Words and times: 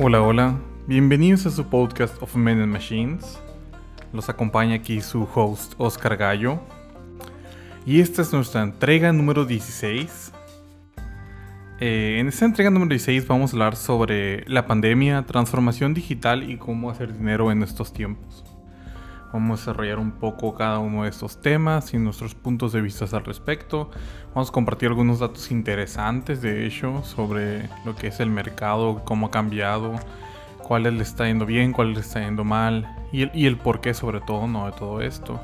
Hola, 0.00 0.22
hola. 0.22 0.56
Bienvenidos 0.86 1.44
a 1.46 1.50
su 1.50 1.64
podcast 1.64 2.22
of 2.22 2.36
Men 2.36 2.60
and 2.60 2.72
Machines. 2.72 3.40
Los 4.12 4.28
acompaña 4.28 4.76
aquí 4.76 5.00
su 5.00 5.26
host 5.34 5.74
Oscar 5.76 6.16
Gallo. 6.16 6.60
Y 7.84 7.98
esta 7.98 8.22
es 8.22 8.32
nuestra 8.32 8.62
entrega 8.62 9.12
número 9.12 9.44
16. 9.44 10.32
Eh, 11.80 12.18
en 12.20 12.28
esta 12.28 12.44
entrega 12.44 12.70
número 12.70 12.90
16 12.90 13.26
vamos 13.26 13.50
a 13.50 13.56
hablar 13.56 13.74
sobre 13.74 14.44
la 14.48 14.68
pandemia, 14.68 15.26
transformación 15.26 15.94
digital 15.94 16.48
y 16.48 16.58
cómo 16.58 16.90
hacer 16.90 17.12
dinero 17.12 17.50
en 17.50 17.64
estos 17.64 17.92
tiempos. 17.92 18.44
Vamos 19.32 19.60
a 19.60 19.62
desarrollar 19.62 19.98
un 19.98 20.12
poco 20.12 20.54
cada 20.54 20.78
uno 20.78 21.02
de 21.02 21.10
estos 21.10 21.40
temas 21.40 21.92
y 21.92 21.98
nuestros 21.98 22.34
puntos 22.34 22.72
de 22.72 22.80
vista 22.80 23.04
al 23.12 23.24
respecto. 23.24 23.90
Vamos 24.34 24.48
a 24.48 24.52
compartir 24.52 24.88
algunos 24.88 25.18
datos 25.18 25.50
interesantes, 25.50 26.40
de 26.40 26.66
hecho, 26.66 27.02
sobre 27.04 27.68
lo 27.84 27.94
que 27.94 28.06
es 28.06 28.20
el 28.20 28.30
mercado, 28.30 29.02
cómo 29.04 29.26
ha 29.26 29.30
cambiado, 29.30 29.94
cuál 30.62 30.84
le 30.84 31.02
está 31.02 31.26
yendo 31.26 31.44
bien, 31.44 31.72
cuál 31.72 31.92
le 31.92 32.00
está 32.00 32.20
yendo 32.20 32.42
mal 32.42 32.86
y 33.12 33.22
el, 33.22 33.30
y 33.34 33.54
por 33.54 33.80
qué 33.80 33.92
sobre 33.92 34.20
todo 34.20 34.46
¿no? 34.46 34.66
de 34.66 34.72
todo 34.72 35.02
esto. 35.02 35.38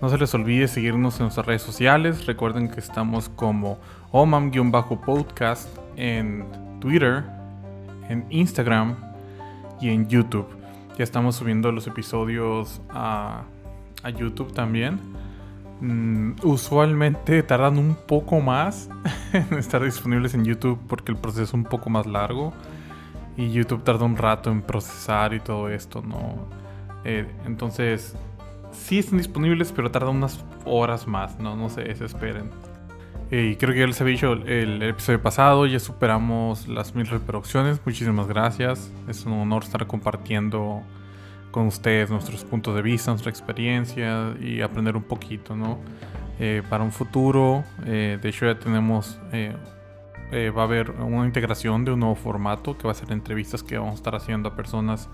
No 0.00 0.08
se 0.08 0.18
les 0.18 0.32
olvide 0.34 0.68
seguirnos 0.68 1.18
en 1.18 1.24
nuestras 1.24 1.46
redes 1.46 1.62
sociales. 1.62 2.26
Recuerden 2.26 2.68
que 2.68 2.80
estamos 2.80 3.28
como 3.30 3.78
omam-podcast 4.12 5.68
en 5.96 6.44
Twitter, 6.80 7.24
en 8.08 8.26
Instagram 8.30 8.94
y 9.80 9.88
en 9.88 10.06
YouTube. 10.06 10.55
Ya 10.96 11.04
estamos 11.04 11.36
subiendo 11.36 11.70
los 11.72 11.86
episodios 11.86 12.80
a, 12.88 13.44
YouTube 14.18 14.52
también. 14.52 14.98
Mm, 15.80 16.36
usualmente 16.42 17.42
tardan 17.42 17.76
un 17.76 17.94
poco 17.94 18.40
más 18.40 18.88
en 19.34 19.58
estar 19.58 19.82
disponibles 19.82 20.32
en 20.32 20.44
YouTube 20.44 20.78
porque 20.88 21.12
el 21.12 21.18
proceso 21.18 21.42
es 21.42 21.52
un 21.52 21.64
poco 21.64 21.90
más 21.90 22.06
largo. 22.06 22.54
Y 23.36 23.50
YouTube 23.50 23.82
tarda 23.84 24.06
un 24.06 24.16
rato 24.16 24.50
en 24.50 24.62
procesar 24.62 25.34
y 25.34 25.40
todo 25.40 25.68
esto, 25.68 26.00
¿no? 26.00 26.48
Eh, 27.04 27.26
entonces, 27.44 28.16
sí 28.72 28.98
están 28.98 29.18
disponibles, 29.18 29.72
pero 29.72 29.90
tarda 29.90 30.08
unas 30.08 30.42
horas 30.64 31.06
más, 31.06 31.38
¿no? 31.38 31.56
No 31.56 31.68
se 31.68 31.82
desesperen. 31.82 32.48
Y 33.30 33.56
creo 33.56 33.74
que 33.74 33.80
ya 33.80 33.86
les 33.88 34.00
había 34.00 34.12
dicho 34.12 34.34
el, 34.34 34.80
episodio 34.82 35.20
pasado, 35.20 35.66
ya 35.66 35.80
superamos 35.80 36.68
las 36.68 36.94
mil 36.94 37.08
reproducciones. 37.08 37.80
Muchísimas 37.84 38.28
gracias. 38.28 38.92
Es 39.08 39.26
un 39.26 39.32
honor 39.32 39.64
estar 39.64 39.84
compartiendo 39.88 40.82
con 41.50 41.66
ustedes 41.66 42.08
nuestros 42.08 42.44
puntos 42.44 42.76
de 42.76 42.82
vista, 42.82 43.10
nuestra 43.10 43.30
experiencia 43.30 44.36
y 44.40 44.60
aprender 44.60 44.96
un 44.96 45.02
poquito, 45.02 45.56
¿no? 45.56 45.78
Eh, 46.38 46.62
para 46.68 46.84
un 46.84 46.92
futuro, 46.92 47.64
eh, 47.84 48.18
de 48.20 48.28
hecho 48.28 48.46
ya 48.46 48.58
tenemos, 48.60 49.18
eh, 49.32 49.56
va 50.56 50.62
a 50.62 50.64
haber 50.64 50.90
una 50.90 51.24
integración 51.26 51.84
de 51.84 51.92
un 51.92 52.00
nuevo 52.00 52.14
formato 52.14 52.78
que 52.78 52.84
va 52.84 52.92
a 52.92 52.94
ser 52.94 53.10
entrevistas 53.10 53.62
que 53.62 53.76
vamos 53.76 53.92
a 53.92 53.96
estar 53.96 54.14
haciendo 54.14 54.50
a 54.50 54.54
personas 54.54 55.08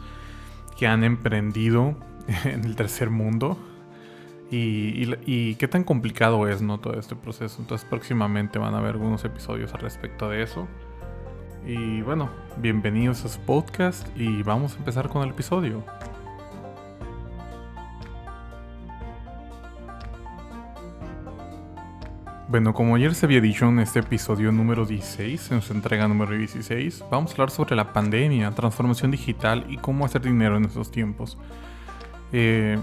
que 0.76 0.86
han 0.86 1.04
emprendido 1.04 1.94
en 2.44 2.64
el 2.64 2.76
tercer 2.76 3.08
mundo 3.08 3.56
y, 4.52 5.54
qué 5.54 5.68
tan 5.68 5.84
complicado 5.84 6.46
es 6.48 6.60
¿no? 6.60 6.78
todo 6.78 6.98
este 6.98 7.16
proceso. 7.16 7.60
Entonces 7.60 7.86
próximamente 7.88 8.58
van 8.58 8.74
a 8.74 8.78
haber 8.78 8.92
algunos 8.92 9.24
episodios 9.24 9.72
al 9.74 9.80
respecto 9.80 10.28
de 10.28 10.42
eso. 10.42 10.68
Y 11.66 12.02
bueno, 12.02 12.28
bienvenidos 12.58 13.24
a 13.24 13.28
su 13.28 13.40
podcast 13.40 14.06
y 14.16 14.42
vamos 14.42 14.74
a 14.74 14.78
empezar 14.78 15.08
con 15.08 15.22
el 15.22 15.30
episodio. 15.30 15.84
Bueno, 22.48 22.74
como 22.74 22.96
ayer 22.96 23.14
se 23.14 23.24
había 23.24 23.40
dicho 23.40 23.66
en 23.66 23.78
este 23.78 24.00
episodio 24.00 24.52
número 24.52 24.84
16, 24.84 25.52
en 25.52 25.62
su 25.62 25.72
entrega 25.72 26.06
número 26.06 26.36
16, 26.36 27.02
vamos 27.10 27.30
a 27.30 27.34
hablar 27.34 27.50
sobre 27.50 27.74
la 27.76 27.94
pandemia, 27.94 28.50
transformación 28.50 29.10
digital 29.10 29.64
y 29.70 29.78
cómo 29.78 30.04
hacer 30.04 30.20
dinero 30.20 30.58
en 30.58 30.66
estos 30.66 30.90
tiempos. 30.90 31.38
Eh, 32.30 32.78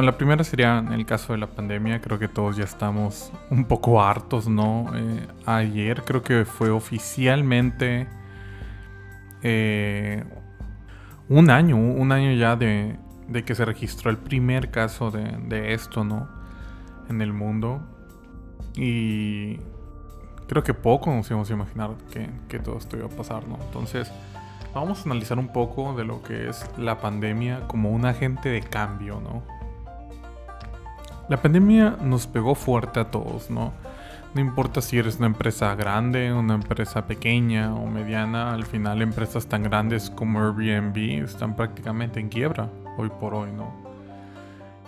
la 0.00 0.16
primera 0.16 0.42
sería 0.42 0.78
en 0.78 0.92
el 0.92 1.04
caso 1.04 1.34
de 1.34 1.38
la 1.38 1.48
pandemia, 1.48 2.00
creo 2.00 2.18
que 2.18 2.28
todos 2.28 2.56
ya 2.56 2.64
estamos 2.64 3.30
un 3.50 3.64
poco 3.66 4.02
hartos, 4.02 4.48
¿no? 4.48 4.90
Eh, 4.94 5.26
ayer 5.44 6.02
creo 6.04 6.22
que 6.22 6.46
fue 6.46 6.70
oficialmente 6.70 8.08
eh, 9.42 10.24
un 11.28 11.50
año, 11.50 11.76
un 11.76 12.10
año 12.12 12.32
ya 12.32 12.56
de, 12.56 12.98
que 13.44 13.54
se 13.54 13.64
registró 13.64 14.10
el 14.10 14.18
primer 14.18 14.70
caso 14.70 15.10
de, 15.10 15.74
esto, 15.74 16.04
¿no? 16.04 16.28
En 17.10 17.20
el 17.20 17.32
mundo. 17.32 17.82
Y 18.74 19.58
creo 20.48 20.62
que 20.62 20.72
poco 20.72 21.10
nos 21.10 21.28
íbamos 21.28 21.50
a 21.50 21.52
imaginar 21.52 21.90
que 22.48 22.58
todo 22.58 22.78
esto 22.78 22.96
iba 22.96 23.06
a 23.06 23.10
pasar, 23.10 23.46
¿no? 23.46 23.58
Entonces, 23.60 24.10
vamos 24.74 25.00
a 25.00 25.10
analizar 25.10 25.38
un 25.38 25.48
poco 25.48 25.94
de 25.94 26.04
lo 26.04 26.22
que 26.22 26.48
es 26.48 26.66
la 26.78 26.98
pandemia 27.00 27.66
como 27.66 27.90
un 27.90 28.06
agente 28.06 28.48
de 28.48 28.60
cambio, 28.60 29.20
¿no? 29.20 29.42
La 31.32 31.40
pandemia 31.40 31.96
nos 32.02 32.26
pegó 32.26 32.54
fuerte 32.54 33.00
a 33.00 33.10
todos, 33.10 33.48
¿no? 33.48 33.72
No 34.34 34.40
importa 34.42 34.82
si 34.82 34.98
eres 34.98 35.16
una 35.16 35.28
empresa 35.28 35.74
grande, 35.74 36.30
una 36.30 36.52
empresa 36.52 37.06
pequeña 37.06 37.74
o 37.74 37.86
mediana, 37.86 38.52
al 38.52 38.66
final 38.66 39.00
empresas 39.00 39.46
tan 39.46 39.62
grandes 39.62 40.10
como 40.10 40.40
Airbnb 40.40 41.24
están 41.24 41.56
prácticamente 41.56 42.20
en 42.20 42.28
quiebra 42.28 42.68
hoy 42.98 43.10
por 43.18 43.32
hoy, 43.32 43.50
¿no? 43.50 43.72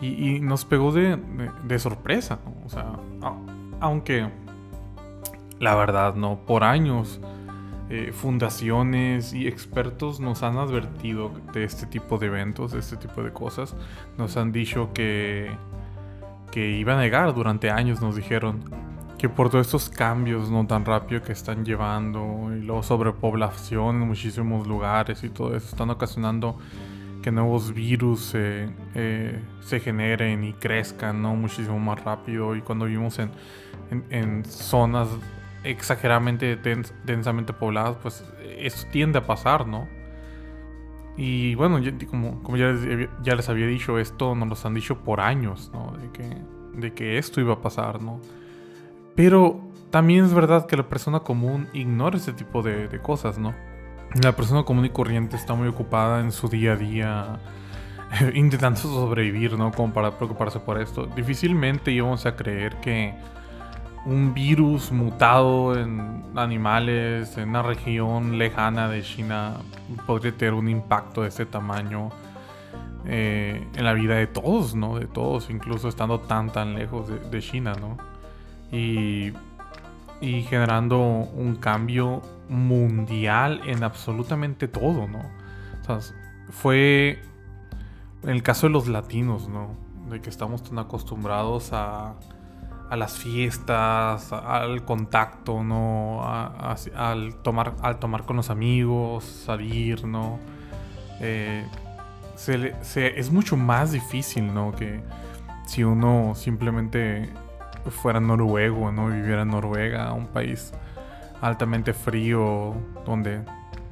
Y, 0.02 0.38
nos 0.40 0.66
pegó 0.66 0.92
de, 0.92 1.78
sorpresa, 1.78 2.38
¿no? 2.44 2.66
O 2.66 2.68
sea, 2.68 2.92
aunque 3.80 4.28
la 5.60 5.74
verdad, 5.76 6.14
¿no? 6.14 6.40
Por 6.40 6.62
años, 6.62 7.22
eh, 7.88 8.12
fundaciones 8.12 9.32
y 9.32 9.46
expertos 9.46 10.20
nos 10.20 10.42
han 10.42 10.58
advertido 10.58 11.30
de 11.54 11.64
este 11.64 11.86
tipo 11.86 12.18
de 12.18 12.26
eventos, 12.26 12.72
de 12.72 12.80
este 12.80 12.98
tipo 12.98 13.22
de 13.22 13.32
cosas. 13.32 13.74
Nos 14.18 14.36
han 14.36 14.52
dicho 14.52 14.90
que 14.92 15.50
que 16.50 16.70
iba 16.70 16.94
a 16.94 16.98
negar 16.98 17.34
durante 17.34 17.70
años, 17.70 18.00
nos 18.00 18.16
dijeron 18.16 18.62
que 19.18 19.28
por 19.28 19.50
todos 19.50 19.66
estos 19.66 19.88
cambios 19.88 20.50
no 20.50 20.66
tan 20.66 20.84
rápido 20.84 21.22
que 21.22 21.32
están 21.32 21.64
llevando 21.64 22.50
y 22.54 22.60
luego 22.60 22.82
sobrepoblación 22.82 24.02
en 24.02 24.08
muchísimos 24.08 24.66
lugares 24.66 25.24
y 25.24 25.30
todo 25.30 25.56
eso 25.56 25.68
están 25.68 25.90
ocasionando 25.90 26.58
que 27.22 27.32
nuevos 27.32 27.72
virus 27.72 28.32
eh, 28.34 29.40
se 29.60 29.80
generen 29.80 30.44
y 30.44 30.52
crezcan 30.52 31.22
¿no? 31.22 31.34
muchísimo 31.34 31.78
más 31.78 32.04
rápido. 32.04 32.54
Y 32.54 32.60
cuando 32.60 32.84
vivimos 32.84 33.18
en, 33.18 33.30
en, 34.10 34.44
zonas 34.44 35.08
exageradamente 35.62 36.56
densamente 37.04 37.54
pobladas 37.54 37.96
pues 38.02 38.22
eso 38.58 38.86
tiende 38.92 39.18
a 39.18 39.26
pasar 39.26 39.66
no 39.66 39.88
y 41.16 41.54
bueno, 41.54 41.80
como, 42.10 42.42
como 42.42 42.56
ya, 42.56 42.72
les, 42.72 43.48
había 43.48 43.66
dicho, 43.66 43.98
esto 43.98 44.34
nos 44.34 44.62
lo 44.62 44.68
han 44.68 44.74
dicho 44.74 44.98
por 44.98 45.20
años, 45.20 45.70
¿no? 45.72 45.96
De 45.96 46.10
que, 46.10 46.36
de 46.76 46.92
que 46.92 47.18
esto 47.18 47.40
iba 47.40 47.54
a 47.54 47.60
pasar, 47.62 48.02
¿no? 48.02 48.20
Pero 49.14 49.60
también 49.90 50.24
es 50.24 50.34
verdad 50.34 50.66
que 50.66 50.76
la 50.76 50.88
persona 50.88 51.20
común 51.20 51.68
ignora 51.72 52.16
ese 52.16 52.32
tipo 52.32 52.62
de, 52.62 52.88
de 52.88 52.98
cosas, 53.00 53.38
¿no? 53.38 53.54
La 54.22 54.34
persona 54.34 54.64
común 54.64 54.84
y 54.84 54.90
corriente 54.90 55.36
está 55.36 55.54
muy 55.54 55.68
ocupada 55.68 56.20
en 56.20 56.32
su 56.32 56.48
día 56.48 56.72
a 56.72 56.76
día 56.76 57.40
intentando 58.34 58.80
sobrevivir, 58.80 59.56
¿no? 59.56 59.70
Como 59.72 59.92
para 59.92 60.16
preocuparse 60.16 60.60
por 60.60 60.80
esto. 60.80 61.06
Difícilmente 61.06 61.92
íbamos 61.92 62.26
a 62.26 62.36
creer 62.36 62.76
que 62.76 63.14
un 64.06 64.34
virus 64.34 64.92
mutado 64.92 65.78
en 65.78 66.24
animales 66.36 67.36
en 67.38 67.50
una 67.50 67.62
región 67.62 68.38
lejana 68.38 68.88
de 68.88 69.02
China 69.02 69.54
podría 70.06 70.36
tener 70.36 70.54
un 70.54 70.68
impacto 70.68 71.22
de 71.22 71.28
este 71.28 71.46
tamaño 71.46 72.10
eh, 73.06 73.66
en 73.74 73.84
la 73.84 73.92
vida 73.94 74.16
de 74.16 74.26
todos, 74.26 74.74
¿no? 74.74 74.98
De 74.98 75.06
todos, 75.06 75.50
incluso 75.50 75.88
estando 75.88 76.20
tan, 76.20 76.50
tan 76.50 76.74
lejos 76.74 77.08
de, 77.30 77.40
China, 77.40 77.74
¿no? 77.80 77.98
Y, 78.76 79.32
y, 80.20 80.42
generando 80.42 80.98
un 80.98 81.56
cambio 81.56 82.22
mundial 82.48 83.60
en 83.66 83.84
absolutamente 83.84 84.68
todo, 84.68 85.06
¿no? 85.06 85.20
O 85.82 85.84
sea, 85.84 86.16
fue 86.50 87.22
el 88.22 88.42
caso 88.42 88.68
de 88.68 88.72
los 88.72 88.88
latinos, 88.88 89.48
¿no? 89.48 89.76
De 90.10 90.20
que 90.20 90.30
estamos 90.30 90.62
tan 90.62 90.78
acostumbrados 90.78 91.72
a 91.72 92.14
a 92.94 92.96
las 92.96 93.18
fiestas, 93.18 94.32
al 94.32 94.84
contacto, 94.84 95.64
¿no? 95.64 96.22
al, 96.24 97.34
tomar, 97.42 97.74
al 97.82 97.98
tomar 97.98 98.22
con 98.24 98.36
los 98.36 98.50
amigos, 98.50 99.24
salir, 99.24 100.04
¿no? 100.04 100.38
Eh, 101.20 101.66
es 102.96 103.30
mucho 103.32 103.56
más 103.56 103.90
difícil, 103.90 104.54
¿no? 104.54 104.72
Que 104.72 105.00
si 105.66 105.82
uno 105.82 106.34
simplemente 106.36 107.30
fuera 107.90 108.20
noruego, 108.20 108.92
¿no? 108.92 109.08
Viviera 109.08 109.42
en 109.42 109.48
Noruega, 109.48 110.12
un 110.12 110.28
país 110.28 110.72
altamente 111.40 111.92
frío, 111.92 112.74
donde, 113.04 113.42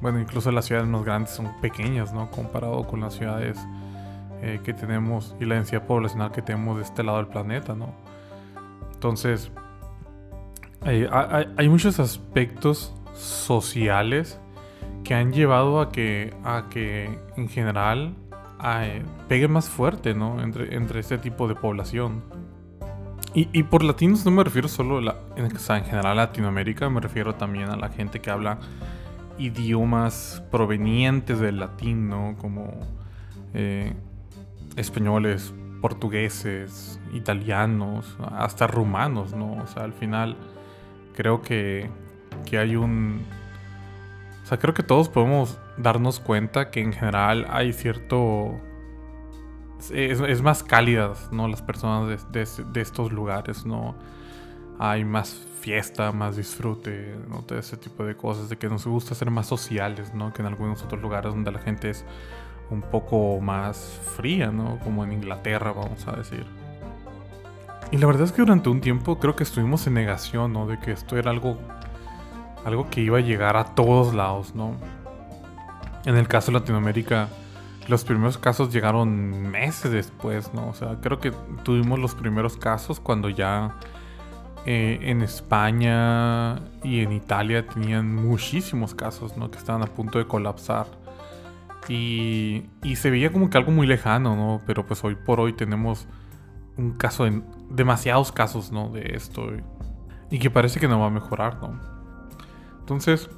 bueno, 0.01 0.19
incluso 0.19 0.49
las 0.51 0.65
ciudades 0.65 0.87
más 0.87 1.03
grandes 1.03 1.31
son 1.31 1.51
pequeñas, 1.59 2.13
¿no? 2.13 2.31
Comparado 2.31 2.87
con 2.87 3.01
las 3.01 3.15
ciudades 3.15 3.59
eh, 4.41 4.61
que 4.63 4.73
tenemos 4.73 5.35
y 5.41 5.45
la 5.45 5.55
densidad 5.55 5.85
poblacional 5.85 6.31
que 6.31 6.41
tenemos 6.41 6.77
de 6.77 6.83
este 6.83 7.03
lado 7.03 7.17
del 7.17 7.27
planeta, 7.27 7.75
¿no? 7.75 8.02
Entonces, 9.03 9.51
hay, 10.79 11.67
muchos 11.67 11.99
aspectos 11.99 12.93
sociales 13.13 14.39
que 15.03 15.13
han 15.13 15.33
llevado 15.33 15.81
a 15.81 15.91
que, 15.91 16.33
a 16.45 16.67
que 16.69 17.19
en 17.35 17.49
general 17.49 18.15
pegue 19.27 19.49
más 19.49 19.67
fuerte, 19.67 20.13
¿no? 20.13 20.41
Entre, 20.41 20.73
entre 20.73 21.01
este 21.01 21.17
tipo 21.17 21.49
de 21.49 21.55
población. 21.55 22.23
Y, 23.33 23.63
por 23.63 23.83
latinos 23.83 24.23
no 24.23 24.31
me 24.31 24.41
refiero 24.41 24.69
solo 24.69 24.99
en, 25.35 25.47
en 25.47 25.51
general 25.83 26.05
a 26.05 26.15
Latinoamérica, 26.15 26.89
me 26.89 27.01
refiero 27.01 27.35
también 27.35 27.71
a 27.71 27.75
la 27.75 27.89
gente 27.89 28.21
que 28.21 28.31
habla 28.31 28.57
idiomas 29.37 30.41
provenientes 30.49 31.41
del 31.41 31.59
latín, 31.59 32.07
¿no? 32.07 32.37
Como 32.37 32.71
eh, 33.53 33.91
españoles, 34.77 35.53
portugueses, 35.83 36.97
italianos, 37.11 38.17
hasta 38.37 38.67
rumanos, 38.67 39.33
¿no? 39.33 39.61
O 39.61 39.67
sea, 39.67 39.83
al 39.83 39.91
final 39.91 40.37
creo 41.13 41.41
que, 41.41 41.89
que 42.45 42.57
hay 42.57 42.77
un... 42.77 43.25
O 44.41 44.45
sea, 44.45 44.57
creo 44.59 44.73
que 44.73 44.81
todos 44.81 45.09
podemos 45.09 45.59
darnos 45.75 46.21
cuenta 46.21 46.71
que 46.71 46.79
en 46.79 46.93
general 46.93 47.45
hay 47.49 47.73
cierto... 47.73 48.61
Es, 49.91 50.41
más 50.41 50.63
cálidas, 50.63 51.27
¿no? 51.33 51.49
Las 51.49 51.61
personas 51.61 52.31
de, 52.31 52.47
de, 52.71 52.81
estos 52.81 53.11
lugares, 53.11 53.65
¿no? 53.65 53.93
Hay 54.79 55.03
más 55.03 55.33
fiesta, 55.59 56.13
más 56.13 56.37
disfrute, 56.37 57.17
¿no? 57.27 57.41
Todo 57.41 57.59
ese 57.59 57.75
tipo 57.75 58.05
de 58.05 58.15
cosas, 58.15 58.47
de 58.47 58.55
que 58.55 58.69
nos 58.69 58.87
gusta 58.87 59.15
ser 59.15 59.29
más 59.31 59.47
sociales, 59.47 60.13
¿no? 60.13 60.31
Que 60.31 60.43
en 60.43 60.47
algunos 60.47 60.81
otros 60.81 61.01
lugares 61.01 61.33
donde 61.33 61.51
la 61.51 61.59
gente 61.59 61.89
es 61.89 62.05
un 62.69 62.81
poco 62.81 63.39
más 63.41 63.99
fría, 64.15 64.51
¿no? 64.51 64.79
Como 64.79 65.03
en 65.03 65.13
Inglaterra, 65.13 65.71
vamos 65.71 66.07
a 66.07 66.13
decir. 66.13 66.45
Y 67.91 67.97
la 67.97 68.07
verdad 68.07 68.23
es 68.23 68.31
que 68.31 68.41
durante 68.41 68.69
un 68.69 68.81
tiempo 68.81 69.19
creo 69.19 69.35
que 69.35 69.43
estuvimos 69.43 69.85
en 69.87 69.93
negación, 69.93 70.53
¿no? 70.53 70.65
De 70.65 70.79
que 70.79 70.91
esto 70.91 71.17
era 71.17 71.31
algo, 71.31 71.59
algo 72.65 72.89
que 72.89 73.01
iba 73.01 73.19
a 73.19 73.21
llegar 73.21 73.55
a 73.55 73.75
todos 73.75 74.13
lados, 74.13 74.55
¿no? 74.55 74.75
En 76.05 76.17
el 76.17 76.27
caso 76.27 76.51
de 76.51 76.59
Latinoamérica, 76.59 77.29
los 77.87 78.03
primeros 78.03 78.37
casos 78.37 78.73
llegaron 78.73 79.51
meses 79.51 79.91
después, 79.91 80.53
¿no? 80.53 80.69
O 80.69 80.73
sea, 80.73 80.97
creo 81.01 81.19
que 81.19 81.31
tuvimos 81.63 81.99
los 81.99 82.15
primeros 82.15 82.57
casos 82.57 82.99
cuando 82.99 83.29
ya 83.29 83.77
eh, 84.65 84.99
en 85.01 85.21
España 85.21 86.61
y 86.83 87.01
en 87.01 87.11
Italia 87.11 87.67
tenían 87.67 88.15
muchísimos 88.15 88.95
casos, 88.95 89.35
¿no? 89.37 89.51
Que 89.51 89.57
estaban 89.57 89.83
a 89.83 89.87
punto 89.87 90.19
de 90.19 90.25
colapsar. 90.25 90.87
Y, 91.87 92.69
y 92.81 92.95
se 92.95 93.09
veía 93.09 93.31
como 93.31 93.49
que 93.49 93.57
algo 93.57 93.71
muy 93.71 93.87
lejano, 93.87 94.35
¿no? 94.35 94.61
Pero 94.65 94.85
pues 94.85 95.03
hoy 95.03 95.15
por 95.15 95.39
hoy 95.39 95.53
tenemos 95.53 96.07
un 96.77 96.93
caso, 96.93 97.25
en 97.25 97.43
demasiados 97.69 98.31
casos, 98.31 98.71
¿no? 98.71 98.89
De 98.89 99.15
esto. 99.15 99.47
Y, 100.29 100.39
que 100.39 100.49
parece 100.49 100.79
que 100.79 100.87
no 100.87 100.99
va 100.99 101.07
a 101.07 101.11
mejorar, 101.11 101.57
¿no? 101.61 101.79
Entonces, 102.79 103.29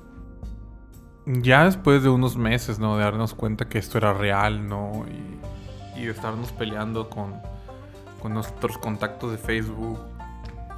ya 1.26 1.66
después 1.66 2.04
de 2.04 2.10
unos 2.10 2.38
meses, 2.38 2.80
¿no? 2.80 2.98
De 2.98 3.04
darnos 3.04 3.34
cuenta 3.34 3.68
que 3.68 3.78
esto 3.78 3.98
era 3.98 4.14
real, 4.14 4.68
¿no? 4.68 5.06
Y, 5.96 6.06
de 6.06 6.12
estarnos 6.12 6.52
peleando 6.52 7.10
con, 7.10 7.34
con 8.22 8.34
nuestros 8.34 8.78
contactos 8.78 9.32
de 9.32 9.38
Facebook, 9.38 9.98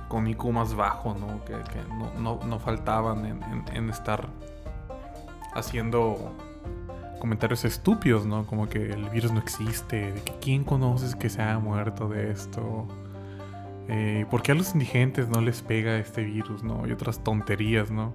con 0.07 0.27
IQ 0.27 0.45
más 0.51 0.73
bajo, 0.73 1.15
¿no? 1.19 1.43
Que, 1.43 1.53
no, 1.89 2.13
no, 2.19 2.45
no, 2.45 2.59
faltaban 2.59 3.25
en 3.73 3.89
estar 3.89 4.29
haciendo 5.53 6.35
comentarios 7.19 7.65
estúpidos, 7.65 8.25
¿no? 8.25 8.45
Como 8.45 8.69
que 8.69 8.91
el 8.91 9.09
virus 9.09 9.31
no 9.31 9.39
existe, 9.39 10.11
de 10.11 10.21
que 10.21 10.33
quién 10.41 10.63
conoces 10.63 11.15
que 11.15 11.29
se 11.29 11.41
haya 11.41 11.59
muerto 11.59 12.09
de 12.09 12.31
esto. 12.31 12.87
Eh, 13.89 14.25
¿Por 14.29 14.41
qué 14.41 14.51
a 14.51 14.55
los 14.55 14.73
indigentes 14.73 15.29
no 15.29 15.41
les 15.41 15.61
pega 15.61 15.97
este 15.97 16.23
virus, 16.23 16.63
no? 16.63 16.87
Y 16.87 16.91
otras 16.91 17.23
tonterías, 17.23 17.91
¿no? 17.91 18.13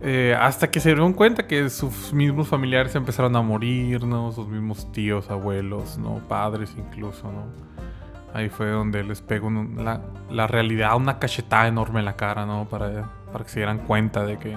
Eh, 0.03 0.35
hasta 0.41 0.71
que 0.71 0.81
se 0.81 0.89
dieron 0.89 1.13
cuenta 1.13 1.47
que 1.47 1.69
sus 1.69 2.15
mismos 2.15 2.49
familiares 2.49 2.95
empezaron 2.95 3.37
a 3.37 3.43
morir, 3.43 4.03
¿no? 4.05 4.33
Sus 4.33 4.49
mismos 4.49 4.91
tíos, 4.93 5.31
abuelos, 5.31 5.99
¿no? 5.99 6.27
Padres 6.27 6.75
incluso, 6.75 7.31
¿no? 7.31 7.45
Ahí 8.33 8.49
fue 8.49 8.71
donde 8.71 9.05
les 9.05 9.21
pegó 9.21 9.51
la, 9.51 10.01
la, 10.31 10.47
realidad, 10.47 10.97
una 10.97 11.19
cachetada 11.19 11.69
enorme 11.69 11.99
en 11.99 12.07
la 12.07 12.17
cara, 12.17 12.47
¿no? 12.47 12.67
Para, 12.67 13.11
para 13.31 13.45
que 13.45 13.51
se 13.51 13.61
dieran 13.61 13.81
cuenta 13.81 14.25
de 14.25 14.39
que 14.39 14.57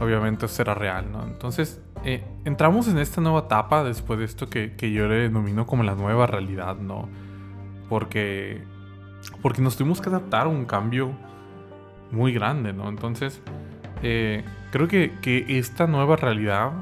obviamente 0.00 0.48
será 0.48 0.74
real, 0.74 1.10
¿no? 1.10 1.24
Entonces, 1.24 1.80
eh, 2.04 2.24
entramos 2.44 2.88
en 2.88 2.98
esta 2.98 3.20
nueva 3.20 3.40
etapa 3.40 3.84
después 3.84 4.18
de 4.18 4.24
esto 4.24 4.48
que, 4.48 4.74
yo 4.92 5.08
le 5.08 5.16
denomino 5.16 5.66
como 5.66 5.82
la 5.82 5.94
nueva 5.94 6.26
realidad, 6.26 6.76
¿no? 6.76 7.08
Porque, 7.88 8.62
porque 9.42 9.62
nos 9.62 9.76
tuvimos 9.76 10.00
que 10.00 10.08
adaptar 10.08 10.46
a 10.46 10.48
un 10.48 10.64
cambio 10.64 11.12
muy 12.10 12.32
grande, 12.32 12.72
¿no? 12.72 12.88
Entonces, 12.88 13.40
eh, 14.02 14.44
creo 14.70 14.88
que, 14.88 15.12
esta 15.48 15.86
nueva 15.86 16.16
realidad 16.16 16.72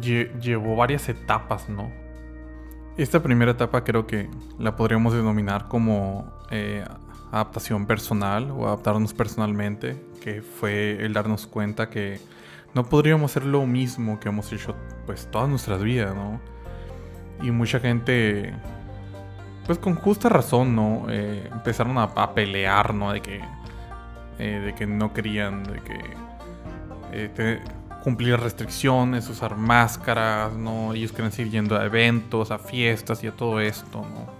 llevó 0.00 0.76
varias 0.76 1.08
etapas, 1.08 1.68
¿no? 1.68 1.90
Esta 2.96 3.22
primera 3.22 3.52
etapa 3.52 3.84
creo 3.84 4.06
que 4.06 4.28
la 4.58 4.74
podríamos 4.74 5.12
denominar 5.12 5.68
como 5.68 6.32
eh, 6.50 6.82
adaptación 7.30 7.86
personal 7.86 8.50
o 8.50 8.66
adaptarnos 8.66 9.12
personalmente, 9.12 10.02
que 10.22 10.40
fue 10.40 11.04
el 11.04 11.12
darnos 11.12 11.46
cuenta 11.46 11.90
que 11.90 12.18
no 12.76 12.84
podríamos 12.84 13.30
hacer 13.30 13.46
lo 13.46 13.64
mismo 13.64 14.20
que 14.20 14.28
hemos 14.28 14.52
hecho 14.52 14.76
pues 15.06 15.30
todas 15.30 15.48
nuestras 15.48 15.82
vidas, 15.82 16.14
¿no? 16.14 16.38
Y 17.42 17.50
mucha 17.50 17.80
gente, 17.80 18.52
pues 19.64 19.78
con 19.78 19.94
justa 19.94 20.28
razón, 20.28 20.76
¿no? 20.76 21.06
Eh, 21.08 21.48
empezaron 21.50 21.96
a, 21.96 22.34
pelear, 22.34 22.92
¿no? 22.92 23.14
De 23.14 23.22
que, 23.22 23.40
eh, 24.38 24.60
de 24.62 24.74
que 24.74 24.86
no 24.86 25.14
querían, 25.14 25.64
de 25.64 25.80
que 25.80 26.00
eh, 27.12 27.60
cumplir 28.04 28.38
restricciones, 28.38 29.26
usar 29.30 29.56
máscaras, 29.56 30.52
¿no? 30.52 30.92
Ellos 30.92 31.12
querían 31.12 31.32
seguir 31.32 31.52
yendo 31.52 31.78
a 31.78 31.84
eventos, 31.86 32.50
a 32.50 32.58
fiestas 32.58 33.24
y 33.24 33.26
a 33.28 33.32
todo 33.32 33.58
esto, 33.58 34.02
¿no? 34.02 34.35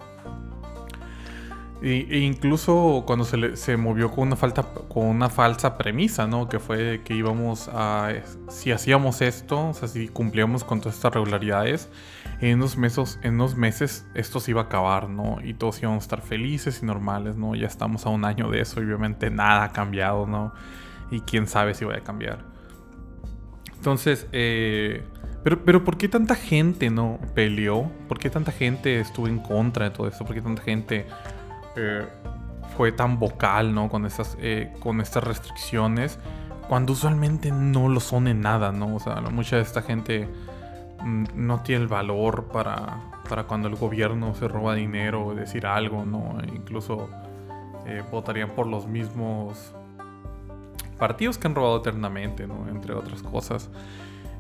E 1.83 2.19
incluso 2.21 3.05
cuando 3.07 3.25
se, 3.25 3.57
se 3.57 3.77
movió 3.77 4.11
con 4.11 4.29
una, 4.29 4.37
falta, 4.37 4.63
con 4.63 5.07
una 5.07 5.29
falsa 5.29 5.77
premisa, 5.77 6.27
¿no? 6.27 6.49
Que 6.49 6.59
fue 6.59 7.03
que 7.05 7.15
íbamos 7.15 7.69
a... 7.73 8.13
Si 8.49 8.73
hacíamos 8.73 9.21
esto, 9.21 9.69
o 9.69 9.75
sea, 9.75 9.87
si 9.87 10.09
cumplíamos 10.09 10.65
con 10.65 10.81
todas 10.81 10.97
estas 10.97 11.13
regularidades, 11.13 11.91
en 12.41 12.57
unos, 12.57 12.79
meses, 12.79 13.19
en 13.23 13.35
unos 13.35 13.57
meses 13.57 14.07
esto 14.15 14.41
se 14.41 14.53
iba 14.53 14.63
a 14.63 14.65
acabar, 14.65 15.09
¿no? 15.11 15.39
Y 15.45 15.55
todos 15.55 15.81
íbamos 15.83 16.03
a 16.03 16.05
estar 16.05 16.23
felices 16.23 16.81
y 16.83 16.87
normales, 16.87 17.37
¿no? 17.37 17.55
Ya 17.55 17.67
estamos 17.67 18.07
a 18.07 18.09
un 18.09 18.25
año 18.25 18.51
de 18.51 18.61
eso 18.61 18.81
y 18.81 18.85
obviamente 18.85 19.31
nada 19.31 19.65
ha 19.65 19.73
cambiado, 19.73 20.27
¿no? 20.27 20.55
Y 21.11 21.21
quién 21.21 21.47
sabe 21.47 21.75
si 21.75 21.85
va 21.85 21.95
a 21.95 22.01
cambiar. 22.01 22.45
Entonces, 23.77 24.27
eh, 24.33 25.05
pero, 25.45 25.65
pero 25.65 25.85
¿por 25.85 25.97
qué 25.97 26.09
tanta 26.09 26.35
gente 26.35 26.91
no 26.91 27.21
peleó? 27.35 27.91
¿Por 28.09 28.19
qué 28.19 28.31
tanta 28.31 28.51
gente 28.51 28.99
estuvo 28.99 29.29
en 29.29 29.39
contra 29.39 29.91
de 29.91 29.95
todo 29.95 30.09
esto? 30.09 30.25
¿Por 30.25 30.35
qué 30.35 30.43
tanta 30.43 30.63
gente 30.63 31.07
eh, 31.77 32.07
fue 32.77 32.93
tan 32.93 33.19
vocal, 33.19 33.75
¿no? 33.75 33.89
Con 33.89 34.07
estas, 34.07 34.37
eh, 34.41 34.73
con 34.81 35.01
estas 35.01 35.25
restricciones, 35.25 36.19
cuando 36.69 36.93
usualmente 36.93 37.51
no 37.53 37.89
lo 37.89 38.01
son 38.01 38.29
en 38.29 38.41
nada, 38.41 38.73
¿no? 38.73 38.97
O 38.97 39.01
sea, 39.01 39.21
mucha 39.21 39.57
de 39.57 39.63
esta 39.63 39.83
gente 39.83 40.29
mm, 41.03 41.25
no 41.35 41.63
tiene 41.63 41.83
el 41.83 41.89
valor 41.89 42.49
para, 42.53 42.99
para 43.29 43.45
cuando 43.45 43.69
el 43.69 43.77
gobierno 43.77 44.35
se 44.35 44.49
roba 44.49 44.75
dinero 44.75 45.27
o 45.27 45.35
decir 45.35 45.67
algo, 45.67 46.05
¿no? 46.05 46.39
E 46.41 46.49
incluso 46.55 47.09
eh, 47.87 48.03
votarían 48.11 48.51
por 48.51 48.67
los 48.67 48.87
mismos 48.87 49.73
partidos 50.99 51.39
que 51.39 51.47
han 51.47 51.55
robado 51.55 51.79
eternamente, 51.79 52.47
¿no? 52.47 52.69
Entre 52.69 52.95
otras 52.95 53.23
cosas. 53.23 53.71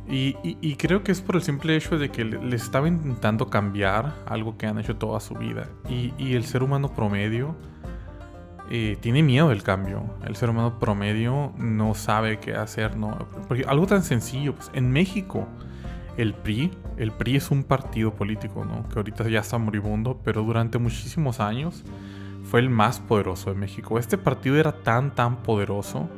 Y, 0.09 0.77
creo 0.77 1.03
que 1.03 1.11
es 1.11 1.21
por 1.21 1.37
el 1.37 1.43
simple 1.43 1.75
hecho 1.77 1.99
de 1.99 2.11
que 2.11 2.25
les 2.25 2.63
estaba 2.63 2.87
intentando 2.87 3.49
cambiar 3.49 4.15
algo 4.27 4.57
que 4.57 4.67
han 4.67 4.79
hecho 4.79 4.97
toda 4.97 5.19
su 5.21 5.35
vida. 5.35 5.69
Y, 5.89 6.35
el 6.35 6.45
ser 6.45 6.63
humano 6.63 6.95
promedio 6.95 7.57
eh, 8.71 8.97
tiene 9.01 9.23
miedo 9.23 9.49
del 9.49 9.63
cambio. 9.63 10.05
El 10.25 10.37
ser 10.37 10.51
humano 10.51 10.79
promedio 10.79 11.53
no 11.59 11.95
sabe 11.95 12.39
qué 12.39 12.55
hacer, 12.55 12.97
¿no? 12.97 13.19
Porque 13.49 13.65
algo 13.67 13.87
tan 13.87 14.03
sencillo, 14.03 14.55
pues 14.55 14.71
en 14.75 14.93
México, 14.93 15.49
el 16.17 16.35
PRI, 16.35 16.71
el 16.97 17.11
PRI 17.11 17.37
es 17.37 17.51
un 17.51 17.65
partido 17.65 18.15
político, 18.15 18.65
¿no? 18.65 18.89
Que 18.89 19.01
ahorita 19.01 19.29
ya 19.29 19.41
está 19.41 19.59
moribundo, 19.59 20.21
pero 20.25 20.43
durante 20.43 20.79
muchísimos 20.79 21.41
años 21.41 21.83
fue 22.45 22.61
el 22.61 22.71
más 22.71 23.01
poderoso 23.01 23.51
de 23.51 23.57
México. 23.57 23.99
Este 23.99 24.19
partido 24.19 24.57
era 24.57 24.71
tan, 24.71 25.15
tan 25.15 25.43
poderoso 25.43 26.09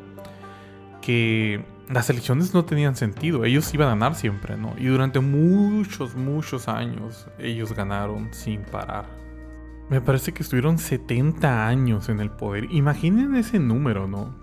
que 1.01 1.65
las 1.91 2.11
elecciones 2.11 2.53
no 2.53 2.65
tenían 2.65 2.97
sentido, 2.97 3.45
ellos 3.45 3.73
iban 3.73 3.89
a 3.89 3.91
ganar 3.91 4.15
siempre, 4.15 4.57
¿no? 4.57 4.75
Y 4.79 4.87
durante 4.87 5.21
muchos, 5.21 6.15
muchos 6.15 6.69
años 6.69 7.27
ellos 7.39 7.73
ganaron 7.73 8.29
sin 8.33 8.63
parar. 8.63 9.07
Me 9.89 10.01
parece 10.03 10.33
que 10.33 10.43
estuvieron 10.43 10.79
70 10.79 11.67
años 11.67 12.11
en 12.11 12.21
el 12.21 12.31
poder. 12.31 12.71
Imaginen 12.71 13.35
ese 13.37 13.59
número, 13.59 14.07
¿no? 14.07 14.35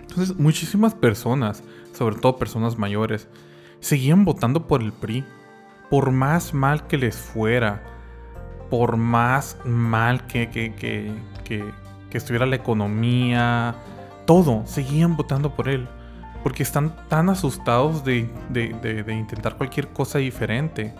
Entonces, 0.00 0.38
muchísimas 0.38 0.94
personas, 0.94 1.62
sobre 1.92 2.16
todo 2.16 2.38
personas 2.38 2.78
mayores, 2.78 3.28
seguían 3.80 4.24
votando 4.24 4.66
por 4.66 4.82
el 4.82 4.92
PRI. 4.92 5.24
Por 5.90 6.10
más 6.10 6.54
mal 6.54 6.86
que 6.86 6.96
les 6.96 7.16
fuera, 7.16 7.82
por 8.70 8.96
más 8.96 9.58
mal 9.64 10.26
que, 10.26 10.48
que, 10.48 10.74
que, 10.74 11.12
que, 11.44 11.70
que 12.10 12.18
estuviera 12.18 12.46
la 12.46 12.56
economía, 12.56 13.76
todo, 14.24 14.62
seguían 14.66 15.16
votando 15.16 15.54
por 15.54 15.68
él 15.68 15.86
porque 16.46 16.62
están 16.62 16.94
tan 17.08 17.28
asustados 17.28 18.04
de, 18.04 18.30
intentar 19.08 19.56
cualquier 19.56 19.88
cosa 19.88 20.20
diferente 20.20 20.94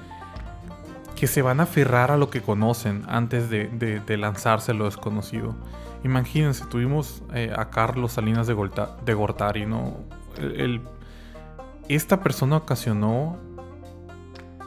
que 1.14 1.28
se 1.28 1.40
van 1.40 1.60
a 1.60 1.62
aferrar 1.62 2.10
a 2.10 2.16
lo 2.16 2.30
que 2.30 2.42
conocen 2.42 3.04
antes 3.06 3.48
de, 3.48 4.16
lanzarse 4.18 4.72
a 4.72 4.74
lo 4.74 4.86
desconocido. 4.86 5.54
Imagínense, 6.02 6.64
tuvimos 6.66 7.22
eh, 7.32 7.54
a 7.56 7.70
Carlos 7.70 8.14
Salinas 8.14 8.48
de, 8.48 8.54
Gortari, 9.14 9.66
¿no? 9.66 9.98
esta 11.88 12.24
persona 12.24 12.56
ocasionó 12.56 13.36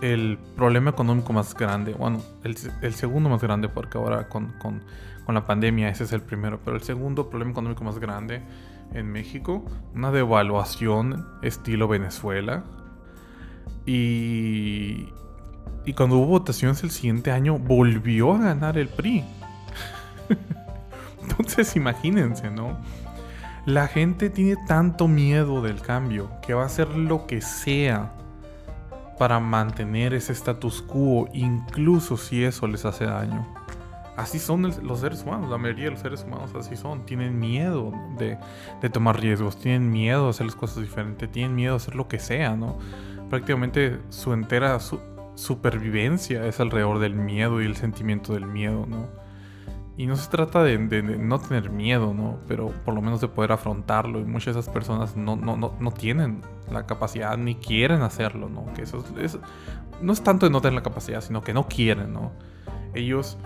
el 0.01 0.39
problema 0.55 0.91
económico 0.91 1.33
más 1.33 1.55
grande, 1.55 1.91
bueno, 1.91 2.21
el, 2.45 2.93
segundo 2.93 3.29
más 3.29 3.41
grande, 3.41 3.67
porque 3.67 3.97
ahora 3.97 4.29
con, 4.29 4.53
con, 4.59 4.81
la 5.27 5.45
pandemia 5.45 5.89
ese 5.89 6.05
es 6.05 6.13
el 6.13 6.21
primero, 6.21 6.61
pero 6.63 6.77
el 6.77 6.83
segundo 6.83 7.29
problema 7.29 7.51
económico 7.51 7.83
más 7.83 7.99
grande 7.99 8.41
en 8.93 9.11
México, 9.11 9.63
una 9.93 10.11
devaluación 10.11 11.27
estilo 11.41 11.87
Venezuela. 11.87 12.63
Y, 13.85 15.09
y 15.85 15.93
cuando 15.93 16.17
hubo 16.17 16.27
votaciones 16.27 16.83
el 16.83 16.91
siguiente 16.91 17.31
año, 17.31 17.57
volvió 17.57 18.33
a 18.33 18.39
ganar 18.39 18.77
el 18.77 18.87
PRI. 18.89 19.23
Entonces 21.21 21.75
imagínense, 21.75 22.49
¿no? 22.49 22.77
La 23.65 23.87
gente 23.87 24.29
tiene 24.29 24.55
tanto 24.67 25.07
miedo 25.07 25.61
del 25.61 25.81
cambio 25.81 26.31
que 26.41 26.53
va 26.53 26.63
a 26.63 26.65
hacer 26.65 26.89
lo 26.95 27.27
que 27.27 27.41
sea 27.41 28.13
para 29.19 29.39
mantener 29.39 30.13
ese 30.13 30.31
status 30.31 30.81
quo, 30.81 31.27
incluso 31.33 32.17
si 32.17 32.43
eso 32.43 32.67
les 32.67 32.85
hace 32.85 33.05
daño. 33.05 33.45
Así 34.19 34.37
son 34.37 34.63
los 34.83 34.99
seres 34.99 35.23
humanos, 35.23 35.49
la 35.49 35.57
mayoría 35.57 35.85
de 35.85 35.91
los 35.91 36.01
seres 36.01 36.25
humanos 36.25 36.51
así 36.53 36.75
son. 36.75 37.05
Tienen 37.05 37.39
miedo 37.39 37.93
de, 38.17 38.37
tomar 38.89 39.17
riesgos, 39.17 39.57
tienen 39.57 39.89
miedo 39.89 40.25
de 40.25 40.29
hacer 40.31 40.45
las 40.45 40.55
cosas 40.57 40.83
diferentes, 40.83 41.31
tienen 41.31 41.55
miedo 41.55 41.71
de 41.71 41.77
hacer 41.77 41.95
lo 41.95 42.09
que 42.09 42.19
sea, 42.19 42.57
¿no? 42.57 42.77
Prácticamente 43.29 43.97
su 44.09 44.33
entera 44.33 44.77
supervivencia 45.35 46.45
es 46.45 46.59
alrededor 46.59 46.99
del 46.99 47.15
miedo 47.15 47.61
y 47.61 47.65
el 47.65 47.77
sentimiento 47.77 48.33
del 48.33 48.45
miedo, 48.45 48.85
¿no? 48.85 49.07
Y 49.95 50.05
no 50.05 50.17
se 50.17 50.29
trata 50.29 50.63
de, 50.63 50.77
no 50.77 51.39
tener 51.39 51.69
miedo, 51.69 52.13
¿no? 52.13 52.39
Pero 52.45 52.73
por 52.83 52.93
lo 52.93 53.01
menos 53.01 53.21
de 53.21 53.29
poder 53.29 53.53
afrontarlo. 53.53 54.19
Y 54.19 54.25
muchas 54.25 54.53
de 54.53 54.59
esas 54.59 54.73
personas 54.73 55.15
no, 55.15 55.37
no, 55.37 55.55
no, 55.55 55.75
no 55.79 55.91
tienen 55.91 56.41
la 56.69 56.85
capacidad 56.85 57.37
ni 57.37 57.55
quieren 57.55 58.01
hacerlo, 58.01 58.49
¿no? 58.49 58.65
Que 58.73 58.81
eso 58.81 59.01
es, 59.17 59.39
no 60.01 60.11
es 60.11 60.21
tanto 60.21 60.45
de 60.45 60.51
no 60.51 60.59
tener 60.59 60.73
la 60.73 60.83
capacidad, 60.83 61.21
sino 61.21 61.41
que 61.41 61.53
no 61.53 61.69
quieren, 61.69 62.11
¿no? 62.11 62.33
Ellos, 62.93 63.37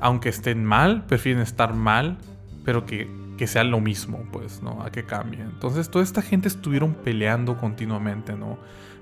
aunque 0.00 0.28
estén 0.28 0.64
mal, 0.64 1.04
prefieren 1.06 1.42
estar 1.42 1.74
mal, 1.74 2.18
pero 2.64 2.86
que, 2.86 3.10
que 3.36 3.46
sea 3.46 3.64
lo 3.64 3.80
mismo, 3.80 4.24
pues, 4.32 4.62
¿no? 4.62 4.82
A 4.82 4.90
que 4.90 5.04
cambie. 5.04 5.40
Entonces, 5.40 5.90
toda 5.90 6.04
esta 6.04 6.22
gente 6.22 6.48
estuvieron 6.48 6.94
peleando 6.94 7.56
continuamente, 7.56 8.34
¿no? 8.34 8.58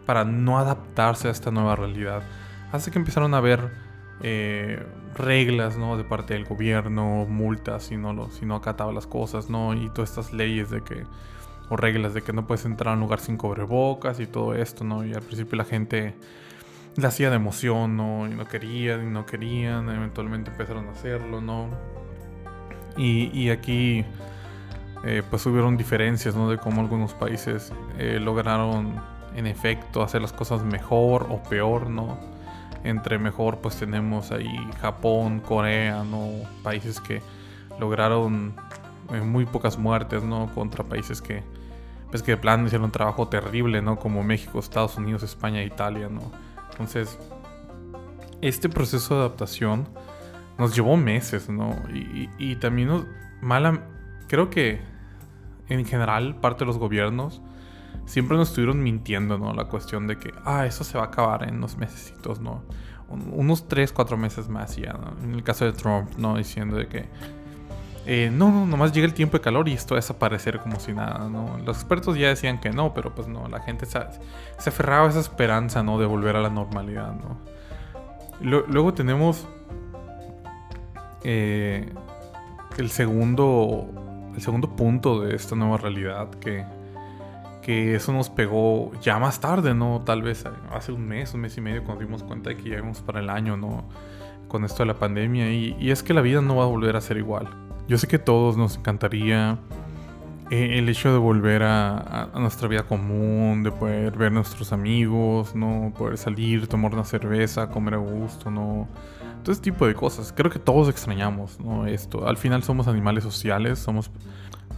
Para 0.07 0.25
no 0.25 0.59
adaptarse 0.59 1.29
a 1.29 1.31
esta 1.31 1.51
nueva 1.51 1.77
realidad. 1.77 2.23
Hace 2.73 2.91
que 2.91 2.99
empezaron 2.99 3.35
a 3.35 3.41
ver 3.41 3.71
eh, 4.23 4.85
reglas, 5.15 5.77
¿no? 5.77 5.97
De 5.97 6.05
parte 6.05 6.35
del 6.35 6.45
gobierno, 6.45 7.27
multas 7.27 7.85
si 7.85 7.97
no, 7.97 8.13
lo, 8.13 8.31
si 8.31 8.47
no 8.47 8.57
acataba 8.57 8.93
las 8.93 9.07
cosas, 9.07 9.51
¿no? 9.51 9.75
Y 9.75 9.89
todas 9.91 10.11
estas 10.11 10.33
leyes 10.33 10.71
de 10.71 10.83
que, 10.83 11.05
o 11.69 11.77
reglas 11.77 12.15
de 12.15 12.23
que 12.23 12.33
no 12.33 12.47
puedes 12.47 12.65
entrar 12.65 12.93
a 12.93 12.95
un 12.95 13.01
lugar 13.01 13.21
sin 13.21 13.37
cobrebocas 13.37 14.21
y 14.21 14.27
todo 14.27 14.55
esto, 14.55 14.85
¿no? 14.85 15.05
Y 15.05 15.13
al 15.13 15.23
principio 15.23 15.57
la 15.57 15.65
gente 15.65 16.15
la 16.97 17.09
hacía 17.09 17.31
de 17.31 17.37
emoción, 17.37 17.97
¿no? 17.97 18.27
Y 18.27 18.31
no 18.31 18.47
querían, 18.47 19.07
y 19.07 19.11
no 19.11 19.27
querían, 19.27 19.89
eventualmente 19.89 20.51
empezaron 20.51 20.89
a 20.89 20.93
hacerlo, 20.93 21.41
¿no? 21.41 21.69
Y, 22.97 23.49
aquí, 23.49 24.05
eh, 25.05 25.23
pues 25.31 25.47
hubieron 25.47 25.79
diferencias, 25.79 26.37
¿no? 26.37 26.51
De 26.51 26.59
cómo 26.59 26.83
algunos 26.83 27.15
países 27.15 27.73
eh, 27.99 28.19
lograron, 28.21 29.01
en 29.35 29.47
efecto, 29.47 30.03
hacer 30.03 30.21
las 30.21 30.33
cosas 30.33 30.63
mejor 30.63 31.27
o 31.31 31.43
peor, 31.43 31.89
¿no? 31.89 32.33
entre 32.85 33.19
mejor 33.19 33.59
pues 33.59 33.77
tenemos 33.77 34.33
ahí 34.33 34.69
Japón, 34.81 35.41
Corea, 35.41 36.05
¿no? 36.05 36.31
Países 36.63 37.01
que 37.01 37.23
lograron 37.79 38.55
eh, 39.13 39.21
muy 39.21 39.47
pocas 39.47 39.79
muertes, 39.79 40.23
¿no? 40.23 40.51
Contra 40.55 40.85
países 40.85 41.23
que 41.23 41.43
pues 42.11 42.23
que 42.23 42.33
de 42.33 42.37
plan 42.37 42.65
hicieron 42.67 42.87
un 42.87 42.91
trabajo 42.91 43.29
terrible, 43.29 43.81
¿no? 43.81 43.99
Como 43.99 44.23
México, 44.23 44.59
Estados 44.59 44.97
Unidos, 44.97 45.23
España, 45.23 45.63
Italia, 45.63 46.09
¿no? 46.11 46.31
Entonces, 46.73 47.19
este 48.41 48.69
proceso 48.69 49.15
de 49.15 49.21
adaptación 49.21 49.89
nos 50.59 50.75
llevó 50.75 50.97
meses, 50.97 51.49
¿no? 51.49 51.77
Y, 52.39 52.57
también 52.57 52.89
nos, 52.89 53.07
mala, 53.41 53.87
creo 54.29 54.51
que 54.51 54.81
en 55.69 55.85
general 55.87 56.37
parte 56.37 56.61
de 56.61 56.67
los 56.67 56.79
gobiernos 56.79 57.41
siempre 58.05 58.37
nos 58.37 58.49
estuvieron 58.49 58.83
mintiendo, 58.83 59.39
¿no? 59.39 59.53
La 59.55 59.67
cuestión 59.67 60.07
de 60.07 60.19
que, 60.19 60.33
ah, 60.45 60.67
eso 60.67 60.85
se 60.85 60.99
va 60.99 61.05
a 61.05 61.07
acabar 61.09 61.49
en 61.49 61.57
unos 61.57 61.77
meses, 61.77 62.15
¿no? 62.41 62.63
unos 63.09 63.69
3, 63.69 63.93
4 63.93 64.17
meses 64.17 64.49
más 64.49 64.75
ya, 64.77 64.95
¿no? 64.95 65.23
En 65.23 65.35
el 65.35 65.43
caso 65.43 65.67
de 65.67 65.73
Trump, 65.73 66.17
¿no? 66.17 66.37
Diciendo 66.37 66.77
de 66.77 66.89
que, 66.89 67.09
eh, 68.07 68.31
no, 68.33 68.51
no, 68.51 68.67
nomás 68.67 68.93
llega 68.93 69.07
el 69.07 69.15
tiempo 69.15 69.39
de 69.39 69.43
calor 69.43 69.69
y 69.69 69.73
esto 69.73 69.95
va 69.95 69.99
a 69.99 70.01
desaparecer 70.01 70.61
como 70.61 70.81
si 70.81 70.93
nada, 70.93 71.29
¿no? 71.29 71.59
Los 71.65 71.79
expertos 71.79 72.17
ya 72.17 72.29
decían 72.29 72.61
que 72.61 72.71
no, 72.71 72.95
pero 72.95 73.15
pues 73.15 73.29
no, 73.29 73.49
la 73.49 73.61
gente 73.61 73.87
se, 73.87 73.99
aferraba 73.99 75.07
a 75.07 75.11
esa 75.11 75.21
esperanza, 75.21 75.83
¿no? 75.83 75.99
De 75.99 76.07
volver 76.07 76.37
a 76.37 76.41
la 76.41 76.51
normalidad, 76.51 77.15
¿no? 77.15 77.53
luego 78.41 78.93
tenemos 78.93 79.47
eh, 81.23 81.93
el 82.77 82.91
segundo 82.91 84.33
el 84.35 84.43
segundo 84.43 84.75
punto 84.75 85.21
de 85.21 85.37
esta 85.37 85.55
nueva 85.55 85.77
realidad 85.77 86.29
que 86.41 86.65
que 87.63 87.95
eso 87.95 88.13
nos 88.13 88.29
pegó 88.29 88.93
ya 89.01 89.19
más 89.19 89.41
tarde, 89.41 89.73
¿no? 89.73 90.03
Tal 90.05 90.21
vez 90.21 90.45
hace 90.73 90.93
un 90.93 91.07
mes, 91.07 91.33
un 91.33 91.41
mes 91.41 91.57
y 91.57 91.61
medio, 91.61 91.85
cuando 91.85 92.05
dimos 92.05 92.23
cuenta 92.23 92.51
de 92.51 92.57
que 92.57 92.69
ya 92.69 92.77
íbamos 92.77 93.01
para 93.01 93.21
el 93.21 93.31
año, 93.31 93.57
¿no? 93.57 93.85
Con 94.49 94.65
esto 94.65 94.83
de 94.83 94.87
la 94.87 94.95
pandemia. 94.95 95.51
Y, 95.51 95.91
es 95.91 96.03
que 96.03 96.13
la 96.13 96.21
vida 96.21 96.43
no 96.43 96.57
va 96.57 96.65
a 96.65 96.67
volver 96.67 96.97
a 96.97 97.01
ser 97.01 97.17
igual. 97.17 97.49
Yo 97.89 97.99
sé 97.99 98.07
que 98.07 98.17
a 98.17 98.25
todos 98.25 98.57
nos 98.57 98.77
encantaría 98.77 99.59
eh, 100.51 100.79
el 100.79 100.89
hecho 100.89 101.13
de 101.13 101.19
volver 101.19 101.63
a, 101.63 102.31
nuestra 102.35 102.69
vida 102.69 102.83
común, 102.85 103.63
de 103.63 103.73
poder 103.73 104.17
ver 104.17 104.29
a 104.29 104.31
nuestros 104.31 104.73
amigos, 104.73 105.55
¿no? 105.55 105.93
Poder 105.97 106.19
salir, 106.19 106.67
tomar 106.67 106.93
una 106.93 107.05
cerveza, 107.05 107.69
comer 107.69 107.95
a 107.95 107.99
gusto, 107.99 108.51
¿no? 108.51 108.89
Todo 109.43 109.53
ese 109.53 109.63
tipo 109.63 109.87
de 109.87 109.95
cosas. 109.95 110.33
Creo 110.37 110.51
que 110.51 110.59
todos 110.59 110.89
extrañamos, 110.89 111.59
¿no? 111.59 111.87
Esto. 111.87 112.29
Al 112.29 112.37
final 112.37 112.63
somos 112.63 112.87
animales 112.87 113.25
sociales, 113.25 113.79
somos 113.79 114.11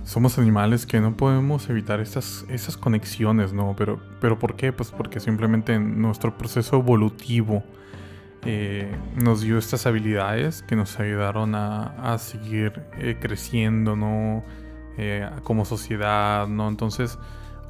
somos 0.05 0.39
animales 0.39 0.85
que 0.85 1.01
no 1.01 1.17
podemos 1.17 1.69
evitar 1.71 1.99
esas, 2.01 2.45
esas 2.51 2.77
conexiones, 2.77 3.53
¿no? 3.53 3.75
Pero, 3.77 4.01
pero 4.21 4.39
¿por 4.39 4.55
qué? 4.55 4.71
Pues 4.71 4.91
porque 4.91 5.19
simplemente 5.19 5.79
nuestro 5.79 6.37
proceso 6.37 6.77
evolutivo 6.77 7.65
eh, 8.47 8.95
nos 9.17 9.41
dio 9.41 9.57
estas 9.57 9.87
habilidades 9.87 10.63
que 10.63 10.77
nos 10.77 11.01
ayudaron 11.01 11.55
a, 11.55 12.17
seguir 12.19 12.83
eh, 12.99 13.17
creciendo, 13.19 13.97
¿no? 13.97 14.45
Eh, 14.99 15.29
como 15.43 15.65
sociedad, 15.65 16.47
¿no? 16.47 16.69
Entonces, 16.69 17.19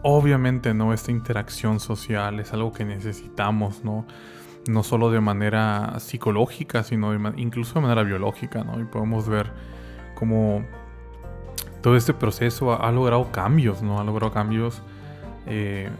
obviamente, 0.02 0.74
¿no? 0.74 0.92
Esta 0.92 1.12
interacción 1.12 1.78
social 1.78 2.40
es 2.40 2.52
algo 2.52 2.72
que 2.72 2.84
necesitamos, 2.84 3.84
¿no? 3.84 4.04
No 4.66 4.82
solo 4.82 5.10
de 5.10 5.20
manera 5.20 5.94
psicológica, 6.00 6.82
sino 6.82 7.14
incluso 7.36 7.74
de 7.74 7.80
manera 7.82 8.02
biológica, 8.02 8.64
¿no? 8.64 8.80
Y 8.80 8.84
podemos 8.84 9.28
ver 9.28 9.52
cómo 10.16 10.64
todo 11.82 11.96
este 11.96 12.14
proceso 12.14 12.82
ha, 12.82 12.90
logrado 12.90 13.30
cambios, 13.30 13.82
¿no? 13.82 14.00
Ha 14.00 14.04
logrado 14.04 14.32
cambios 14.32 14.82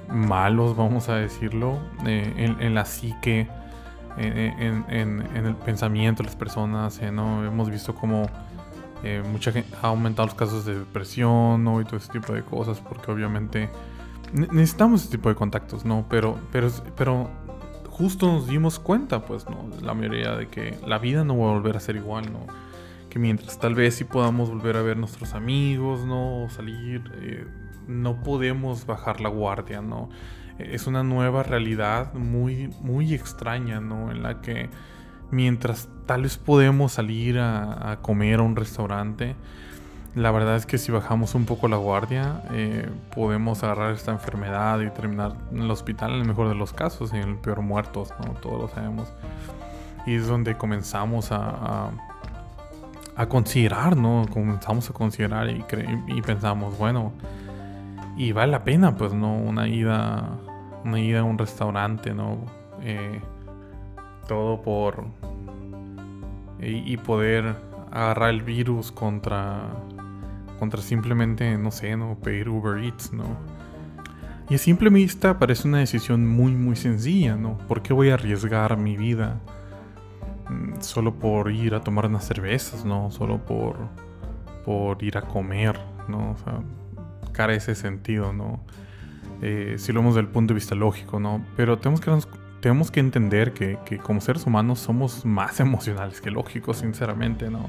malos, 0.09 0.75
vamos 0.75 1.11
a 1.11 1.17
decirlo, 1.17 1.79
en, 2.07 2.75
la 2.75 2.87
psique, 2.87 3.47
en, 4.17 4.85
el 5.35 5.57
pensamiento 5.57 6.23
de 6.23 6.29
las 6.29 6.37
personas, 6.37 7.01
eh, 7.01 7.11
¿no? 7.11 7.45
Hemos 7.45 7.71
visto 7.71 7.95
cómo 7.95 8.29
mucha 9.31 9.53
gente 9.53 9.77
ha 9.83 9.89
aumentado 9.89 10.29
los 10.29 10.35
casos 10.35 10.65
de 10.65 10.79
depresión, 10.79 11.63
¿no? 11.63 11.79
Y 11.83 11.85
todo 11.85 11.99
ese 11.99 12.11
tipo 12.11 12.33
de 12.33 12.43
cosas, 12.43 12.81
porque 12.81 13.11
obviamente 13.11 13.69
necesitamos 14.33 15.03
ese 15.03 15.11
tipo 15.11 15.29
de 15.29 15.35
contactos, 15.35 15.85
¿no? 15.85 16.07
Pero, 16.09 16.39
pero, 16.51 16.71
pero 16.97 17.29
justo 17.91 18.27
nos 18.27 18.47
dimos 18.47 18.79
cuenta, 18.79 19.27
pues, 19.27 19.45
¿no? 19.47 19.69
La 19.83 19.93
mayoría 19.93 20.35
de 20.37 20.49
que 20.49 20.79
la 20.87 20.99
vida 20.99 21.23
no 21.23 21.37
va 21.37 21.51
a 21.51 21.53
volver 21.53 21.77
a 21.77 21.81
ser 21.81 21.97
igual, 21.97 22.33
¿no? 22.33 22.47
que 23.15 23.21
mientras 23.21 23.61
tal 23.61 23.77
vez 23.77 23.95
sí 23.95 24.03
podamos 24.03 24.51
volver 24.51 24.77
a 24.77 24.83
ver 24.83 24.97
nuestros 24.97 25.35
amigos, 25.35 26.05
¿no? 26.05 26.49
salir, 26.51 27.13
eh, 27.23 27.47
no 27.87 28.25
podemos 28.25 28.87
bajar 28.87 29.21
la 29.21 29.29
guardia, 29.29 29.81
¿no? 29.81 30.09
Es 30.59 30.87
una 30.87 31.03
nueva 31.03 31.43
realidad 31.43 32.15
muy, 32.15 32.69
muy 32.81 33.15
extraña, 33.15 33.81
¿no? 33.81 34.11
En 34.11 34.23
la 34.23 34.41
que 34.41 34.69
mientras 35.31 35.89
tal 36.07 36.23
vez 36.23 36.37
podemos 36.37 36.93
salir 36.93 37.39
a, 37.39 37.99
comer 38.03 38.41
a 38.41 38.43
un 38.43 38.57
restaurante, 38.57 39.35
la 40.15 40.31
verdad 40.31 40.57
es 40.57 40.67
que 40.67 40.79
si 40.79 40.93
bajamos 40.93 41.35
un 41.35 41.45
poco 41.45 41.67
la 41.67 41.77
guardia, 41.77 42.43
eh, 42.53 42.89
podemos 43.15 43.65
agarrar 43.65 43.95
esta 43.95 44.13
enfermedad 44.13 44.81
y 44.81 44.91
terminar 44.91 45.35
en 45.51 45.63
el 45.63 45.71
hospital 45.71 46.13
en 46.13 46.21
el 46.21 46.29
mejor 46.29 46.49
de 46.49 46.55
los 46.55 46.73
casos 46.73 47.13
y 47.13 47.17
en 47.17 47.31
el 47.31 47.37
peor 47.37 47.63
muertos, 47.63 48.13
¿no? 48.25 48.35
Todos 48.35 48.61
lo 48.61 48.69
sabemos. 48.69 49.13
Y 50.07 50.15
es 50.15 50.29
donde 50.29 50.57
comenzamos 50.57 51.33
a 51.33 51.91
a 53.17 53.27
considerar, 53.27 53.97
¿no? 53.97 54.27
Comenzamos 54.33 54.91
a 54.91 54.93
considerar 54.93 55.49
y, 55.49 55.65
y 56.09 56.23
pensamos, 56.23 56.77
bueno, 56.79 57.13
Y 58.17 58.33
vale 58.33 58.53
la 58.53 58.65
pena, 58.65 58.97
pues, 58.97 59.13
¿no? 59.13 59.35
Una 59.37 59.69
ida, 59.69 60.39
una 60.85 61.01
ida 61.01 61.21
a 61.21 61.25
un 61.25 61.39
restaurante, 61.39 62.15
¿no? 62.15 62.47
Eh, 62.83 63.21
todo 64.29 64.63
por... 64.63 65.05
Y, 66.61 66.97
poder 66.97 67.57
agarrar 67.91 68.31
el 68.31 68.43
virus 68.43 68.93
contra... 68.93 69.69
Contra 70.59 70.81
simplemente, 70.81 71.59
no 71.59 71.71
sé, 71.71 71.97
¿no? 71.97 72.17
Pedir 72.23 72.49
Uber 72.49 72.83
Eats, 72.83 73.13
¿no? 73.13 73.25
Y 74.49 74.55
a 74.55 74.59
simple 74.59 74.89
vista 74.91 75.39
parece 75.39 75.67
una 75.67 75.79
decisión 75.79 76.27
muy, 76.27 76.53
muy 76.53 76.77
sencilla, 76.77 77.35
¿no? 77.35 77.59
¿Por 77.67 77.83
qué 77.83 77.93
voy 77.93 78.11
a 78.11 78.15
arriesgar 78.15 78.77
mi 78.77 78.97
vida? 78.97 79.41
Mm, 80.49 80.81
solo 80.81 81.15
por 81.15 81.51
ir 81.51 81.75
a 81.75 81.81
tomar 81.81 82.07
unas 82.07 82.27
cervezas, 82.27 82.85
¿no? 82.85 83.11
Solo 83.11 83.39
por, 83.39 83.77
por 84.65 85.03
ir 85.03 85.19
a 85.19 85.23
comer, 85.23 85.79
¿no? 86.09 86.33
O 86.33 86.37
sea, 86.37 86.61
carece 87.35 87.73
ese 87.73 87.83
sentido, 87.83 88.33
¿no? 88.33 88.65
Eh, 89.43 89.75
si 89.77 89.93
lo 89.93 90.01
vemos 90.01 90.15
desde 90.15 90.27
el 90.27 90.33
punto 90.33 90.55
de 90.55 90.57
vista 90.57 90.75
lógico, 90.75 91.21
¿no? 91.21 91.45
Pero 91.57 91.79
tenemos 91.79 92.01
que, 92.01 92.11
tenemos 92.61 92.91
que 92.91 93.01
entender 93.01 93.53
que, 93.53 93.79
que, 93.85 93.99
como 93.99 94.23
seres 94.23 94.47
humanos 94.47 94.79
somos 94.79 95.27
más 95.27 95.61
emocionales 95.67 96.23
que 96.23 96.31
lógicos, 96.31 96.79
sinceramente, 96.79 97.51
¿no? 97.51 97.69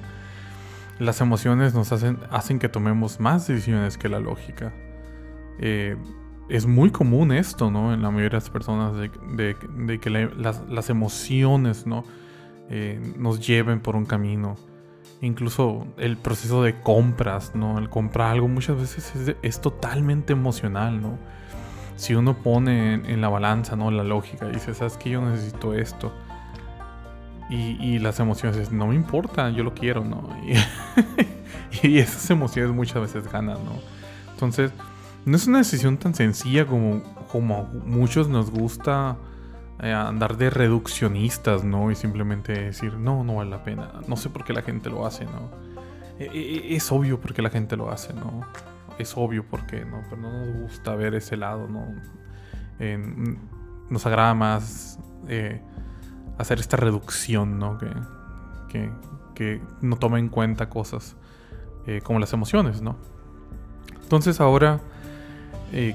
Las 1.00 1.20
emociones 1.20 1.74
nos 1.74 1.92
hacen, 1.92 2.20
hacen 2.32 2.60
que 2.60 2.70
tomemos 2.70 3.20
más 3.20 3.48
decisiones 3.48 3.98
que 3.98 4.08
la 4.08 4.20
lógica. 4.20 4.72
Eh, 5.60 5.98
es 6.48 6.66
muy 6.66 6.92
común 6.92 7.32
esto, 7.32 7.72
¿no? 7.72 7.94
En 7.94 8.02
la 8.02 8.10
mayoría 8.10 8.30
de 8.30 8.36
las 8.36 8.50
personas, 8.50 8.96
de, 8.96 10.00
que 10.00 10.10
las, 10.10 10.64
las, 10.70 10.90
emociones, 10.90 11.86
¿no? 11.88 12.04
Eh, 12.70 13.00
nos 13.18 13.46
lleven 13.46 13.80
por 13.80 13.96
un 13.96 14.06
camino. 14.06 14.56
Incluso 15.22 15.88
el 15.98 16.18
proceso 16.18 16.62
de 16.64 16.80
compras, 16.82 17.54
¿no? 17.56 17.80
El 17.80 17.90
comprar 17.90 18.32
algo 18.32 18.48
muchas 18.48 18.78
veces 18.78 19.36
es, 19.42 19.62
totalmente 19.62 20.34
emocional, 20.34 21.02
¿no? 21.02 21.18
Si 21.96 22.14
uno 22.14 22.38
pone 22.38 22.96
en, 22.96 23.22
la 23.22 23.30
balanza, 23.30 23.76
¿no? 23.76 23.90
La 23.92 24.04
lógica 24.04 24.48
y 24.50 24.54
dice, 24.54 24.74
¿sabes 24.74 24.98
qué? 24.98 25.12
Yo 25.12 25.22
necesito 25.22 25.74
esto. 25.74 26.12
Y, 27.50 27.78
y, 27.80 28.00
las 28.00 28.20
emociones, 28.20 28.72
no 28.72 28.88
me 28.88 28.96
importa, 28.96 29.50
yo 29.52 29.64
lo 29.64 29.74
quiero, 29.74 30.04
¿no? 30.04 30.30
Y, 30.46 31.88
y, 31.88 32.00
esas 32.00 32.30
emociones 32.30 32.76
muchas 32.76 33.02
veces 33.02 33.32
ganan, 33.32 33.64
¿no? 33.64 33.80
Entonces, 34.32 34.72
no 35.26 35.38
es 35.38 35.48
una 35.48 35.60
decisión 35.60 35.98
tan 35.98 36.14
sencilla 36.14 36.66
como, 36.66 37.04
como 37.32 37.64
muchos 37.86 38.28
nos 38.28 38.52
gusta 38.52 39.18
eh, 39.82 39.92
andar 39.92 40.38
de 40.38 40.50
reduccionistas, 40.50 41.64
¿no? 41.64 41.92
Y 41.92 41.96
simplemente 41.96 42.54
decir, 42.54 42.94
no, 42.94 43.24
no 43.24 43.36
vale 43.36 43.50
la 43.50 43.64
pena. 43.64 43.92
No 44.08 44.16
sé 44.16 44.30
por 44.30 44.46
qué 44.46 44.54
la 44.54 44.62
gente 44.62 44.90
lo 44.90 45.06
hace, 45.06 45.26
¿no? 45.26 45.52
E, 46.20 46.26
e, 46.26 46.74
e, 46.74 46.76
es 46.76 46.92
obvio 46.92 47.20
por 47.20 47.34
qué 47.34 47.42
la 47.42 47.50
gente 47.50 47.76
lo 47.76 47.92
hace, 47.92 48.14
¿no? 48.14 48.42
Es 48.98 49.18
obvio 49.18 49.46
por 49.46 49.66
qué, 49.66 49.84
¿no? 49.84 50.02
Pero 50.10 50.22
no 50.22 50.32
nos 50.32 50.56
gusta 50.62 50.96
ver 50.96 51.16
ese 51.16 51.38
lado, 51.38 51.68
¿no? 51.68 51.86
nos 53.90 54.06
agrada 54.06 54.34
más 54.34 55.00
eh, 55.30 55.62
hacer 56.38 56.60
esta 56.60 56.76
reducción, 56.76 57.58
¿no? 57.58 57.78
Que, 57.78 57.88
que, 58.68 58.92
que 59.34 59.62
no 59.82 59.96
tome 59.98 60.20
en 60.20 60.28
cuenta 60.28 60.70
cosas 60.70 61.16
eh, 61.88 62.02
como 62.04 62.20
las 62.20 62.34
emociones, 62.34 62.82
¿no? 62.82 62.98
Entonces 64.02 64.42
ahora 64.42 64.82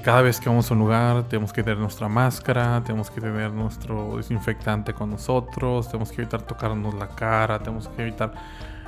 cada 0.03 0.21
vez 0.21 0.39
que 0.39 0.47
vamos 0.47 0.69
a 0.69 0.75
un 0.75 0.79
lugar 0.79 1.23
tenemos 1.23 1.51
que 1.51 1.63
tener 1.63 1.79
nuestra 1.79 2.07
máscara, 2.07 2.83
tenemos 2.85 3.09
que 3.09 3.19
tener 3.19 3.51
nuestro 3.51 4.17
desinfectante 4.17 4.93
con 4.93 5.09
nosotros, 5.09 5.87
tenemos 5.87 6.11
que 6.11 6.21
evitar 6.21 6.43
tocarnos 6.43 6.93
la 6.93 7.07
cara, 7.07 7.57
tenemos 7.57 7.87
que 7.87 8.03
evitar 8.03 8.33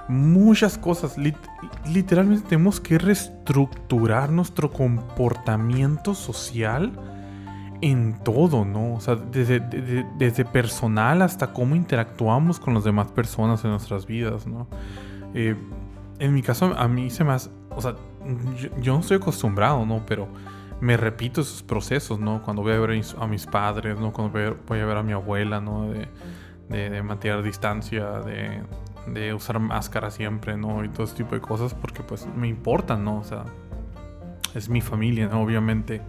muchas 0.07 0.77
cosas. 0.77 1.15
literalmente 1.87 2.47
tenemos 2.47 2.79
que 2.79 2.99
reestructurar 2.99 4.31
nuestro 4.31 4.71
comportamiento 4.71 6.13
social 6.13 6.91
en 7.81 8.19
todo, 8.23 8.63
¿no? 8.63 8.93
O 8.93 8.99
sea, 8.99 9.15
desde, 9.15 9.59
desde, 9.59 10.45
personal 10.45 11.23
hasta 11.23 11.53
cómo 11.53 11.75
interactuamos 11.75 12.59
con 12.59 12.75
las 12.75 12.83
demás 12.83 13.07
personas 13.07 13.63
en 13.65 13.71
nuestras 13.71 14.05
vidas, 14.05 14.45
¿no? 14.45 14.67
Eh, 15.33 15.55
en 16.19 16.33
mi 16.35 16.43
caso, 16.43 16.73
a 16.77 16.87
mí 16.87 17.09
se 17.09 17.23
me 17.23 17.33
hace, 17.33 17.49
o 17.75 17.81
sea, 17.81 17.95
yo, 18.61 18.69
yo 18.79 18.93
no 18.93 18.99
estoy 18.99 19.17
acostumbrado, 19.17 19.85
¿no? 19.87 20.05
Pero 20.05 20.27
me 20.81 20.97
repito 20.97 21.41
esos 21.41 21.63
procesos, 21.63 22.19
¿no? 22.19 22.41
Cuando 22.41 22.61
voy 22.61 22.73
a 22.73 22.79
ver 22.79 23.01
a 23.19 23.27
mis 23.27 23.45
padres, 23.45 23.99
¿no? 23.99 24.11
Cuando 24.11 24.33
voy 24.67 24.79
a 24.79 24.85
ver 24.85 24.97
a 24.97 25.03
mi 25.03 25.13
abuela, 25.13 25.61
¿no? 25.61 25.89
De, 25.89 26.07
de, 26.69 27.03
mantener 27.03 27.43
distancia, 27.43 28.19
de, 28.19 28.61
de, 29.07 29.33
usar 29.33 29.59
máscara 29.59 30.11
siempre, 30.11 30.57
¿no? 30.57 30.83
Y 30.83 30.89
todo 30.89 31.03
ese 31.03 31.15
tipo 31.15 31.35
de 31.35 31.41
cosas 31.41 31.73
porque 31.73 32.03
pues 32.03 32.27
me 32.35 32.47
importan, 32.47 33.03
¿no? 33.03 33.19
O 33.19 33.23
sea, 33.23 33.45
es 34.55 34.69
mi 34.69 34.81
familia, 34.81 35.27
¿no? 35.27 35.41
Obviamente 35.41 36.01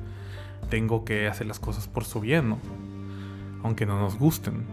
tengo 0.70 1.05
que 1.05 1.29
hacer 1.29 1.46
las 1.46 1.61
cosas 1.61 1.88
por 1.88 2.05
su 2.05 2.20
bien, 2.20 2.50
¿no? 2.50 2.59
Aunque 3.62 3.87
no 3.87 3.98
nos 3.98 4.18
gusten. 4.18 4.64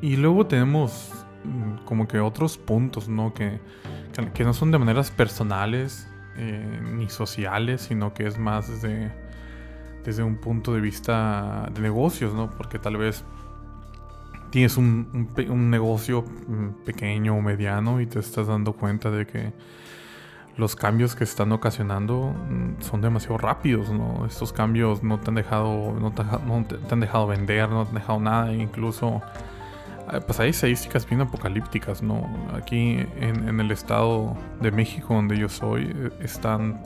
Y 0.00 0.16
luego 0.16 0.46
tenemos 0.46 1.12
mm, 1.44 1.84
como 1.84 2.06
que 2.06 2.20
otros 2.20 2.58
puntos, 2.58 3.08
¿no? 3.08 3.32
Que, 3.34 3.60
que 4.34 4.44
no 4.44 4.52
son 4.52 4.70
de 4.70 4.78
maneras 4.78 5.10
personales, 5.10 6.08
eh, 6.38 6.80
ni 6.94 7.08
sociales, 7.08 7.82
sino 7.82 8.14
que 8.14 8.26
es 8.26 8.38
más 8.38 8.68
desde, 8.68 9.12
desde 10.04 10.22
un 10.22 10.36
punto 10.36 10.74
de 10.74 10.80
vista 10.80 11.68
de 11.72 11.80
negocios, 11.80 12.34
¿no? 12.34 12.50
Porque 12.50 12.78
tal 12.78 12.96
vez 12.96 13.24
tienes 14.50 14.76
un, 14.76 15.28
un, 15.48 15.70
negocio 15.70 16.22
mm, 16.22 16.84
pequeño 16.84 17.36
o 17.36 17.42
mediano 17.42 18.00
y 18.00 18.06
te 18.06 18.18
estás 18.18 18.46
dando 18.46 18.72
cuenta 18.72 19.10
de 19.10 19.26
que 19.26 19.52
los 20.56 20.74
cambios 20.74 21.14
que 21.14 21.24
están 21.24 21.52
ocasionando 21.52 22.32
mm, 22.32 22.82
son 22.82 23.00
demasiado 23.00 23.38
rápidos, 23.38 23.90
¿no? 23.90 24.24
Estos 24.26 24.52
cambios 24.52 25.02
no 25.02 25.20
te 25.20 25.30
han 25.30 25.34
dejado, 25.34 25.94
no 26.00 26.12
te, 26.12 26.22
han 26.94 27.00
dejado 27.00 27.26
vender, 27.26 27.68
no 27.68 27.84
te 27.84 27.90
han 27.90 27.94
dejado 27.96 28.20
nada, 28.20 28.52
incluso 28.54 29.20
pues 30.26 30.40
hay 30.40 30.50
estadísticas 30.50 31.08
bien 31.08 31.20
apocalípticas, 31.20 32.02
¿no? 32.02 32.28
Aquí 32.54 32.98
en, 33.20 33.60
el 33.60 33.70
estado 33.70 34.36
de 34.60 34.70
México, 34.70 35.14
donde 35.14 35.36
yo 35.38 35.48
soy, 35.48 35.92
eh, 35.94 36.10
están 36.20 36.80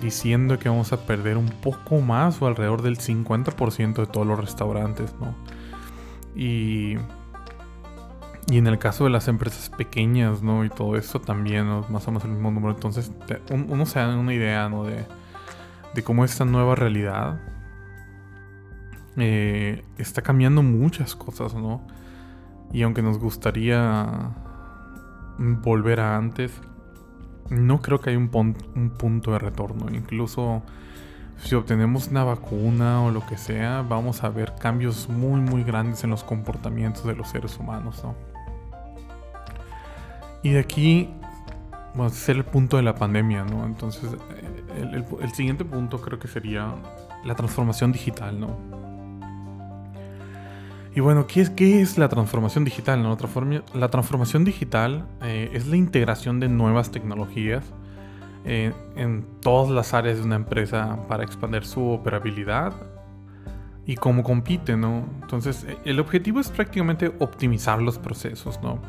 diciendo 0.00 0.58
que 0.58 0.68
vamos 0.68 0.92
a 0.92 1.06
perder 1.06 1.36
un 1.36 1.48
poco 1.48 2.00
más 2.00 2.40
o 2.40 2.46
alrededor 2.46 2.82
del 2.82 2.98
50% 2.98 3.94
de 3.94 4.06
todos 4.06 4.26
los 4.26 4.38
restaurantes, 4.38 5.14
¿no? 5.20 5.34
Y, 6.34 6.96
y 8.48 8.58
en 8.58 8.66
el 8.66 8.78
caso 8.78 9.04
de 9.04 9.10
las 9.10 9.28
empresas 9.28 9.70
pequeñas, 9.70 10.42
¿no? 10.42 10.64
Y 10.64 10.70
todo 10.70 10.96
eso 10.96 11.20
también, 11.20 11.66
más 11.88 12.06
o 12.06 12.10
menos 12.10 12.24
el 12.24 12.30
mismo 12.30 12.50
número. 12.50 12.74
Entonces, 12.74 13.12
uno 13.50 13.86
se 13.86 13.98
da 13.98 14.16
una 14.16 14.34
idea, 14.34 14.68
¿no? 14.68 14.84
De, 14.84 15.04
de 15.94 16.02
cómo 16.02 16.24
esta 16.24 16.44
nueva 16.44 16.74
realidad 16.74 17.40
eh, 19.16 19.84
está 19.98 20.22
cambiando 20.22 20.62
muchas 20.62 21.16
cosas, 21.16 21.54
¿no? 21.54 21.86
Y 22.72 22.82
aunque 22.82 23.02
nos 23.02 23.18
gustaría 23.18 24.30
volver 25.38 26.00
a 26.00 26.16
antes, 26.16 26.60
no 27.50 27.80
creo 27.80 28.00
que 28.00 28.10
haya 28.10 28.18
un, 28.18 28.30
un 28.74 28.90
punto 28.90 29.32
de 29.32 29.38
retorno. 29.38 29.86
Incluso 29.94 30.62
si 31.38 31.54
obtenemos 31.54 32.08
una 32.08 32.24
vacuna 32.24 33.02
o 33.02 33.10
lo 33.10 33.24
que 33.26 33.36
sea, 33.36 33.82
vamos 33.82 34.24
a 34.24 34.28
ver 34.28 34.54
cambios 34.58 35.08
muy 35.08 35.40
muy 35.40 35.62
grandes 35.62 36.02
en 36.04 36.10
los 36.10 36.24
comportamientos 36.24 37.04
de 37.04 37.14
los 37.14 37.28
seres 37.28 37.58
humanos, 37.58 38.02
¿no? 38.02 38.14
Y 40.42 40.50
de 40.50 40.60
aquí 40.60 41.10
a 41.98 42.08
ser 42.10 42.36
el 42.36 42.44
punto 42.44 42.76
de 42.76 42.82
la 42.82 42.94
pandemia, 42.94 43.44
¿no? 43.44 43.66
Entonces, 43.66 44.16
el, 44.76 45.04
el 45.20 45.32
siguiente 45.32 45.64
punto 45.64 46.00
creo 46.00 46.18
que 46.18 46.28
sería 46.28 46.74
la 47.24 47.34
transformación 47.34 47.92
digital, 47.92 48.38
¿no? 48.38 48.56
Y 50.98 51.00
bueno, 51.00 51.28
¿qué 51.28 51.42
es, 51.42 51.50
qué 51.50 51.80
es 51.80 51.96
la 51.96 52.08
transformación 52.08 52.64
digital? 52.64 53.04
La, 53.72 53.88
transformación 53.88 54.42
digital 54.42 55.06
eh, 55.22 55.48
es 55.52 55.68
la 55.68 55.76
integración 55.76 56.40
de 56.40 56.48
nuevas 56.48 56.90
tecnologías 56.90 57.62
eh, 58.44 58.72
en 58.96 59.24
todas 59.40 59.70
las 59.70 59.94
áreas 59.94 60.18
de 60.18 60.24
una 60.24 60.34
empresa 60.34 60.98
para 61.06 61.22
expandir 61.22 61.64
su 61.64 61.88
operabilidad 61.88 62.72
y 63.86 63.94
cómo 63.94 64.24
compite, 64.24 64.76
¿no? 64.76 65.04
Entonces, 65.22 65.64
eh, 65.68 65.76
el 65.84 66.00
objetivo 66.00 66.40
es 66.40 66.48
prácticamente 66.48 67.12
optimizar 67.20 67.80
los 67.80 67.96
procesos, 67.96 68.60
¿no? 68.60 68.80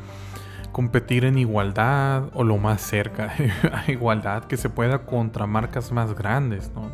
Competir 0.72 1.24
en 1.24 1.38
igualdad 1.38 2.24
o 2.34 2.42
lo 2.42 2.58
más 2.58 2.80
cerca 2.82 3.32
a 3.72 3.88
igualdad 3.88 4.46
que 4.46 4.56
se 4.56 4.68
pueda 4.68 5.06
contra 5.06 5.46
marcas 5.46 5.92
más 5.92 6.12
grandes, 6.14 6.72
¿no? 6.74 6.90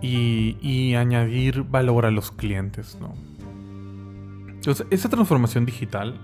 Y, 0.00 0.58
y 0.62 0.94
añadir 0.94 1.64
valor 1.64 2.06
a 2.06 2.12
los 2.12 2.30
clientes, 2.30 2.96
¿no? 3.00 3.29
Entonces, 4.60 4.86
esa 4.90 5.08
transformación 5.08 5.64
digital, 5.64 6.20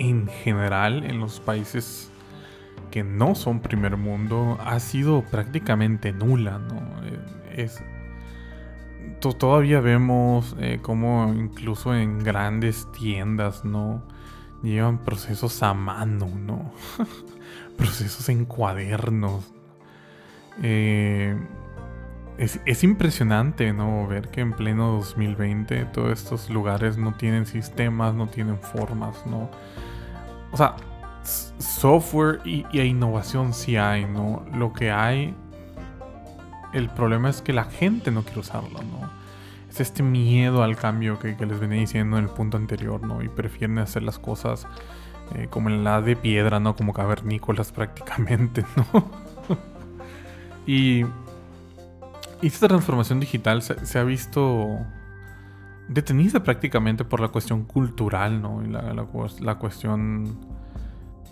en 0.00 0.26
general, 0.26 1.04
en 1.04 1.20
los 1.20 1.38
países 1.38 2.10
que 2.90 3.04
no 3.04 3.36
son 3.36 3.60
primer 3.60 3.96
mundo, 3.96 4.58
ha 4.60 4.80
sido 4.80 5.22
prácticamente 5.22 6.12
nula, 6.12 6.58
¿no? 6.58 6.80
Eh, 7.04 7.62
es, 7.64 7.80
todavía 9.20 9.78
vemos 9.78 10.56
eh, 10.58 10.80
como 10.82 11.32
incluso 11.34 11.94
en 11.94 12.18
grandes 12.18 12.90
tiendas, 12.90 13.64
¿no? 13.64 14.02
Llevan 14.64 14.98
procesos 14.98 15.62
a 15.62 15.74
mano, 15.74 16.26
¿no? 16.26 16.72
procesos 17.76 18.28
en 18.28 18.44
cuadernos. 18.44 19.52
Eh, 20.64 21.38
es, 22.38 22.84
impresionante, 22.84 23.72
¿no? 23.72 24.06
Ver 24.06 24.28
que 24.28 24.40
en 24.40 24.52
pleno 24.52 24.92
2020 24.92 25.86
todos 25.86 26.12
estos 26.12 26.48
lugares 26.50 26.96
no 26.96 27.14
tienen 27.14 27.46
sistemas, 27.46 28.14
no 28.14 28.28
tienen 28.28 28.58
formas, 28.58 29.26
¿no? 29.26 29.50
O 30.52 30.56
sea, 30.56 30.76
software 31.58 32.40
y, 32.44 32.64
innovación 32.80 33.52
sí 33.52 33.76
hay, 33.76 34.04
¿no? 34.04 34.46
Lo 34.54 34.72
que 34.72 34.92
hay, 34.92 35.34
el 36.72 36.88
problema 36.90 37.28
es 37.28 37.42
que 37.42 37.52
la 37.52 37.64
gente 37.64 38.12
no 38.12 38.22
quiere 38.22 38.40
usarlo, 38.40 38.78
¿no? 38.82 39.10
Es 39.68 39.80
este 39.80 40.04
miedo 40.04 40.62
al 40.62 40.76
cambio 40.76 41.18
que, 41.18 41.34
les 41.44 41.58
venía 41.58 41.80
diciendo 41.80 42.18
en 42.18 42.24
el 42.24 42.30
punto 42.30 42.56
anterior, 42.56 43.02
¿no? 43.02 43.20
Y 43.20 43.28
prefieren 43.28 43.78
hacer 43.78 44.04
las 44.04 44.20
cosas 44.20 44.68
eh, 45.34 45.48
como 45.50 45.70
en 45.70 45.82
la 45.82 46.00
de 46.02 46.14
piedra, 46.14 46.60
¿no? 46.60 46.76
Como 46.76 46.92
cavernícolas 46.92 47.72
prácticamente, 47.72 48.64
¿no? 48.76 49.10
y 50.68 51.04
esta 52.42 52.68
transformación 52.68 53.20
digital 53.20 53.62
se, 53.62 53.98
ha 53.98 54.04
visto 54.04 54.78
detenida 55.88 56.42
prácticamente 56.42 57.04
por 57.04 57.20
la 57.20 57.28
cuestión 57.28 57.64
cultural, 57.64 58.40
¿no? 58.40 58.62
Y 58.64 58.68
la, 58.68 58.94
la, 59.40 59.54
cuestión 59.56 60.38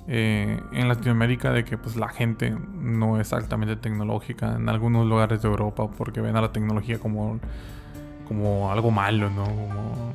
eh, 0.08 0.60
en 0.72 0.88
Latinoamérica 0.88 1.52
de 1.52 1.64
que 1.64 1.78
pues 1.78 1.96
la 1.96 2.08
gente 2.08 2.50
no 2.50 3.20
es 3.20 3.32
altamente 3.32 3.76
tecnológica 3.76 4.54
en 4.54 4.68
algunos 4.68 5.06
lugares 5.06 5.42
de 5.42 5.48
Europa 5.48 5.88
porque 5.96 6.20
ven 6.20 6.36
a 6.36 6.40
la 6.40 6.52
tecnología 6.52 6.98
como, 6.98 7.38
como 8.26 8.72
algo 8.72 8.90
malo, 8.90 9.30
¿no? 9.30 9.44
Como 9.44 10.12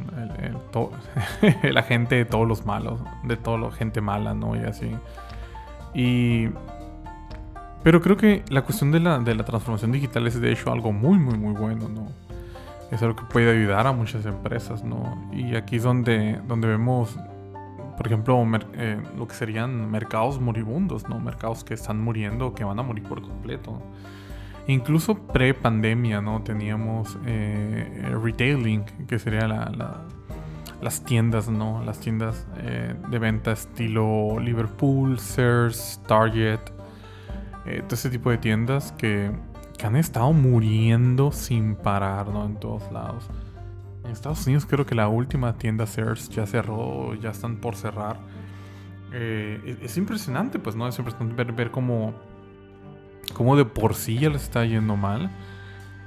la 1.63 1.83
gente 1.83 2.15
de 2.15 2.25
todos 2.25 2.47
los 2.47 2.65
malos, 2.65 2.99
de 3.23 3.37
toda 3.37 3.57
la 3.57 3.71
gente 3.71 4.01
mala, 4.01 4.33
¿no? 4.33 4.55
Y 4.55 4.59
así. 4.59 4.91
Y 5.93 6.49
pero 7.83 8.01
creo 8.01 8.17
que 8.17 8.43
la 8.49 8.61
cuestión 8.61 8.91
de 8.91 8.99
la, 8.99 9.19
de 9.19 9.33
la 9.33 9.43
transformación 9.43 9.91
digital 9.91 10.27
es 10.27 10.39
de 10.39 10.51
hecho 10.51 10.71
algo 10.71 10.91
muy, 10.91 11.17
muy, 11.17 11.37
muy 11.37 11.53
bueno, 11.53 11.89
¿no? 11.89 12.07
Es 12.91 13.01
algo 13.01 13.15
que 13.15 13.23
puede 13.23 13.49
ayudar 13.51 13.87
a 13.87 13.91
muchas 13.91 14.25
empresas, 14.25 14.83
¿no? 14.83 15.29
Y 15.31 15.55
aquí 15.55 15.77
es 15.77 15.83
donde, 15.83 16.39
donde 16.47 16.67
vemos, 16.67 17.17
por 17.97 18.05
ejemplo, 18.05 18.45
eh, 18.73 19.01
lo 19.17 19.27
que 19.27 19.33
serían 19.33 19.89
mercados 19.89 20.39
moribundos, 20.39 21.07
¿no? 21.07 21.19
Mercados 21.19 21.63
que 21.63 21.73
están 21.73 21.99
muriendo, 22.01 22.53
que 22.53 22.63
van 22.63 22.77
a 22.79 22.83
morir 22.83 23.03
por 23.03 23.21
completo. 23.21 23.81
Incluso 24.67 25.15
pre-pandemia, 25.15 26.21
¿no? 26.21 26.43
Teníamos 26.43 27.17
eh, 27.25 28.13
retailing, 28.21 28.83
que 29.07 29.17
sería 29.17 29.47
la, 29.47 30.01
las 30.81 31.03
tiendas, 31.03 31.49
¿no? 31.49 31.83
Las 31.83 31.99
tiendas 31.99 32.45
eh, 32.57 32.93
de 33.09 33.19
venta 33.19 33.53
estilo 33.53 34.37
Liverpool, 34.39 35.17
Sears, 35.17 36.01
Target, 36.07 36.59
eh, 37.65 37.81
todo 37.83 37.95
ese 37.95 38.09
tipo 38.09 38.29
de 38.29 38.37
tiendas 38.37 38.91
que, 38.93 39.31
han 39.83 39.95
estado 39.95 40.31
muriendo 40.31 41.31
sin 41.31 41.75
parar, 41.75 42.27
¿no? 42.27 42.45
En 42.45 42.59
todos 42.59 42.91
lados. 42.91 43.27
En 44.03 44.11
Estados 44.11 44.45
Unidos 44.45 44.67
creo 44.67 44.85
que 44.85 44.93
la 44.93 45.07
última 45.07 45.57
tienda 45.57 45.87
Sears 45.87 46.29
ya 46.29 46.45
cerró, 46.45 47.15
ya 47.15 47.31
están 47.31 47.57
por 47.57 47.75
cerrar. 47.75 48.19
Eh, 49.11 49.79
es, 49.81 49.97
impresionante, 49.97 50.59
pues, 50.59 50.75
¿no? 50.75 50.87
Es 50.87 50.99
impresionante 50.99 51.35
ver, 51.35 51.53
ver 51.53 51.71
cómo, 51.71 52.13
cómo 53.33 53.55
de 53.55 53.65
por 53.65 53.95
sí 53.95 54.19
ya 54.19 54.29
les 54.29 54.43
está 54.43 54.65
yendo 54.65 54.95
mal. 54.95 55.31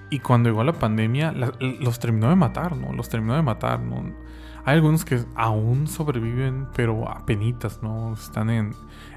Y 0.08 0.20
cuando 0.20 0.50
llegó 0.50 0.62
la 0.62 0.74
pandemia, 0.74 1.32
los 1.32 1.98
terminó 1.98 2.28
de 2.28 2.36
matar, 2.36 2.76
¿no? 2.76 2.92
Los 2.92 3.08
terminó 3.08 3.34
de 3.34 3.42
matar, 3.42 3.80
¿no? 3.80 4.04
Hay 4.64 4.76
algunos 4.76 5.04
que 5.04 5.24
aún 5.34 5.88
sobreviven, 5.88 6.68
pero 6.76 7.08
a 7.08 7.26
penitas, 7.26 7.82
¿no? 7.82 8.14
Están 8.14 8.50
en, 8.50 8.72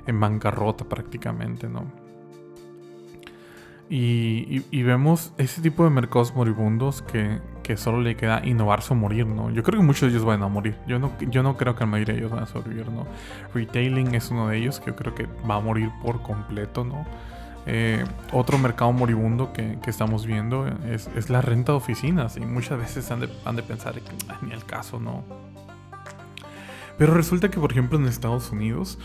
en 0.07 0.19
bancarrota 0.19 0.83
prácticamente, 0.85 1.69
¿no? 1.69 2.06
Y, 3.89 4.83
vemos 4.83 5.33
ese 5.37 5.61
tipo 5.61 5.83
de 5.83 5.89
mercados 5.89 6.35
moribundos 6.35 7.01
que, 7.01 7.39
solo 7.77 8.01
le 8.01 8.15
queda 8.15 8.45
innovarse 8.45 8.93
o 8.93 8.95
morir, 8.95 9.25
¿no? 9.25 9.49
Yo 9.49 9.61
creo 9.61 9.79
que 9.79 9.85
muchos 9.85 10.03
de 10.03 10.09
ellos 10.09 10.23
van 10.23 10.41
a 10.41 10.47
morir. 10.47 10.77
Yo 10.87 10.99
no, 10.99 11.11
yo 11.19 11.43
no 11.43 11.57
creo 11.57 11.75
que 11.75 11.81
la 11.81 11.87
mayoría 11.87 12.13
de 12.13 12.21
ellos 12.21 12.31
van 12.31 12.43
a 12.43 12.47
sobrevivir, 12.47 12.89
¿no? 12.89 13.05
Retailing 13.53 14.15
es 14.15 14.31
uno 14.31 14.47
de 14.47 14.57
ellos 14.57 14.79
que 14.79 14.87
yo 14.87 14.95
creo 14.95 15.13
que 15.13 15.27
va 15.49 15.55
a 15.55 15.59
morir 15.59 15.89
por 16.01 16.21
completo, 16.21 16.85
¿no? 16.85 17.05
Eh, 17.65 18.05
otro 18.31 18.57
mercado 18.57 18.93
moribundo 18.93 19.51
que, 19.51 19.77
estamos 19.87 20.25
viendo 20.25 20.67
es, 20.85 21.29
la 21.29 21.41
renta 21.41 21.73
de 21.73 21.77
oficinas 21.77 22.37
y 22.37 22.41
muchas 22.41 22.79
veces 22.79 23.11
han 23.11 23.19
de, 23.19 23.29
han 23.43 23.57
de 23.57 23.63
pensar 23.63 23.95
que 23.95 24.11
ni 24.41 24.53
el 24.53 24.63
caso, 24.63 25.01
¿no? 25.01 25.25
Pero 26.97 27.13
resulta 27.13 27.49
que, 27.51 27.59
por 27.59 27.71
ejemplo, 27.71 27.99
en 27.99 28.05
Estados 28.05 28.51
Unidos 28.51 28.97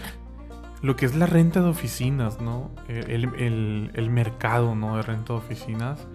lo 0.83 0.97
que 0.97 1.07
es 1.07 1.14
la 1.14 1.27
renta 1.27 1.62
de 1.62 1.68
oficinas, 1.68 2.40
¿no? 2.40 2.73
El, 2.88 4.11
mercado, 4.11 4.75
¿no? 4.75 4.97
De 4.97 5.03
renta 5.03 5.33
de 5.33 5.38
oficinas 5.38 6.07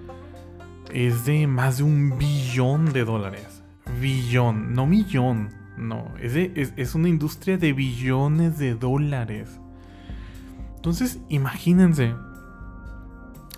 es 0.93 1.25
de 1.25 1.47
más 1.47 1.77
de 1.77 1.83
un 1.83 2.17
billón 2.17 2.91
de 2.91 3.05
dólares. 3.05 3.63
Billón, 4.01 4.73
no 4.73 4.85
millón, 4.85 5.53
no. 5.77 6.13
Es, 6.19 6.35
es, 6.35 6.95
una 6.95 7.07
industria 7.07 7.57
de 7.57 7.71
billones 7.71 8.59
de 8.59 8.75
dólares. 8.75 9.57
Entonces, 10.75 11.19
imagínense. 11.29 12.13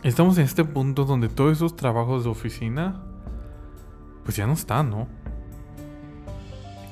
Estamos 0.04 0.38
en 0.38 0.46
este 0.46 0.64
punto 0.64 1.06
donde 1.06 1.28
todos 1.28 1.54
esos 1.54 1.76
trabajos 1.76 2.24
de 2.24 2.30
oficina, 2.30 3.02
pues 4.24 4.38
ya 4.38 4.46
no 4.46 4.54
están, 4.54 4.92
¿no? 4.92 5.08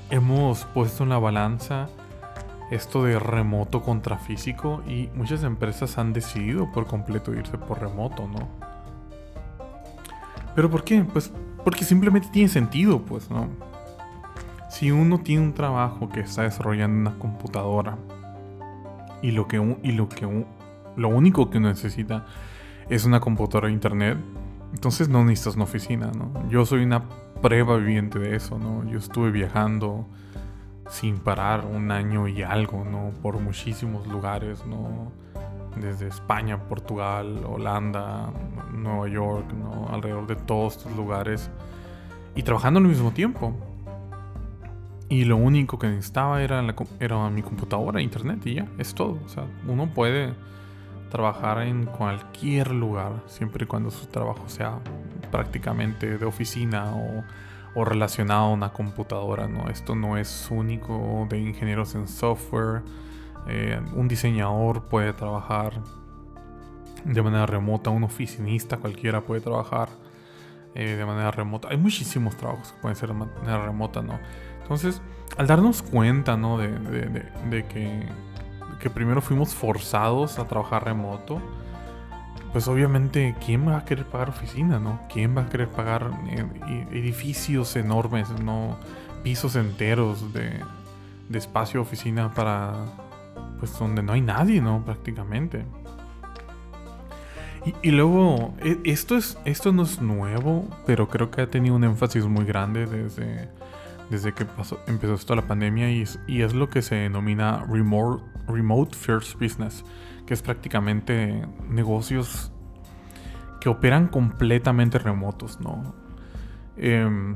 Hemos 0.09 0.65
puesto 0.65 1.03
en 1.03 1.09
la 1.09 1.19
balanza 1.19 1.87
esto 2.71 3.03
de 3.03 3.17
remoto 3.19 3.81
contra 3.81 4.17
físico 4.17 4.83
y 4.87 5.09
muchas 5.15 5.43
empresas 5.43 5.97
han 5.97 6.13
decidido 6.13 6.71
por 6.71 6.85
completo 6.85 7.33
irse 7.33 7.57
por 7.57 7.79
remoto, 7.79 8.27
¿no? 8.27 8.47
¿Pero 10.55 10.69
por 10.69 10.83
qué? 10.83 11.03
Pues 11.03 11.31
porque 11.63 11.85
simplemente 11.85 12.29
tiene 12.31 12.49
sentido, 12.49 13.01
pues, 13.01 13.29
¿no? 13.29 13.47
Si 14.69 14.91
uno 14.91 15.19
tiene 15.19 15.43
un 15.43 15.53
trabajo 15.53 16.09
que 16.09 16.21
está 16.21 16.43
desarrollando 16.43 17.09
una 17.09 17.19
computadora 17.19 17.97
y 19.21 19.31
lo 19.31 19.47
que, 19.47 19.57
y 19.83 19.91
lo, 19.91 20.09
que 20.09 20.27
lo 20.95 21.09
único 21.09 21.49
que 21.49 21.57
uno 21.57 21.69
necesita 21.69 22.25
es 22.89 23.05
una 23.05 23.19
computadora 23.19 23.67
de 23.67 23.73
internet, 23.73 24.17
entonces 24.73 25.09
no 25.09 25.23
necesitas 25.23 25.55
una 25.55 25.63
oficina, 25.63 26.11
¿no? 26.11 26.47
Yo 26.49 26.65
soy 26.65 26.83
una 26.83 27.03
prueba 27.41 27.77
viviente 27.77 28.19
de 28.19 28.35
eso, 28.35 28.57
¿no? 28.59 28.83
Yo 28.89 28.97
estuve 28.97 29.31
viajando 29.31 30.05
sin 30.89 31.19
parar 31.19 31.65
un 31.65 31.91
año 31.91 32.27
y 32.27 32.43
algo, 32.43 32.85
¿no? 32.85 33.11
Por 33.21 33.39
muchísimos 33.39 34.07
lugares, 34.07 34.65
¿no? 34.65 35.11
Desde 35.79 36.07
España, 36.07 36.57
Portugal, 36.67 37.43
Holanda, 37.45 38.31
Nueva 38.73 39.07
York, 39.07 39.53
¿no? 39.53 39.87
Alrededor 39.89 40.27
de 40.27 40.35
todos 40.35 40.77
estos 40.77 40.95
lugares. 40.95 41.49
Y 42.35 42.43
trabajando 42.43 42.79
al 42.79 42.85
mismo 42.85 43.11
tiempo. 43.11 43.53
Y 45.09 45.23
lo 45.23 45.37
único 45.37 45.79
que 45.79 45.87
necesitaba 45.87 46.41
era, 46.41 46.63
era 46.99 47.29
mi 47.29 47.41
computadora, 47.41 48.01
internet 48.01 48.45
y 48.45 48.55
ya, 48.55 48.67
es 48.77 48.93
todo. 48.93 49.19
O 49.25 49.29
sea, 49.29 49.45
uno 49.67 49.87
puede 49.93 50.33
trabajar 51.09 51.61
en 51.61 51.85
cualquier 51.85 52.71
lugar, 52.71 53.23
siempre 53.27 53.63
y 53.63 53.67
cuando 53.67 53.89
su 53.89 54.07
trabajo 54.07 54.43
sea 54.47 54.79
prácticamente 55.31 56.17
de 56.17 56.25
oficina 56.25 56.93
o 56.93 57.23
o 57.77 57.85
relacionado 57.85 58.45
a 58.45 58.49
una 58.49 58.73
computadora, 58.73 59.47
¿no? 59.47 59.69
Esto 59.69 59.95
no 59.95 60.17
es 60.17 60.47
único 60.49 61.27
de 61.29 61.37
ingenieros 61.37 61.93
en 61.93 62.07
software. 62.07 62.81
Eh, 63.47 63.79
un 63.93 64.07
diseñador 64.07 64.85
puede 64.85 65.13
trabajar 65.13 65.83
de 67.05 67.21
manera 67.21 67.45
remota, 67.45 67.91
un 67.91 68.03
oficinista 68.03 68.77
cualquiera 68.77 69.21
puede 69.21 69.41
trabajar 69.41 69.89
eh, 70.73 70.95
de 70.95 71.05
manera 71.05 71.29
remota. 71.29 71.67
Hay 71.69 71.77
muchísimos 71.77 72.35
trabajos 72.35 72.71
que 72.71 72.81
pueden 72.81 72.95
ser 72.95 73.09
de 73.09 73.13
manera 73.13 73.63
remota, 73.63 74.01
¿no? 74.01 74.19
Entonces, 74.63 74.99
al 75.37 75.45
darnos 75.45 75.83
cuenta, 75.83 76.35
¿no? 76.35 76.57
De, 76.57 77.63
que 78.79 78.89
primero 78.89 79.21
fuimos 79.21 79.53
forzados 79.53 80.39
a 80.39 80.47
trabajar 80.47 80.83
remoto, 80.83 81.39
pues 82.57 82.67
obviamente, 82.69 83.35
¿quién 83.45 83.67
va 83.67 83.77
a 83.77 83.85
querer 83.85 84.05
pagar 84.05 84.29
oficina, 84.29 84.79
no? 84.79 84.99
¿Quién 85.13 85.37
va 85.37 85.43
a 85.43 85.45
querer 85.47 85.67
pagar 85.67 86.09
eh, 86.27 86.87
edificios 86.91 87.75
enormes, 87.75 88.31
no? 88.43 88.79
Pisos 89.21 89.55
enteros 89.55 90.33
de, 90.33 90.59
de 91.29 91.37
espacio 91.37 91.81
oficina 91.81 92.33
para, 92.33 92.73
pues 93.59 93.77
donde 93.77 94.01
no 94.01 94.13
hay 94.13 94.21
nadie, 94.21 94.59
¿no? 94.59 94.83
Prácticamente. 94.83 95.65
Y, 97.83 97.91
luego, 97.91 98.55
e, 98.57 98.79
esto, 98.85 99.17
es, 99.17 99.37
esto 99.45 99.71
no 99.71 99.83
es 99.83 100.01
nuevo, 100.01 100.67
pero 100.87 101.09
creo 101.09 101.29
que 101.29 101.41
ha 101.41 101.51
tenido 101.51 101.75
un 101.75 101.83
énfasis 101.83 102.25
muy 102.25 102.45
grande 102.45 102.87
desde, 102.87 103.49
desde 104.09 104.33
que 104.33 104.45
pasó, 104.45 104.79
empezó 104.87 105.13
esto 105.13 105.35
la 105.35 105.43
pandemia 105.43 105.91
y 105.91 106.01
es, 106.01 106.19
y 106.25 106.41
es 106.41 106.55
lo 106.55 106.71
que 106.71 106.81
se 106.81 106.95
denomina 106.95 107.63
remote, 107.69 108.23
remote 108.47 108.95
First 108.95 109.39
Business 109.39 109.83
que 110.27 110.35
es 110.35 110.43
prácticamente 110.43 111.47
negocios 111.67 112.51
que 113.59 113.69
operan 113.69 114.07
completamente 114.07 114.99
remotos, 114.99 115.59
¿no? 115.59 115.95
Eh, 116.77 117.35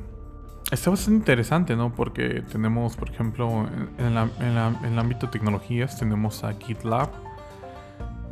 está 0.72 0.90
bastante 0.90 1.18
interesante, 1.18 1.76
¿no? 1.76 1.94
Porque 1.94 2.44
tenemos, 2.52 2.96
por 2.96 3.10
ejemplo, 3.10 3.68
en, 3.98 4.18
el 4.86 5.00
ámbito 5.00 5.26
de 5.26 5.32
tecnologías, 5.32 5.98
tenemos 5.98 6.44
a 6.44 6.54
GitLab, 6.54 7.10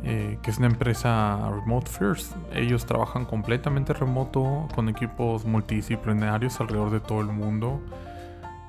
eh, 0.02 0.38
que 0.42 0.50
es 0.50 0.58
una 0.58 0.68
empresa 0.68 1.50
Remote 1.50 1.90
First. 1.90 2.34
Ellos 2.54 2.86
trabajan 2.86 3.24
completamente 3.24 3.92
remoto 3.92 4.68
con 4.74 4.88
equipos 4.88 5.44
multidisciplinarios 5.44 6.60
alrededor 6.60 6.90
de 6.90 7.00
todo 7.00 7.20
el 7.20 7.28
mundo. 7.28 7.80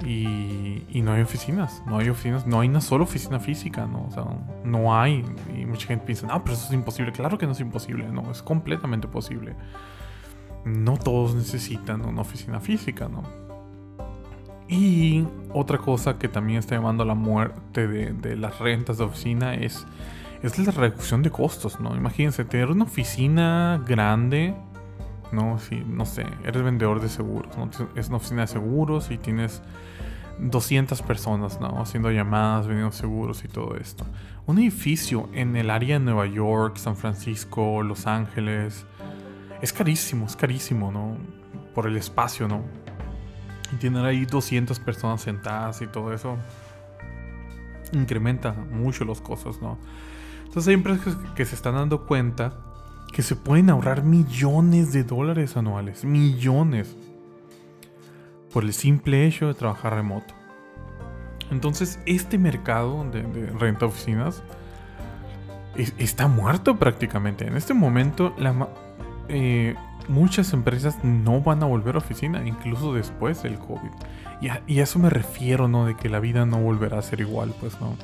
Y, 0.06 0.84
y, 0.90 1.02
no 1.02 1.14
hay 1.14 1.22
oficinas, 1.22 1.84
no 1.86 2.00
hay 2.00 2.10
oficinas, 2.10 2.48
no 2.48 2.60
hay 2.60 2.70
una 2.70 2.82
sola 2.82 3.04
oficina 3.04 3.40
física, 3.40 3.86
¿no? 3.86 4.06
O 4.08 4.12
sea, 4.12 4.26
no 4.64 4.98
hay. 4.98 5.24
Y 5.56 5.66
mucha 5.66 5.88
gente 5.88 6.06
piensa, 6.06 6.28
no, 6.28 6.44
pero 6.44 6.56
eso 6.56 6.66
es 6.68 6.74
imposible. 6.74 7.12
Claro 7.12 7.38
que 7.38 7.46
no 7.46 7.52
es 7.52 7.60
imposible, 7.60 8.08
no, 8.10 8.32
es 8.32 8.42
completamente 8.42 9.08
posible. 9.08 9.56
No 10.66 10.98
todos 10.98 11.36
necesitan 11.36 12.06
una 12.06 12.22
oficina 12.22 12.60
física, 12.60 13.08
¿no? 13.08 13.24
Y 14.68 15.26
otra 15.54 15.78
cosa 15.78 16.18
que 16.18 16.28
también 16.28 16.60
está 16.60 16.76
llamando 16.76 17.04
a 17.04 17.06
la 17.06 17.16
muerte 17.16 17.88
de, 17.88 18.14
de 18.14 18.38
las 18.38 18.58
rentas 18.60 18.98
de 18.98 19.04
oficina 19.04 19.54
es 19.54 19.86
es 20.44 20.58
la 20.58 20.72
reducción 20.72 21.22
de 21.22 21.30
costos, 21.30 21.80
¿no? 21.80 21.96
Imagínense, 21.96 22.46
tener 22.46 22.72
una 22.72 22.86
oficina 22.86 23.84
grande, 23.86 24.56
¿no? 25.32 25.60
Si, 25.60 25.84
no 25.86 26.06
sé, 26.06 26.26
eres 26.44 26.64
vendedor 26.64 27.02
de 27.02 27.10
seguros, 27.10 27.58
¿no? 27.58 27.70
Es 27.96 28.08
una 28.08 28.18
oficina 28.18 28.42
de 28.42 28.48
seguros 28.48 29.12
y 29.12 29.18
tienes 29.18 29.62
200 30.40 31.02
personas, 31.02 31.60
¿no? 31.60 31.82
Haciendo 31.82 32.12
llamadas, 32.12 32.68
vendiendo 32.68 32.92
seguros 32.92 33.44
y 33.44 33.48
todo 33.48 33.76
esto. 33.76 34.06
Un 34.46 34.60
edificio 34.60 35.30
en 35.34 35.56
el 35.56 35.70
área 35.70 36.00
de 36.00 36.06
Nueva 36.06 36.26
York, 36.26 36.78
San 36.78 36.96
Francisco, 36.96 37.84
Los 37.84 38.08
Ángeles, 38.08 38.86
es 39.62 39.72
carísimo, 39.72 40.26
es 40.26 40.36
carísimo, 40.36 40.92
¿no? 40.92 41.18
Por 41.76 41.88
el 41.88 41.96
espacio, 41.96 42.48
¿no? 42.48 42.64
Y 43.72 43.76
tener 43.76 44.04
ahí 44.04 44.26
200 44.26 44.80
personas 44.80 45.22
sentadas 45.22 45.82
y 45.82 45.88
todo 45.88 46.14
eso 46.14 46.38
incrementa 47.94 48.54
mucho 48.54 49.06
los 49.06 49.22
costos, 49.22 49.62
¿no? 49.62 49.78
Entonces 50.46 50.68
hay 50.70 50.74
empresas 50.74 51.16
que 51.36 51.46
se 51.46 51.56
están 51.56 51.76
dando 51.76 52.06
cuenta 52.06 52.54
que 53.12 53.22
se 53.22 53.36
pueden 53.36 53.70
ahorrar 53.70 54.04
millones 54.04 54.94
de 54.94 55.04
dólares 55.04 55.58
anuales, 55.58 56.06
millones, 56.06 56.96
por 58.54 58.64
el 58.64 58.74
simple 58.74 59.26
hecho 59.26 59.48
de 59.48 59.54
trabajar 59.54 59.96
remoto. 59.96 60.34
Entonces 61.52 62.00
este 62.06 62.38
mercado 62.38 63.06
de, 63.12 63.24
renta 63.58 63.86
oficinas 63.86 64.42
está 65.76 66.28
muerto 66.28 66.78
prácticamente. 66.78 67.46
En 67.48 67.58
este 67.58 67.74
momento 67.74 68.34
eh, 69.28 69.76
muchas 70.08 70.54
empresas 70.54 71.04
no 71.04 71.42
van 71.42 71.64
a 71.64 71.66
volver 71.66 71.96
a 71.96 72.00
oficina, 72.00 72.46
incluso 72.46 72.94
después 72.94 73.44
del 73.44 73.58
COVID. 73.60 73.92
Y 74.42 74.50
a, 74.50 74.64
eso 74.68 75.00
me 75.00 75.10
refiero, 75.10 75.68
¿no? 75.68 75.86
De 75.86 75.96
que 75.96 76.10
la 76.10 76.20
vida 76.20 76.46
no 76.46 76.60
volverá 76.60 77.00
a 77.00 77.02
ser 77.02 77.22
igual, 77.22 77.54
pues, 77.60 77.80
¿no? 77.80 77.96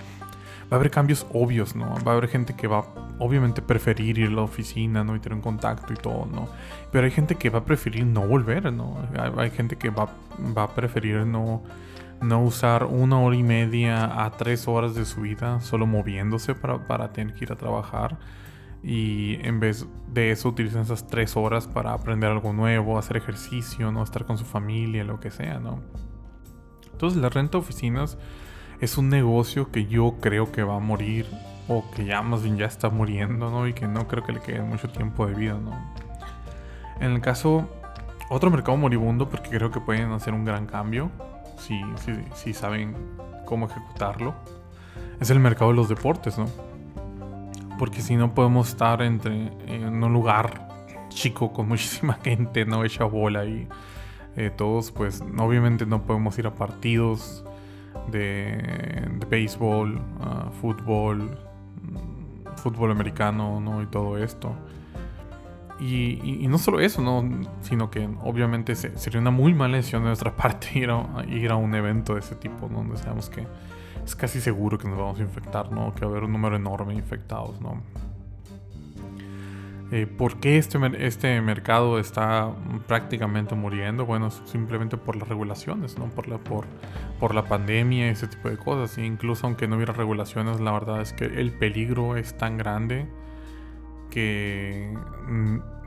Va 0.72 0.72
a 0.72 0.76
haber 0.76 0.92
cambios 0.92 1.26
obvios, 1.34 1.76
¿no? 1.76 1.96
Va 2.06 2.14
a 2.14 2.16
haber 2.18 2.30
gente 2.30 2.56
que 2.56 2.68
va 2.68 2.86
obviamente 3.20 3.62
preferir 3.62 4.20
ir 4.20 4.28
a 4.30 4.32
la 4.32 4.42
oficina, 4.42 5.04
¿no? 5.04 5.16
Y 5.16 5.20
tener 5.20 5.36
un 5.36 5.42
contacto 5.42 5.94
y 5.94 5.96
todo, 5.96 6.26
¿no? 6.26 6.48
Pero 6.92 7.06
hay 7.06 7.12
gente 7.12 7.36
que 7.36 7.50
va 7.50 7.60
a 7.60 7.66
preferir 7.66 8.06
no 8.06 8.28
volver, 8.28 8.72
¿no? 8.72 8.98
Hay, 9.38 9.50
gente 9.52 9.78
que 9.78 9.90
va, 9.90 10.10
va 10.56 10.64
a 10.64 10.76
preferir 10.76 11.26
no, 11.26 11.64
no 12.22 12.44
usar 12.44 12.86
una 12.86 13.20
hora 13.20 13.36
y 13.36 13.44
media 13.44 14.26
a 14.26 14.32
tres 14.32 14.68
horas 14.68 14.96
de 14.96 15.06
su 15.06 15.22
vida 15.22 15.62
solo 15.62 15.86
moviéndose 15.86 16.56
para, 16.56 16.86
para 16.86 17.12
tener 17.12 17.34
que 17.34 17.46
ir 17.46 17.52
a 17.52 17.56
trabajar. 17.56 18.18
Y 18.84 19.40
en 19.46 19.60
vez 19.60 19.88
de 20.14 20.32
eso 20.32 20.50
utilizan 20.50 20.84
esas 20.84 21.08
tres 21.08 21.36
horas 21.36 21.68
para 21.68 21.94
aprender 21.94 22.30
algo 22.30 22.54
nuevo, 22.54 23.00
hacer 23.00 23.18
ejercicio, 23.18 23.92
¿no? 23.92 24.04
Estar 24.04 24.26
con 24.26 24.38
su 24.38 24.46
familia, 24.46 25.04
lo 25.04 25.20
que 25.20 25.32
sea, 25.32 25.60
¿no? 25.60 25.82
Entonces 26.92 27.22
la 27.22 27.30
renta 27.30 27.54
de 27.54 27.58
oficinas 27.58 28.18
es 28.80 28.98
un 28.98 29.10
negocio 29.10 29.72
que 29.72 29.86
yo 29.86 30.16
creo 30.22 30.52
que 30.52 30.64
va 30.64 30.76
a 30.76 30.80
morir 30.80 31.28
o 31.68 31.84
que 31.92 32.06
ya 32.06 32.22
más 32.22 32.44
bien 32.44 32.58
ya 32.58 32.66
está 32.66 32.90
muriendo, 32.90 33.50
¿no? 33.50 33.68
Y 33.68 33.74
que 33.74 33.88
no 33.88 34.08
creo 34.08 34.24
que 34.24 34.34
le 34.34 34.40
quede 34.40 34.62
mucho 34.62 34.90
tiempo 34.90 35.26
de 35.28 35.34
vida, 35.34 35.54
¿no? 35.54 35.72
En 37.00 37.12
el 37.12 37.22
caso, 37.22 37.68
otro 38.30 38.50
mercado 38.50 38.78
moribundo, 38.78 39.30
porque 39.30 39.50
creo 39.50 39.72
que 39.72 39.80
pueden 39.80 40.12
hacer 40.12 40.34
un 40.34 40.46
gran 40.46 40.66
cambio, 40.66 41.12
si, 41.58 41.82
si, 42.34 42.54
saben 42.54 42.96
cómo 43.46 43.66
ejecutarlo, 43.66 44.36
es 45.20 45.30
el 45.30 45.40
mercado 45.40 45.72
de 45.72 45.78
los 45.78 45.90
deportes, 45.90 46.38
¿no? 46.38 46.46
Porque 47.78 48.02
si 48.02 48.16
no 48.16 48.34
podemos 48.34 48.70
estar 48.70 49.02
entre, 49.02 49.52
en 49.68 50.04
un 50.04 50.14
lugar 50.14 50.68
chico 51.10 51.52
con 51.52 51.68
muchísima 51.70 52.14
gente, 52.24 52.66
¿no? 52.66 52.84
Hecha 52.84 53.04
bola 53.04 53.46
y 53.46 53.68
eh, 54.36 54.52
todos, 54.56 54.92
pues 54.92 55.24
obviamente 55.38 55.86
no 55.86 56.04
podemos 56.04 56.38
ir 56.38 56.48
a 56.48 56.54
partidos 56.54 57.44
de, 58.08 59.10
béisbol, 59.30 59.96
uh, 59.96 60.52
fútbol, 60.62 61.20
mm, 61.22 62.56
fútbol 62.58 62.92
americano, 62.92 63.60
¿no? 63.60 63.82
Y 63.82 63.88
todo 63.88 64.18
esto. 64.18 64.56
Y, 65.80 66.48
no 66.48 66.58
solo 66.58 66.80
eso, 66.80 67.02
¿no? 67.02 67.24
Sino 67.62 67.92
que 67.92 68.10
obviamente 68.24 68.76
sería 68.76 69.20
una 69.20 69.30
muy 69.30 69.54
mala 69.54 69.78
decisión 69.78 70.02
de 70.02 70.08
nuestra 70.08 70.36
parte 70.36 70.68
ir 70.74 70.90
a, 70.90 71.24
ir 71.28 71.52
a 71.52 71.56
un 71.56 71.76
evento 71.76 72.14
de 72.14 72.22
ese 72.22 72.36
tipo, 72.36 72.68
donde 72.68 72.98
sabemos 72.98 73.30
que 73.30 73.46
es 74.04 74.16
casi 74.16 74.42
seguro 74.42 74.78
que 74.78 74.88
nos 74.88 74.98
vamos 74.98 75.20
a 75.20 75.24
infectar, 75.24 75.72
¿no? 75.72 75.94
Que 75.94 76.02
va 76.02 76.08
a 76.08 76.12
haber 76.12 76.24
un 76.24 76.32
número 76.32 76.56
enorme 76.56 76.94
de 76.94 77.00
infectados, 77.00 77.62
¿no? 77.62 77.82
Eh, 79.90 80.06
¿Por 80.06 80.42
qué 80.42 80.58
este, 80.58 80.80
este 81.06 81.40
mercado 81.42 81.98
está 81.98 82.54
prácticamente 82.88 83.56
muriendo? 83.56 84.06
Bueno, 84.06 84.30
simplemente 84.32 84.98
por 84.98 85.16
las 85.16 85.30
regulaciones, 85.30 85.98
¿no? 85.98 86.08
Por 86.08 86.28
la, 86.28 86.38
por, 86.40 86.66
por 87.20 87.34
la 87.34 87.46
pandemia 87.46 88.08
y 88.08 88.10
ese 88.10 88.28
tipo 88.28 88.50
de 88.50 88.58
cosas. 88.58 88.98
E 88.98 89.06
incluso 89.06 89.48
aunque 89.48 89.68
no 89.68 89.78
hubiera 89.78 89.94
regulaciones, 89.94 90.60
la 90.60 90.74
verdad 90.74 91.02
es 91.02 91.14
que 91.14 91.26
el 91.26 91.54
peligro 91.54 92.18
es 92.18 92.38
tan 92.38 92.58
grande 92.58 93.08
que 94.10 94.94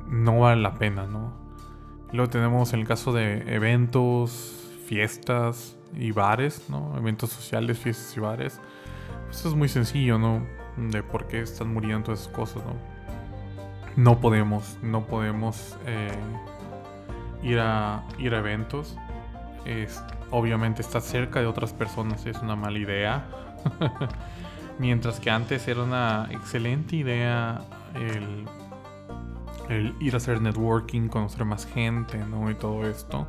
no 0.08 0.40
vale 0.40 0.62
la 0.62 0.74
pena, 0.74 1.06
¿no? 1.06 1.34
Luego 2.12 2.30
tenemos 2.30 2.72
el 2.72 2.86
caso 2.86 3.12
de 3.12 3.54
eventos, 3.54 4.70
fiestas 4.86 5.76
y 5.94 6.10
bares, 6.12 6.70
¿no? 6.70 6.96
Eventos 6.96 7.30
sociales, 7.30 7.78
fiestas 7.78 8.16
y 8.16 8.20
bares. 8.20 8.60
Pues 9.26 9.44
es 9.44 9.54
muy 9.54 9.68
sencillo, 9.68 10.18
¿no? 10.18 10.46
De 10.76 11.02
por 11.02 11.28
qué 11.28 11.42
están 11.42 11.72
muriendo 11.72 12.06
todas 12.06 12.22
esas 12.22 12.32
cosas, 12.32 12.64
¿no? 12.64 12.89
No 13.96 14.20
podemos, 14.20 14.78
no 14.82 15.06
podemos 15.06 15.76
eh, 15.86 16.10
ir, 17.42 17.58
a, 17.60 18.04
ir 18.18 18.34
a 18.34 18.38
eventos. 18.38 18.96
Es, 19.64 20.02
obviamente 20.30 20.82
estar 20.82 21.02
cerca 21.02 21.40
de 21.40 21.46
otras 21.46 21.72
personas 21.72 22.26
es 22.26 22.38
una 22.38 22.56
mala 22.56 22.78
idea. 22.78 23.26
Mientras 24.78 25.20
que 25.20 25.30
antes 25.30 25.68
era 25.68 25.82
una 25.82 26.28
excelente 26.30 26.96
idea 26.96 27.60
el, 27.94 28.46
ir 30.00 30.14
a 30.14 30.16
hacer 30.16 30.40
networking, 30.40 31.08
conocer 31.08 31.44
más 31.44 31.66
gente, 31.66 32.18
¿no? 32.18 32.50
Y 32.50 32.54
todo 32.54 32.86
esto. 32.86 33.26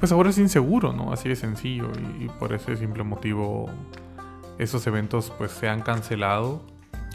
Pues 0.00 0.10
ahora 0.10 0.30
es 0.30 0.38
inseguro, 0.38 0.92
¿no? 0.92 1.12
Así 1.12 1.28
de 1.28 1.36
sencillo. 1.36 1.92
Y, 2.18 2.24
y 2.24 2.28
por 2.28 2.52
ese 2.52 2.76
simple 2.76 3.04
motivo 3.04 3.70
esos 4.58 4.86
eventos 4.86 5.32
pues 5.36 5.50
se 5.50 5.68
han 5.68 5.82
cancelado 5.82 6.62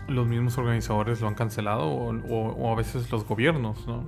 los 0.10 0.28
mismos 0.28 0.58
organizadores 0.58 1.22
lo 1.22 1.28
han 1.28 1.36
cancelado 1.36 1.88
o, 1.88 2.72
a 2.72 2.76
veces 2.76 3.12
los 3.12 3.26
gobiernos, 3.26 3.88
¿no? 3.88 4.04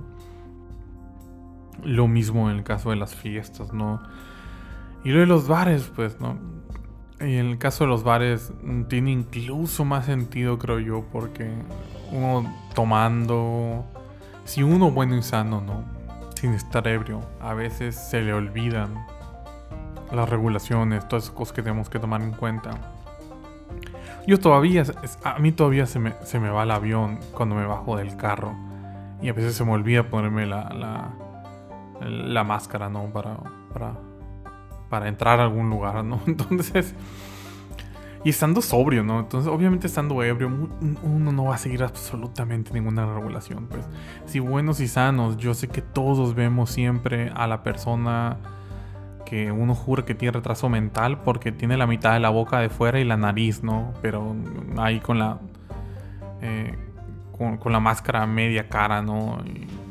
Lo 1.84 2.06
mismo 2.08 2.50
en 2.50 2.58
el 2.58 2.64
caso 2.64 2.90
de 2.90 2.96
las 2.96 3.14
fiestas, 3.14 3.72
¿no? 3.72 4.02
Y 5.04 5.10
lo 5.10 5.20
de 5.20 5.26
los 5.26 5.48
bares, 5.48 5.90
pues, 5.94 6.20
¿no? 6.20 6.36
Y 7.20 7.36
en 7.36 7.46
el 7.46 7.58
caso 7.58 7.84
de 7.84 7.90
los 7.90 8.04
bares 8.04 8.52
mm, 8.62 8.84
tiene 8.84 9.12
incluso 9.12 9.84
más 9.84 10.06
sentido, 10.06 10.58
creo 10.58 10.80
yo, 10.80 11.04
porque 11.12 11.50
uno 12.10 12.52
tomando, 12.74 13.84
si 14.44 14.62
uno 14.62 14.90
bueno 14.90 15.16
y 15.16 15.22
sano, 15.22 15.60
¿no? 15.60 15.84
Sin 16.34 16.54
estar 16.54 16.86
ebrio, 16.88 17.20
a 17.40 17.54
veces 17.54 17.94
se 17.96 18.20
le 18.22 18.32
olvidan 18.32 19.06
las 20.12 20.28
regulaciones, 20.28 21.06
todas 21.08 21.24
esas 21.24 21.34
cosas 21.34 21.54
que 21.54 21.62
tenemos 21.62 21.88
que 21.88 21.98
tomar 21.98 22.22
en 22.22 22.32
cuenta. 22.32 22.91
Yo 24.26 24.38
todavía, 24.38 24.84
a 25.24 25.38
mí 25.38 25.52
todavía 25.52 25.86
se 25.86 25.98
me, 25.98 26.14
se 26.22 26.38
me 26.38 26.50
va 26.50 26.62
el 26.62 26.70
avión 26.70 27.18
cuando 27.32 27.54
me 27.54 27.66
bajo 27.66 27.96
del 27.96 28.16
carro. 28.16 28.54
Y 29.20 29.28
a 29.28 29.32
veces 29.32 29.54
se 29.54 29.64
me 29.64 29.72
olvida 29.72 30.04
ponerme 30.04 30.46
la, 30.46 30.68
la, 30.70 31.14
la 32.06 32.44
máscara, 32.44 32.88
¿no? 32.88 33.12
Para, 33.12 33.36
para, 33.72 33.94
para 34.88 35.08
entrar 35.08 35.40
a 35.40 35.44
algún 35.44 35.70
lugar, 35.70 36.04
¿no? 36.04 36.20
Entonces... 36.26 36.94
Y 38.24 38.30
estando 38.30 38.62
sobrio, 38.62 39.02
¿no? 39.02 39.18
Entonces, 39.18 39.50
obviamente 39.52 39.88
estando 39.88 40.22
ebrio, 40.22 40.48
uno 41.02 41.32
no 41.32 41.44
va 41.46 41.56
a 41.56 41.58
seguir 41.58 41.82
absolutamente 41.82 42.72
ninguna 42.72 43.12
regulación. 43.12 43.66
Pues, 43.66 43.84
si 44.26 44.38
buenos 44.38 44.78
y 44.78 44.86
sanos, 44.86 45.38
yo 45.38 45.54
sé 45.54 45.66
que 45.66 45.82
todos 45.82 46.36
vemos 46.36 46.70
siempre 46.70 47.32
a 47.34 47.48
la 47.48 47.64
persona 47.64 48.38
que 49.32 49.50
uno 49.50 49.74
jura 49.74 50.04
que 50.04 50.14
tiene 50.14 50.32
retraso 50.32 50.68
mental 50.68 51.22
porque 51.22 51.52
tiene 51.52 51.78
la 51.78 51.86
mitad 51.86 52.12
de 52.12 52.20
la 52.20 52.28
boca 52.28 52.58
de 52.58 52.68
fuera 52.68 53.00
y 53.00 53.04
la 53.04 53.16
nariz, 53.16 53.62
¿no? 53.62 53.94
Pero 54.02 54.36
ahí 54.76 55.00
con 55.00 55.18
la 55.18 55.38
eh, 56.42 56.76
con, 57.58 57.72
la 57.72 57.80
máscara 57.80 58.26
media 58.26 58.68
cara, 58.68 59.00
¿no? 59.00 59.42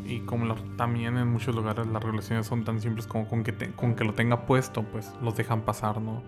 Y, 0.05 0.19
como 0.27 0.53
también 0.77 1.17
en 1.17 1.27
muchos 1.27 1.55
lugares 1.55 1.87
las 1.87 2.03
relaciones 2.03 2.45
son 2.45 2.63
tan 2.63 2.79
simples 2.81 3.07
como 3.07 3.27
con 3.27 3.43
que, 3.43 3.71
con 3.71 3.95
que 3.95 4.03
lo 4.03 4.13
tenga 4.13 4.45
puesto, 4.45 4.83
pues 4.83 5.11
los 5.23 5.35
dejan 5.35 5.61
pasar, 5.61 5.99
¿no? 5.99 6.21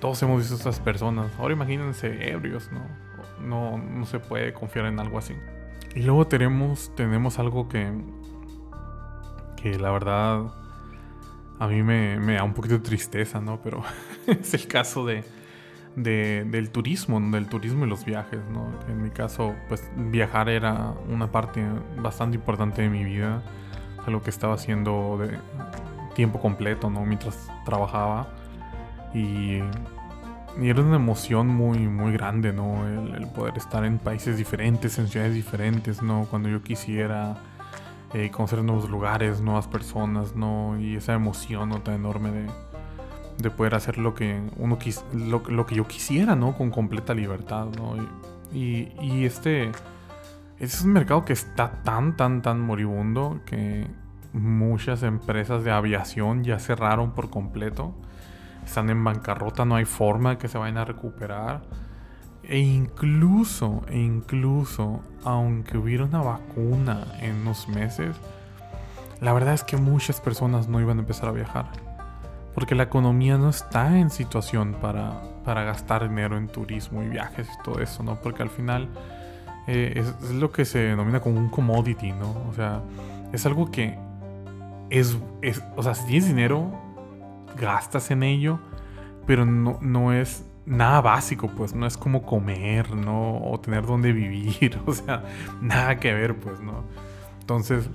Todos 0.00 0.20
hemos 0.24 0.38
visto 0.38 0.54
a 0.54 0.56
estas 0.56 0.80
personas. 0.80 1.30
Ahora 1.38 1.54
imagínense 1.54 2.32
ebrios, 2.32 2.68
¿no? 2.72 2.80
no, 3.46 3.78
no 3.78 4.06
se 4.06 4.18
puede 4.18 4.52
confiar 4.52 4.86
en 4.86 4.98
algo 4.98 5.18
así. 5.18 5.36
Y 5.94 6.02
luego 6.02 6.26
tenemos, 6.26 6.90
tenemos 6.96 7.38
algo 7.38 7.68
que, 7.68 7.92
que 9.54 9.78
la 9.78 9.92
verdad 9.92 10.63
a 11.58 11.68
mí 11.68 11.82
me, 11.82 12.34
da 12.34 12.42
un 12.42 12.54
poquito 12.54 12.74
de 12.74 12.80
tristeza, 12.80 13.40
¿no? 13.40 13.60
Pero 13.62 13.82
es 14.26 14.54
el 14.54 14.66
caso 14.66 15.06
de, 15.06 15.24
de, 15.96 16.44
del 16.44 16.70
turismo, 16.70 17.20
del 17.30 17.48
turismo 17.48 17.86
y 17.86 17.88
los 17.88 18.04
viajes, 18.04 18.40
¿no? 18.52 18.72
En 18.88 19.02
mi 19.02 19.10
caso, 19.10 19.54
pues 19.68 19.88
viajar 19.96 20.48
era 20.48 20.94
una 21.08 21.30
parte 21.30 21.64
bastante 21.96 22.36
importante 22.36 22.82
de 22.82 22.88
mi 22.88 23.04
vida, 23.04 23.42
algo 24.06 24.22
que 24.22 24.30
estaba 24.30 24.54
haciendo 24.54 25.18
de 25.18 25.38
tiempo 26.14 26.40
completo, 26.40 26.90
¿no? 26.90 27.04
Mientras 27.04 27.48
trabajaba. 27.64 28.28
Y, 29.12 29.60
era 30.62 30.82
una 30.82 30.96
emoción 30.96 31.48
muy, 31.48 31.78
muy 31.78 32.12
grande, 32.12 32.52
¿no? 32.52 32.86
El, 32.86 33.26
poder 33.28 33.58
estar 33.58 33.84
en 33.84 33.98
países 33.98 34.36
diferentes, 34.38 34.98
en 34.98 35.08
ciudades 35.08 35.34
diferentes, 35.34 36.00
¿no? 36.00 36.28
Cuando 36.30 36.48
yo 36.48 36.62
quisiera 36.62 37.36
eh, 38.14 38.30
conocer 38.30 38.62
nuevos 38.62 38.88
lugares, 38.88 39.40
nuevas 39.40 39.68
personas, 39.68 40.34
¿no? 40.34 40.78
Y 40.80 40.96
esa 40.96 41.12
emoción, 41.12 41.68
¿no? 41.68 41.82
Tan 41.82 41.96
enorme 41.96 42.30
de 42.30 42.46
de 43.38 43.50
poder 43.50 43.74
hacer 43.74 43.98
lo 43.98 44.14
que 44.14 44.42
uno 44.56 44.78
quis, 44.78 45.04
lo, 45.12 45.42
que 45.66 45.74
yo 45.74 45.86
quisiera, 45.86 46.36
¿no? 46.36 46.56
Con 46.56 46.70
completa 46.70 47.14
libertad, 47.14 47.66
¿no? 47.76 47.96
Y, 48.52 48.92
y, 49.00 49.24
este, 49.24 49.64
este 49.64 49.74
es 50.58 50.82
un 50.82 50.92
mercado 50.92 51.24
que 51.24 51.32
está 51.32 51.82
tan, 51.82 52.16
tan, 52.16 52.42
tan 52.42 52.60
moribundo 52.60 53.40
que 53.44 53.88
muchas 54.32 55.02
empresas 55.02 55.64
de 55.64 55.72
aviación 55.72 56.44
ya 56.44 56.58
cerraron 56.58 57.12
por 57.12 57.30
completo. 57.30 57.94
Están 58.64 58.88
en 58.88 59.02
bancarrota, 59.02 59.64
no 59.64 59.76
hay 59.76 59.84
forma 59.84 60.38
que 60.38 60.48
se 60.48 60.56
vayan 60.56 60.78
a 60.78 60.84
recuperar. 60.84 61.62
E 62.48 62.58
incluso, 62.58 63.82
e 63.88 63.98
incluso, 63.98 65.00
aunque 65.24 65.78
hubiera 65.78 66.04
una 66.04 66.20
vacuna 66.20 67.06
en 67.20 67.36
unos 67.36 67.68
meses, 67.68 68.16
la 69.20 69.32
verdad 69.32 69.54
es 69.54 69.64
que 69.64 69.76
muchas 69.76 70.20
personas 70.20 70.68
no 70.68 70.80
iban 70.80 70.98
a 70.98 71.00
empezar 71.00 71.28
a 71.28 71.32
viajar. 71.32 71.66
Porque 72.54 72.74
la 72.74 72.84
economía 72.84 73.38
no 73.38 73.48
está 73.48 73.98
en 73.98 74.10
situación 74.10 74.76
para, 74.80 75.22
para 75.44 75.64
gastar 75.64 76.08
dinero 76.08 76.36
en 76.36 76.48
turismo 76.48 77.02
y 77.02 77.08
viajes 77.08 77.48
y 77.48 77.62
todo 77.62 77.80
eso, 77.80 78.02
¿no? 78.02 78.20
Porque 78.20 78.42
al 78.42 78.50
final 78.50 78.88
eh, 79.66 79.94
es, 79.96 80.30
lo 80.30 80.52
que 80.52 80.64
se 80.64 80.78
denomina 80.80 81.20
como 81.20 81.38
un 81.38 81.48
commodity, 81.48 82.12
¿no? 82.12 82.30
O 82.48 82.52
sea, 82.54 82.82
es 83.32 83.46
algo 83.46 83.70
que 83.70 83.98
es, 84.90 85.16
es 85.42 85.62
o 85.76 85.82
sea, 85.82 85.94
si 85.94 86.06
tienes 86.06 86.28
dinero, 86.28 86.70
gastas 87.58 88.10
en 88.10 88.22
ello, 88.22 88.58
pero 89.26 89.46
no, 89.46 89.78
no 89.80 90.12
es 90.12 90.44
nada 90.66 91.00
básico, 91.00 91.48
pues 91.48 91.74
no 91.74 91.86
es 91.86 91.96
como 91.96 92.22
comer, 92.22 92.94
¿no? 92.94 93.38
O 93.38 93.60
tener 93.60 93.86
donde 93.86 94.12
vivir, 94.12 94.80
o 94.86 94.92
sea, 94.92 95.24
nada 95.60 95.96
que 95.96 96.12
ver, 96.12 96.36
pues, 96.36 96.60
¿no? 96.60 96.84
Entonces, 97.40 97.90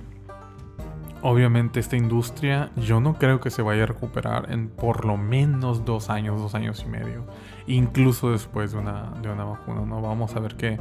Obviamente 1.22 1.80
esta 1.80 1.98
industria 1.98 2.70
yo 2.76 2.98
no 3.00 3.18
creo 3.18 3.40
que 3.40 3.50
se 3.50 3.60
vaya 3.60 3.82
a 3.82 3.86
recuperar 3.86 4.50
en 4.50 4.68
por 4.68 5.04
lo 5.04 5.18
menos 5.18 5.84
dos 5.84 6.08
años, 6.08 6.40
dos 6.40 6.54
años 6.54 6.82
y 6.86 6.88
medio. 6.88 7.26
Incluso 7.66 8.32
después 8.32 8.72
de 8.72 8.78
una, 8.78 9.12
de 9.20 9.30
una 9.30 9.44
vacuna. 9.44 9.82
¿no? 9.82 10.00
Vamos 10.00 10.34
a 10.34 10.40
ver 10.40 10.56
que 10.56 10.78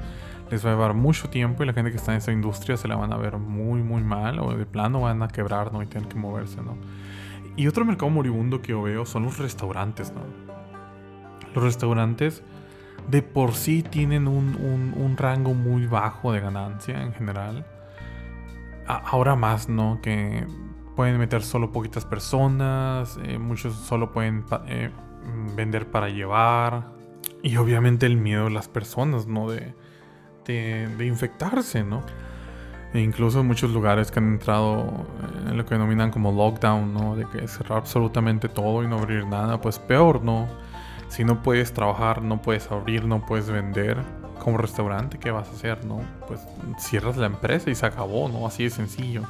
les 0.50 0.66
va 0.66 0.70
a 0.70 0.74
llevar 0.74 0.94
mucho 0.94 1.30
tiempo 1.30 1.64
y 1.64 1.66
la 1.66 1.74
gente 1.74 1.92
que 1.92 1.98
está 1.98 2.14
en 2.14 2.20
esa 2.20 2.32
industria 2.32 2.78
se 2.78 2.88
la 2.88 2.96
van 2.96 3.12
a 3.12 3.18
ver 3.18 3.38
muy 3.38 3.84
muy 3.84 4.02
mal 4.02 4.40
o 4.40 4.56
de 4.56 4.66
plano 4.66 5.02
van 5.02 5.22
a 5.22 5.28
quebrar 5.28 5.74
¿no? 5.74 5.84
y 5.84 5.88
tener 5.88 6.08
que 6.08 6.16
moverse. 6.16 6.62
¿no? 6.62 6.78
Y 7.58 7.68
otro 7.68 7.84
mercado 7.84 8.10
moribundo 8.10 8.62
que 8.62 8.70
yo 8.70 8.82
veo 8.82 9.06
son 9.06 9.24
los 9.24 9.40
restaurantes. 9.40 10.14
¿no? 10.14 10.22
Los 11.54 11.64
restaurantes 11.64 12.44
de 13.10 13.22
por 13.22 13.54
sí 13.54 13.82
tienen 13.84 14.28
un, 14.28 14.56
un, 14.96 15.18
rango 15.18 15.54
muy 15.54 15.88
bajo 15.88 16.32
de 16.32 16.42
ganancia 16.42 17.02
en 17.02 17.14
general 17.14 17.66
ahora 18.90 19.36
más, 19.36 19.70
¿no? 19.70 20.00
Que 20.02 20.46
pueden 20.96 21.18
meter 21.18 21.44
solo 21.44 21.72
poquitas 21.72 22.06
personas, 22.06 23.20
eh, 23.24 23.38
muchos 23.38 23.76
solo 23.76 24.12
pueden 24.12 24.44
eh, 24.68 24.90
vender 25.56 25.90
para 25.90 26.10
llevar. 26.10 26.88
Y 27.44 27.56
obviamente 27.58 28.06
el 28.06 28.18
miedo 28.18 28.46
de 28.46 28.52
las 28.52 28.68
personas, 28.68 29.28
¿no? 29.28 29.50
De, 29.50 29.74
de, 30.46 31.06
infectarse, 31.06 31.84
¿no? 31.84 32.02
E 32.94 33.02
incluso 33.02 33.42
en 33.42 33.48
muchos 33.48 33.70
lugares 33.70 34.10
que 34.10 34.18
han 34.18 34.34
entrado 34.34 35.06
en 35.48 35.56
lo 35.56 35.64
que 35.64 35.76
denominan 35.76 36.10
como 36.10 36.32
lockdown, 36.32 36.92
¿no? 36.92 37.16
De 37.16 37.26
que 37.26 37.48
cerrar 37.48 37.78
absolutamente 37.78 38.50
todo 38.50 38.84
y 38.84 38.88
no 38.88 38.98
abrir 38.98 39.28
nada, 39.28 39.62
pues 39.62 39.78
peor, 39.78 40.24
¿no? 40.24 40.48
Si 41.10 41.24
no 41.24 41.42
puedes 41.42 41.74
trabajar, 41.74 42.22
no 42.22 42.42
puedes 42.42 42.72
abrir, 42.72 43.06
no 43.06 43.26
puedes 43.26 43.50
vender 43.50 43.98
como 44.40 44.58
restaurante, 44.58 45.20
¿qué 45.20 45.32
vas 45.32 45.48
a 45.50 45.52
hacer, 45.52 45.86
no? 45.86 46.02
Pues 46.28 46.42
cierras 46.80 47.18
la 47.18 47.26
empresa 47.26 47.70
y 47.70 47.76
se 47.76 47.86
acabó, 47.86 48.30
¿no? 48.30 48.48
Así 48.48 48.64
de 48.64 48.70
sencillo. 48.70 49.24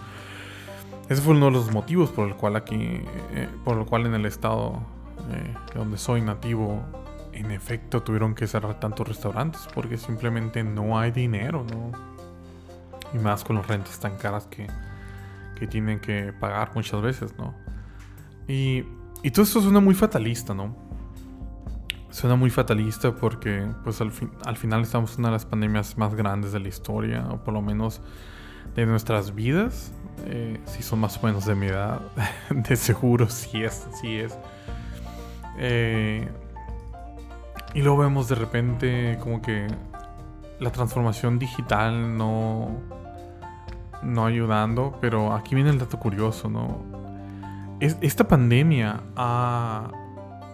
Ese 1.10 1.22
fue 1.22 1.34
uno 1.34 1.48
de 1.48 1.52
los 1.52 1.72
motivos 1.72 2.12
por 2.12 2.28
el 2.28 2.36
cual 2.36 2.56
aquí, 2.56 3.02
eh, 3.34 3.50
por 3.66 3.80
el 3.80 3.86
cual 3.86 4.06
en 4.06 4.14
el 4.14 4.26
estado 4.26 4.80
eh, 5.32 5.56
donde 5.74 5.98
soy 5.98 6.22
nativo, 6.22 6.84
en 7.34 7.52
efecto 7.52 8.04
tuvieron 8.04 8.36
que 8.36 8.48
cerrar 8.48 8.80
tantos 8.80 9.08
restaurantes 9.08 9.68
porque 9.74 9.98
simplemente 9.98 10.64
no 10.64 11.00
hay 11.00 11.12
dinero, 11.12 11.66
¿no? 11.70 11.92
Y 13.14 13.18
más 13.18 13.44
con 13.44 13.56
las 13.56 13.68
rentas 13.68 14.00
tan 14.00 14.18
caras 14.18 14.46
que, 14.48 14.68
que 15.58 15.66
tienen 15.66 16.00
que 16.00 16.34
pagar 16.34 16.72
muchas 16.76 17.02
veces, 17.02 17.34
¿no? 17.38 17.56
Y, 18.48 18.84
y 19.24 19.32
todo 19.32 19.44
esto 19.44 19.62
suena 19.62 19.80
muy 19.80 19.96
fatalista, 19.96 20.54
¿no? 20.54 20.89
Suena 22.10 22.36
muy 22.36 22.50
fatalista 22.50 23.16
porque 23.16 23.68
pues 23.84 24.02
al, 24.02 24.12
al 24.46 24.58
final 24.58 24.82
estamos 24.82 25.14
en 25.14 25.20
una 25.20 25.30
de 25.30 25.34
las 25.34 25.46
pandemias 25.46 25.98
más 25.98 26.16
grandes 26.16 26.52
de 26.52 26.60
la 26.60 26.68
historia, 26.68 27.28
o 27.30 27.38
por 27.38 27.54
lo 27.54 27.62
menos 27.62 28.02
de 28.76 28.86
nuestras 28.86 29.36
vidas. 29.36 29.92
Eh, 30.26 30.60
si 30.66 30.84
son 30.84 31.00
más 31.00 31.18
o 31.22 31.26
menos 31.26 31.46
de 31.46 31.56
mi 31.56 31.68
edad, 31.68 32.02
de 32.50 32.76
seguro 32.76 33.30
sí 33.30 33.64
es, 33.64 33.88
sí 34.02 34.18
es. 34.18 34.38
Eh, 35.58 36.28
y 37.74 37.82
luego 37.82 38.00
vemos 38.00 38.28
de 38.28 38.36
repente 38.36 39.18
como 39.22 39.42
que 39.42 39.68
la 40.60 40.72
transformación 40.72 41.40
digital 41.40 42.18
no, 42.18 42.70
no 44.04 44.26
ayudando, 44.26 44.98
pero 45.00 45.34
aquí 45.34 45.56
viene 45.56 45.70
el 45.70 45.80
dato 45.80 46.00
curioso, 46.00 46.50
¿no? 46.50 46.84
Es, 47.80 47.98
esta 48.02 48.28
pandemia 48.28 49.02
ha, 49.16 49.92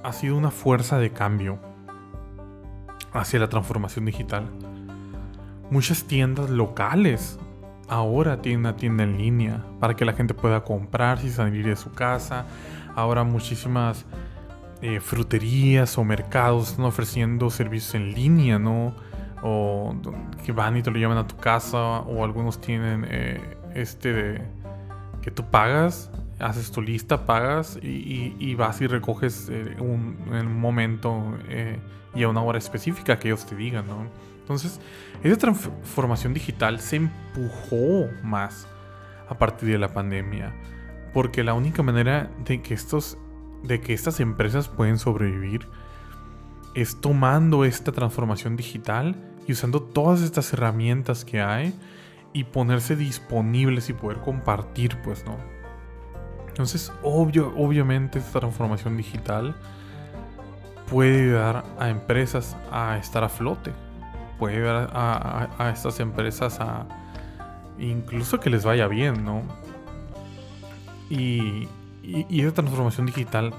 ha 0.05 0.13
sido 0.13 0.37
una 0.37 0.51
fuerza 0.51 0.99
de 0.99 1.11
cambio 1.11 1.57
hacia 3.11 3.39
la 3.39 3.49
transformación 3.49 4.05
digital. 4.05 4.45
Muchas 5.71 6.03
tiendas 6.03 6.51
locales 6.51 7.39
ahora 7.87 8.39
tienen 8.39 8.59
una 8.59 8.75
tienda 8.75 9.03
en 9.03 9.17
línea 9.17 9.65
para 9.79 9.95
que 9.95 10.05
la 10.05 10.13
gente 10.13 10.35
pueda 10.35 10.63
comprar 10.63 11.17
sin 11.19 11.31
salir 11.31 11.65
de 11.65 11.75
su 11.75 11.91
casa. 11.91 12.45
Ahora 12.95 13.23
muchísimas 13.23 14.05
eh, 14.83 14.99
fruterías 14.99 15.97
o 15.97 16.03
mercados 16.03 16.69
están 16.69 16.85
ofreciendo 16.85 17.49
servicios 17.49 17.95
en 17.95 18.13
línea, 18.13 18.59
¿no? 18.59 18.95
O 19.41 19.95
que 20.45 20.51
van 20.51 20.77
y 20.77 20.83
te 20.83 20.91
lo 20.91 20.97
llevan 20.97 21.17
a 21.17 21.25
tu 21.25 21.37
casa. 21.37 21.79
O 22.01 22.23
algunos 22.23 22.61
tienen 22.61 23.07
eh, 23.09 23.57
este 23.73 24.13
de 24.13 24.41
que 25.23 25.31
tú 25.31 25.49
pagas 25.49 26.11
haces 26.39 26.71
tu 26.71 26.81
lista, 26.81 27.25
pagas 27.25 27.79
y, 27.81 28.55
vas 28.55 28.81
y 28.81 28.87
recoges 28.87 29.49
eh, 29.49 29.75
un, 29.79 30.17
en 30.31 30.47
un 30.47 30.59
momento 30.59 31.37
eh, 31.47 31.79
y 32.13 32.23
a 32.23 32.29
una 32.29 32.41
hora 32.41 32.57
específica 32.57 33.17
que 33.19 33.29
ellos 33.29 33.45
te 33.45 33.55
digan, 33.55 33.87
¿no? 33.87 34.07
Entonces, 34.39 34.79
esa 35.23 35.37
transformación 35.37 36.33
digital 36.33 36.79
se 36.79 36.97
empujó 36.97 38.07
más 38.23 38.67
a 39.27 39.37
partir 39.37 39.69
de 39.69 39.79
la 39.79 39.93
pandemia, 39.93 40.53
porque 41.13 41.43
la 41.43 41.53
única 41.53 41.81
manera 41.81 42.29
de 42.45 42.61
que 42.61 42.73
estos, 42.73 43.17
de 43.63 43.81
que 43.81 43.93
estas 43.93 44.19
empresas 44.19 44.67
pueden 44.67 44.99
sobrevivir 44.99 45.67
es 46.75 47.01
tomando 47.01 47.65
esta 47.65 47.91
transformación 47.91 48.55
digital 48.55 49.15
y 49.47 49.53
usando 49.53 49.81
todas 49.81 50.21
estas 50.21 50.51
herramientas 50.53 51.25
que 51.25 51.41
hay 51.41 51.73
y 52.33 52.43
ponerse 52.43 52.95
disponibles 52.95 53.89
y 53.89 53.93
poder 53.93 54.19
compartir, 54.19 54.97
pues, 55.03 55.25
¿no? 55.25 55.37
Entonces, 56.55 56.89
obvio, 57.03 57.53
obviamente 57.57 58.19
esta 58.19 58.39
transformación 58.39 58.95
digital 58.95 59.53
puede 60.89 61.23
ayudar 61.23 61.65
a 61.77 61.89
empresas 61.89 62.55
a 62.71 62.97
estar 62.97 63.25
a 63.25 63.27
flote. 63.27 63.73
Puede 64.39 64.55
ayudar 64.55 64.89
a, 64.93 65.69
estas 65.69 65.99
empresas 65.99 66.61
a 66.61 66.85
incluso 67.77 68.39
que 68.39 68.49
les 68.49 68.63
vaya 68.63 68.87
bien, 68.87 69.25
¿no? 69.25 69.41
Y, 71.09 71.67
y, 72.01 72.39
esa 72.39 72.53
transformación 72.53 73.07
digital 73.07 73.53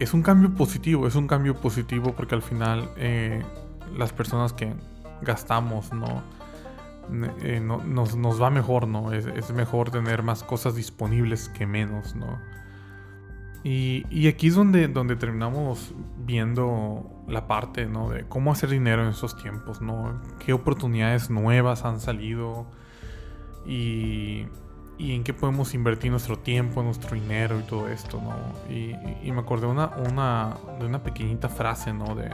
es 0.00 0.14
un 0.14 0.24
cambio 0.24 0.52
positivo, 0.52 1.06
es 1.06 1.14
un 1.14 1.28
cambio 1.28 1.54
positivo 1.54 2.12
porque 2.12 2.34
al 2.34 2.42
final 2.42 2.90
eh, 2.96 3.44
las 3.96 4.12
personas 4.12 4.52
que 4.52 4.74
gastamos, 5.22 5.92
¿no? 5.92 6.24
Eh, 7.42 7.60
nos, 7.60 8.42
va 8.42 8.50
mejor, 8.50 8.88
¿no? 8.88 9.12
Es, 9.12 9.50
mejor 9.52 9.90
tener 9.90 10.22
más 10.22 10.42
cosas 10.42 10.74
disponibles 10.74 11.48
que 11.48 11.66
menos, 11.66 12.14
¿no? 12.16 12.38
Y, 13.62 14.28
aquí 14.28 14.48
es 14.48 14.54
donde, 14.54 14.86
donde 14.86 15.16
terminamos 15.16 15.92
viendo 16.18 17.24
la 17.26 17.48
parte, 17.48 17.86
¿no? 17.86 18.10
De 18.10 18.24
cómo 18.24 18.52
hacer 18.52 18.70
dinero 18.70 19.02
en 19.02 19.08
estos 19.08 19.36
tiempos, 19.36 19.80
¿no? 19.80 20.20
Qué 20.44 20.52
oportunidades 20.52 21.30
nuevas 21.30 21.84
han 21.84 21.98
salido 22.00 22.66
y, 23.66 24.46
y 24.98 25.14
en 25.14 25.24
qué 25.24 25.34
podemos 25.34 25.74
invertir 25.74 26.10
nuestro 26.10 26.38
tiempo, 26.38 26.82
nuestro 26.82 27.14
dinero 27.14 27.58
y 27.58 27.62
todo 27.64 27.88
esto, 27.88 28.20
¿no? 28.20 28.72
Y, 28.72 29.30
me 29.30 29.40
acordé 29.40 29.66
una, 29.66 29.88
una, 29.96 30.56
de 30.78 30.86
una 30.86 31.02
pequeñita 31.02 31.48
frase, 31.48 31.92
¿no? 31.92 32.14
De, 32.14 32.30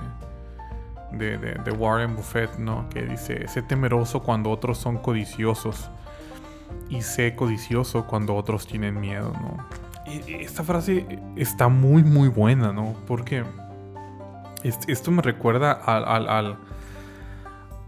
de, 1.12 1.38
de, 1.38 1.70
Warren 1.70 2.16
Buffett, 2.16 2.56
¿no? 2.58 2.88
Que 2.88 3.02
dice, 3.02 3.46
sé 3.48 3.62
temeroso 3.62 4.22
cuando 4.22 4.50
otros 4.50 4.78
son 4.78 4.98
codiciosos 4.98 5.90
y 6.88 7.02
sé 7.02 7.34
codicioso 7.34 8.06
cuando 8.06 8.34
otros 8.34 8.66
tienen 8.66 9.00
miedo, 9.00 9.32
¿no? 9.40 9.82
esta 10.26 10.62
frase 10.62 11.06
está 11.36 11.68
muy, 11.68 12.02
muy 12.02 12.28
buena, 12.28 12.72
¿no? 12.72 12.94
Porque 13.06 13.44
esto 14.62 15.10
me 15.10 15.22
recuerda 15.22 15.72
al, 15.72 16.28
al, 16.28 16.56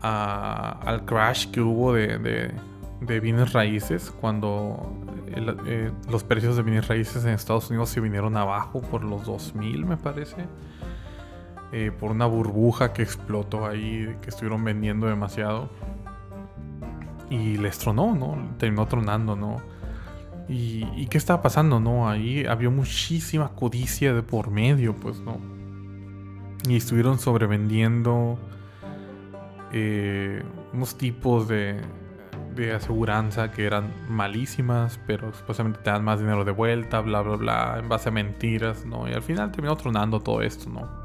al, 0.00 1.04
crash 1.04 1.50
que 1.50 1.60
hubo 1.60 1.92
de, 1.92 2.52
de, 3.00 3.20
bienes 3.20 3.52
raíces 3.52 4.10
cuando 4.10 4.92
eh, 5.26 5.92
los 6.10 6.24
precios 6.24 6.56
de 6.56 6.62
bienes 6.62 6.88
raíces 6.88 7.24
en 7.24 7.30
Estados 7.30 7.70
Unidos 7.70 7.90
se 7.90 8.00
vinieron 8.00 8.36
abajo 8.36 8.80
por 8.80 9.04
los 9.04 9.24
2000, 9.24 9.84
me 9.84 9.96
parece. 9.96 10.46
Eh, 11.76 11.90
por 11.90 12.12
una 12.12 12.26
burbuja 12.26 12.92
que 12.92 13.02
explotó 13.02 13.66
ahí, 13.66 14.16
que 14.22 14.30
estuvieron 14.30 14.62
vendiendo 14.62 15.08
demasiado. 15.08 15.68
Y 17.30 17.56
les 17.56 17.78
tronó, 17.78 18.14
¿no? 18.14 18.38
Terminó 18.58 18.86
tronando, 18.86 19.34
¿no? 19.34 19.56
¿Y, 20.48 21.06
qué 21.06 21.18
estaba 21.18 21.42
pasando, 21.42 21.80
no? 21.80 22.08
Ahí 22.08 22.46
había 22.46 22.70
muchísima 22.70 23.48
codicia 23.56 24.14
de 24.14 24.22
por 24.22 24.52
medio, 24.52 24.94
pues, 24.94 25.18
¿no? 25.18 25.38
Y 26.68 26.76
estuvieron 26.76 27.18
sobrevendiendo 27.18 28.38
eh, 29.72 30.44
unos 30.72 30.96
tipos 30.96 31.48
de, 31.48 31.80
de 32.54 32.72
aseguranza 32.72 33.50
que 33.50 33.64
eran 33.66 33.92
malísimas, 34.08 35.00
pero 35.08 35.34
supuestamente 35.34 35.80
te 35.82 35.90
dan 35.90 36.04
más 36.04 36.20
dinero 36.20 36.44
de 36.44 36.52
vuelta, 36.52 37.00
bla, 37.00 37.20
bla, 37.22 37.34
bla, 37.34 37.76
en 37.80 37.88
base 37.88 38.10
a 38.10 38.12
mentiras, 38.12 38.86
¿no? 38.86 39.08
Y 39.08 39.12
al 39.12 39.22
final 39.22 39.50
terminó 39.50 39.74
tronando 39.74 40.20
todo 40.20 40.40
esto, 40.40 40.70
¿no? 40.70 41.03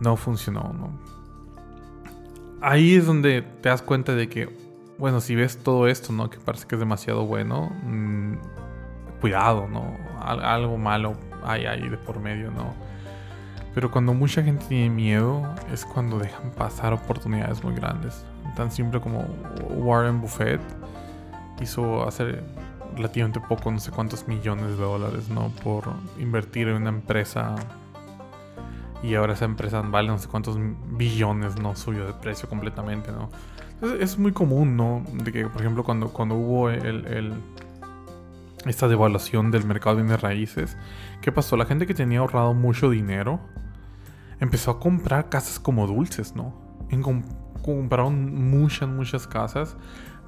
No 0.00 0.16
funcionó, 0.16 0.72
¿no? 0.72 0.90
Ahí 2.60 2.94
es 2.94 3.06
donde 3.06 3.42
te 3.42 3.68
das 3.68 3.82
cuenta 3.82 4.14
de 4.14 4.28
que 4.28 4.48
bueno, 4.98 5.20
si 5.20 5.36
ves 5.36 5.58
todo 5.58 5.86
esto, 5.86 6.12
¿no? 6.12 6.28
Que 6.28 6.38
parece 6.38 6.66
que 6.66 6.74
es 6.74 6.80
demasiado 6.80 7.24
bueno, 7.24 7.70
mm, 7.84 8.34
cuidado, 9.20 9.68
¿no? 9.68 9.96
algo 10.20 10.76
malo 10.76 11.14
hay 11.44 11.64
ahí 11.66 11.88
de 11.88 11.96
por 11.96 12.18
medio, 12.18 12.50
¿no? 12.50 12.74
Pero 13.74 13.90
cuando 13.90 14.12
mucha 14.12 14.42
gente 14.42 14.64
tiene 14.68 14.90
miedo 14.90 15.42
es 15.72 15.84
cuando 15.84 16.18
dejan 16.18 16.50
pasar 16.50 16.92
oportunidades 16.92 17.62
muy 17.62 17.74
grandes. 17.74 18.24
Tan 18.56 18.72
simple 18.72 19.00
como 19.00 19.20
Warren 19.70 20.20
Buffett 20.20 20.60
hizo 21.60 22.06
hacer 22.06 22.42
relativamente 22.96 23.40
poco, 23.40 23.70
no 23.70 23.78
sé 23.78 23.92
cuántos 23.92 24.26
millones 24.26 24.76
de 24.76 24.82
dólares, 24.82 25.28
¿no? 25.28 25.50
Por 25.62 25.84
invertir 26.18 26.68
en 26.68 26.74
una 26.74 26.90
empresa. 26.90 27.54
Y 29.02 29.14
ahora 29.14 29.34
esa 29.34 29.44
empresa 29.44 29.80
vale 29.82 30.08
no 30.08 30.18
sé 30.18 30.28
cuántos 30.28 30.58
billones, 30.58 31.60
¿no? 31.60 31.76
Suyo 31.76 32.06
de 32.06 32.12
precio 32.14 32.48
completamente, 32.48 33.12
¿no? 33.12 33.30
Es, 34.00 34.18
muy 34.18 34.32
común, 34.32 34.76
¿no? 34.76 35.04
De 35.12 35.30
que, 35.30 35.46
por 35.46 35.60
ejemplo, 35.60 35.84
cuando, 35.84 36.08
cuando 36.12 36.34
hubo 36.34 36.68
el, 36.70 37.32
esta 38.66 38.88
devaluación 38.88 39.52
del 39.52 39.64
mercado 39.64 39.96
de 39.96 40.02
bienes 40.02 40.20
raíces, 40.20 40.76
¿qué 41.20 41.30
pasó? 41.30 41.56
La 41.56 41.64
gente 41.64 41.86
que 41.86 41.94
tenía 41.94 42.18
ahorrado 42.18 42.54
mucho 42.54 42.90
dinero 42.90 43.40
empezó 44.40 44.72
a 44.72 44.80
comprar 44.80 45.28
casas 45.28 45.60
como 45.60 45.86
dulces, 45.86 46.34
¿no? 46.34 46.54
En 46.90 47.02
compraron 47.62 48.50
muchas, 48.50 48.88
muchas 48.88 49.26
casas 49.26 49.76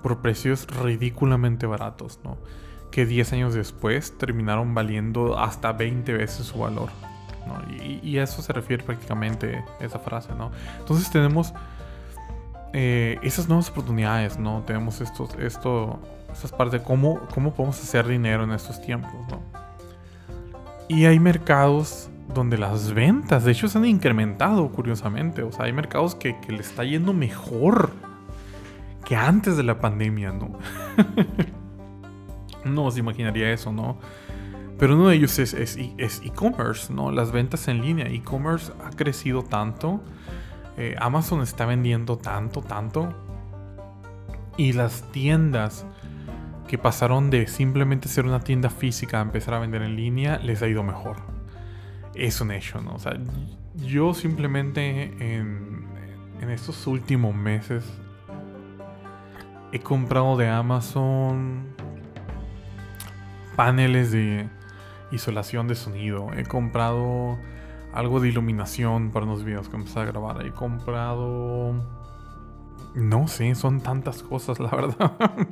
por 0.02 0.20
precios 0.20 0.66
ridículamente 0.82 1.66
baratos, 1.66 2.20
¿no? 2.22 2.38
Que 2.92 3.06
10 3.06 3.32
años 3.32 3.54
después 3.54 4.16
terminaron 4.16 4.74
valiendo 4.74 5.38
hasta 5.38 5.72
20 5.72 6.12
veces 6.12 6.46
su 6.46 6.58
valor. 6.58 6.90
¿No? 7.50 7.62
Y, 7.84 8.00
y, 8.02 8.18
a 8.18 8.24
eso 8.24 8.42
se 8.42 8.52
refiere 8.52 8.82
prácticamente 8.84 9.64
esa 9.80 9.98
frase, 9.98 10.34
¿no? 10.34 10.50
Entonces 10.78 11.10
tenemos 11.10 11.52
eh, 12.72 13.18
esas 13.22 13.48
nuevas 13.48 13.68
oportunidades, 13.70 14.38
¿no? 14.38 14.62
Tenemos 14.66 15.00
estos, 15.00 15.34
esto, 15.34 15.98
estas 16.32 16.52
partes 16.52 16.80
de 16.80 16.86
cómo, 16.86 17.20
cómo 17.34 17.52
podemos 17.52 17.80
hacer 17.82 18.06
dinero 18.06 18.44
en 18.44 18.52
estos 18.52 18.80
tiempos, 18.80 19.12
¿no? 19.28 19.40
Y 20.88 21.06
hay 21.06 21.18
mercados 21.18 22.08
donde 22.32 22.58
las 22.58 22.92
ventas, 22.92 23.44
de 23.44 23.52
hecho, 23.52 23.68
se 23.68 23.78
han 23.78 23.86
incrementado, 23.86 24.68
curiosamente. 24.68 25.42
O 25.42 25.50
sea, 25.50 25.64
hay 25.64 25.72
mercados 25.72 26.14
que, 26.14 26.38
que 26.40 26.52
le 26.52 26.60
está 26.60 26.84
yendo 26.84 27.12
mejor 27.12 27.90
que 29.04 29.16
antes 29.16 29.56
de 29.56 29.64
la 29.64 29.80
pandemia, 29.80 30.32
¿no? 30.32 30.58
no 32.64 32.90
se 32.90 33.00
imaginaría 33.00 33.52
eso, 33.52 33.72
¿no? 33.72 33.96
Pero 34.80 34.96
uno 34.96 35.08
de 35.08 35.16
ellos 35.16 35.38
es 35.38 35.76
e-commerce, 36.24 36.92
¿no? 36.92 37.12
Las 37.12 37.30
ventas 37.30 37.68
en 37.68 37.82
línea. 37.82 38.06
E-commerce 38.06 38.72
ha 38.82 38.90
crecido 38.90 39.44
tanto 39.44 40.02
eh, 40.80 40.96
Amazon 40.98 41.42
está 41.42 41.66
vendiendo 41.66 42.16
tanto, 42.16 42.62
tanto. 42.62 43.12
Y 44.56 44.72
las 44.72 45.02
tiendas 45.12 45.84
que 46.66 46.78
pasaron 46.78 47.28
de 47.28 47.46
simplemente 47.48 48.08
ser 48.08 48.24
una 48.24 48.40
tienda 48.40 48.70
física 48.70 49.18
a 49.18 49.22
empezar 49.22 49.52
a 49.52 49.58
vender 49.58 49.82
en 49.82 49.94
línea, 49.94 50.38
les 50.38 50.62
ha 50.62 50.68
ido 50.68 50.82
mejor. 50.82 51.16
Es 52.14 52.40
un 52.40 52.50
hecho, 52.50 52.80
¿no? 52.80 52.94
O 52.94 52.98
sea, 52.98 53.12
yo 53.74 54.14
simplemente 54.14 55.04
en, 55.20 55.86
en 56.40 56.48
estos 56.48 56.86
últimos 56.86 57.34
meses 57.34 57.84
he 59.72 59.80
comprado 59.80 60.38
de 60.38 60.48
Amazon 60.48 61.66
paneles 63.54 64.12
de 64.12 64.48
isolación 65.10 65.68
de 65.68 65.74
sonido. 65.74 66.32
He 66.36 66.44
comprado 66.44 67.38
algo 67.92 68.20
de 68.20 68.28
iluminación 68.28 69.10
para 69.10 69.26
unos 69.26 69.44
videos 69.44 69.68
que 69.68 69.76
empecé 69.76 70.00
a 70.00 70.04
grabar. 70.04 70.44
He 70.44 70.52
comprado... 70.52 71.74
No 72.94 73.28
sé, 73.28 73.54
son 73.54 73.80
tantas 73.80 74.22
cosas, 74.22 74.58
la 74.60 74.70
verdad. 74.70 75.12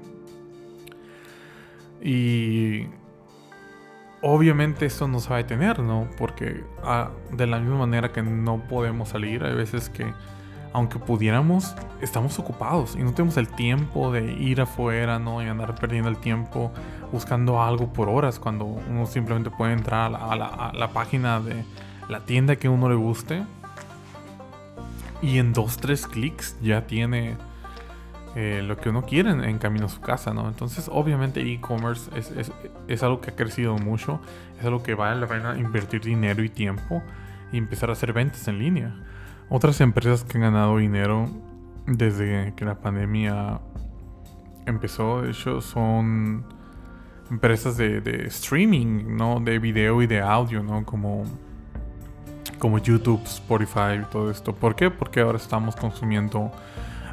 y... 2.02 2.86
Obviamente 4.20 4.84
esto 4.86 5.06
no 5.06 5.20
se 5.20 5.30
va 5.30 5.36
a 5.36 5.38
detener, 5.38 5.78
¿no? 5.78 6.08
Porque 6.18 6.64
ah, 6.82 7.10
de 7.30 7.46
la 7.46 7.60
misma 7.60 7.78
manera 7.78 8.10
que 8.10 8.20
no 8.20 8.66
podemos 8.66 9.10
salir, 9.10 9.44
hay 9.44 9.54
veces 9.54 9.88
que, 9.88 10.12
aunque 10.72 10.98
pudiéramos, 10.98 11.74
estamos 12.00 12.38
ocupados 12.38 12.94
y 12.96 13.02
no 13.02 13.12
tenemos 13.12 13.36
el 13.36 13.48
tiempo 13.48 14.12
de 14.12 14.32
ir 14.32 14.60
afuera, 14.60 15.18
¿no? 15.18 15.42
Y 15.42 15.46
andar 15.46 15.74
perdiendo 15.74 16.08
el 16.08 16.16
tiempo 16.16 16.72
buscando 17.12 17.62
algo 17.62 17.92
por 17.92 18.08
horas 18.08 18.38
cuando 18.38 18.64
uno 18.64 19.06
simplemente 19.06 19.50
puede 19.50 19.72
entrar 19.72 20.14
a 20.14 20.72
la 20.72 20.88
página 20.92 21.40
de, 21.40 21.64
la 22.08 22.20
tienda 22.20 22.56
que 22.56 22.68
uno 22.68 22.88
le 22.88 22.94
guste. 22.94 23.44
Y 25.20 25.38
en 25.38 25.52
dos, 25.52 25.76
tres 25.78 26.06
clics 26.06 26.56
ya 26.60 26.86
tiene 26.86 27.36
eh, 28.36 28.62
lo 28.64 28.76
que 28.76 28.88
uno 28.88 29.02
quiere 29.02 29.30
en, 29.30 29.58
camino 29.58 29.86
a 29.86 29.88
su 29.88 30.00
casa, 30.00 30.32
¿no? 30.32 30.48
Entonces, 30.48 30.88
obviamente, 30.92 31.40
e-commerce 31.40 32.10
es, 32.88 33.02
algo 33.02 33.20
que 33.20 33.30
ha 33.30 33.36
crecido 33.36 33.76
mucho. 33.78 34.20
Es 34.58 34.64
algo 34.64 34.82
que 34.82 34.94
vale 34.94 35.20
la 35.20 35.26
pena 35.26 35.58
invertir 35.58 36.02
dinero 36.02 36.42
y 36.42 36.48
tiempo 36.48 37.02
y 37.52 37.58
empezar 37.58 37.90
a 37.90 37.92
hacer 37.92 38.12
ventas 38.12 38.46
en 38.48 38.58
línea. 38.58 38.94
Otras 39.50 39.80
empresas 39.80 40.24
que 40.24 40.36
han 40.38 40.42
ganado 40.42 40.76
dinero 40.76 41.28
desde 41.86 42.52
que 42.54 42.64
la 42.64 42.74
pandemia 42.76 43.60
empezó, 44.66 45.22
de 45.22 45.30
hecho, 45.30 45.60
son 45.60 46.44
empresas 47.30 47.76
de, 47.76 48.26
streaming, 48.26 49.16
¿no? 49.16 49.40
De 49.40 49.58
video 49.58 50.02
y 50.02 50.06
de 50.06 50.20
audio, 50.20 50.62
¿no? 50.62 50.84
Como 50.84 51.24
como 52.58 52.78
YouTube, 52.78 53.22
Spotify 53.24 54.00
y 54.02 54.04
todo 54.10 54.30
esto. 54.32 54.52
¿Por 54.52 54.74
qué? 54.74 54.90
Porque 54.90 55.20
ahora 55.20 55.38
estamos 55.38 55.76
consumiendo 55.76 56.50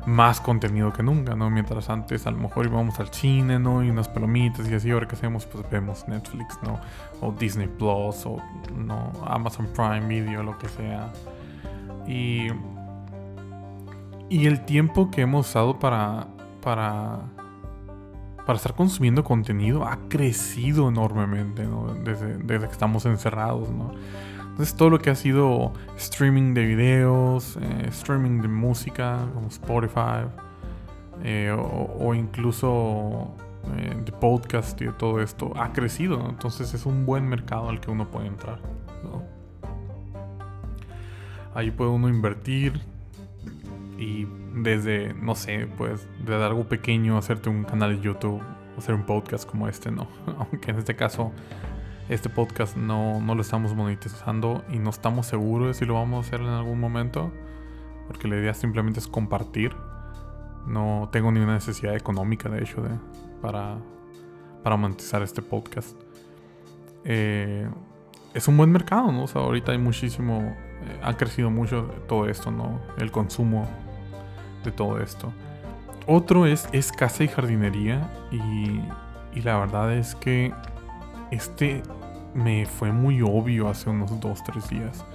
más 0.06 0.40
contenido 0.40 0.92
que 0.94 1.04
nunca, 1.04 1.36
¿no? 1.36 1.50
Mientras 1.50 1.90
antes 1.90 2.28
a 2.28 2.32
lo 2.32 2.38
mejor 2.38 2.66
íbamos 2.66 3.00
al 3.00 3.10
cine, 3.10 3.60
¿no? 3.60 3.84
Y 3.84 3.90
unas 3.90 4.08
palomitas 4.08 4.68
y 4.70 4.74
así, 4.74 4.92
ahora 4.92 5.08
que 5.08 5.16
hacemos, 5.16 5.46
pues 5.46 5.68
vemos 5.70 6.08
Netflix, 6.08 6.60
¿no? 6.64 6.80
O 7.22 7.32
Disney 7.32 7.68
Plus, 7.68 8.26
o 8.26 8.42
no, 8.76 9.12
Amazon 9.26 9.68
Prime 9.68 10.08
Video, 10.08 10.44
lo 10.44 10.58
que 10.58 10.68
sea. 10.70 11.12
Y, 12.08 12.48
y 14.30 14.46
el 14.46 14.66
tiempo 14.66 15.12
que 15.12 15.22
hemos 15.22 15.50
usado 15.50 15.80
para, 15.80 16.28
para, 16.62 17.20
para 18.46 18.58
estar 18.58 18.76
consumiendo 18.76 19.24
contenido 19.24 19.86
ha 19.86 19.98
crecido 20.08 20.90
enormemente, 20.90 21.64
¿no? 21.64 21.94
Desde, 21.94 22.38
desde 22.38 22.68
que 22.68 22.74
estamos 22.74 23.06
encerrados, 23.06 23.70
¿no? 23.70 23.92
Entonces 24.56 24.74
todo 24.78 24.90
lo 24.90 25.00
que 25.00 25.10
ha 25.10 25.16
sido 25.16 25.74
streaming 25.98 26.54
de 26.54 26.66
videos, 26.66 27.58
eh, 27.58 27.88
streaming 27.90 28.40
de 28.40 28.48
música 28.48 29.28
como 29.34 29.48
Spotify, 29.48 30.30
eh, 31.24 31.54
o, 31.54 32.14
incluso 32.14 33.34
eh, 33.76 34.02
de 34.06 34.12
podcast 34.14 34.82
y 34.82 34.88
todo 34.94 35.20
esto 35.20 35.52
ha 35.58 35.74
crecido. 35.74 36.26
Entonces 36.30 36.74
es 36.74 36.86
un 36.86 37.06
buen 37.06 37.28
mercado 37.28 37.68
al 37.68 37.82
que 37.82 37.92
uno 37.92 38.10
puede 38.10 38.28
entrar. 38.28 38.60
Ahí 41.56 41.72
puede 41.72 41.90
uno 41.90 42.10
invertir 42.10 42.80
y 43.98 44.28
desde, 44.54 45.14
no 45.14 45.36
sé, 45.36 45.68
pues 45.78 46.08
desde 46.20 46.44
algo 46.44 46.68
pequeño 46.68 47.18
hacerte 47.18 47.50
un 47.50 47.64
canal 47.64 47.96
de 47.96 48.02
YouTube, 48.02 48.42
hacer 48.78 48.94
un 48.94 49.04
podcast 49.04 49.50
como 49.50 49.68
este, 49.68 49.90
¿no? 49.90 50.08
Aunque 50.38 50.72
en 50.72 50.78
este 50.78 50.96
caso 50.96 51.32
este 52.10 52.30
podcast 52.30 52.78
no, 52.78 53.20
no 53.20 53.34
lo 53.34 53.42
estamos 53.42 53.74
monetizando 53.74 54.64
y 54.70 54.78
no 54.78 54.92
estamos 54.92 55.26
seguros 55.26 55.70
de 55.70 55.74
si 55.74 55.86
lo 55.86 55.96
vamos 55.96 56.26
a 56.26 56.28
hacer 56.28 56.42
en 56.42 56.54
algún 56.54 56.80
momento. 56.80 57.32
Porque 58.08 58.28
la 58.28 58.36
idea 58.36 58.54
simplemente 58.54 59.00
es 59.00 59.08
compartir. 59.08 59.76
No 60.68 61.10
tengo 61.12 61.32
ninguna 61.32 61.56
necesidad 61.56 61.96
económica, 61.96 62.50
de 62.50 62.62
hecho, 62.62 62.82
de, 62.82 62.90
para, 63.42 63.78
para 64.62 64.76
monetizar 64.76 65.24
este 65.24 65.42
podcast. 65.42 65.98
Eh, 67.04 67.68
es 68.34 68.48
un 68.48 68.58
buen 68.58 68.72
mercado, 68.72 69.12
¿no? 69.12 69.24
O 69.24 69.28
sea, 69.28 69.42
ahorita 69.42 69.72
hay 69.72 69.78
muchísimo, 69.78 70.56
ha 71.04 71.16
crecido 71.18 71.50
mucho 71.50 71.84
todo 72.08 72.28
esto, 72.28 72.52
¿no? 72.52 72.80
El 72.98 73.12
consumo 73.12 73.68
de 74.64 74.72
todo 74.72 75.00
esto. 75.00 75.32
Otro 76.08 76.46
es, 76.46 76.68
es 76.72 76.92
casa 76.92 77.24
y 77.24 77.28
jardinería 77.28 78.10
y, 78.32 78.80
y 79.38 79.42
la 79.44 79.58
verdad 79.58 79.94
es 79.94 80.16
que 80.16 80.54
este 81.32 81.82
me 82.36 82.66
fue 82.66 82.92
muy 82.92 83.22
obvio 83.22 83.70
hace 83.70 83.90
unos 83.90 84.12
2-3 84.12 84.68
días. 84.68 85.06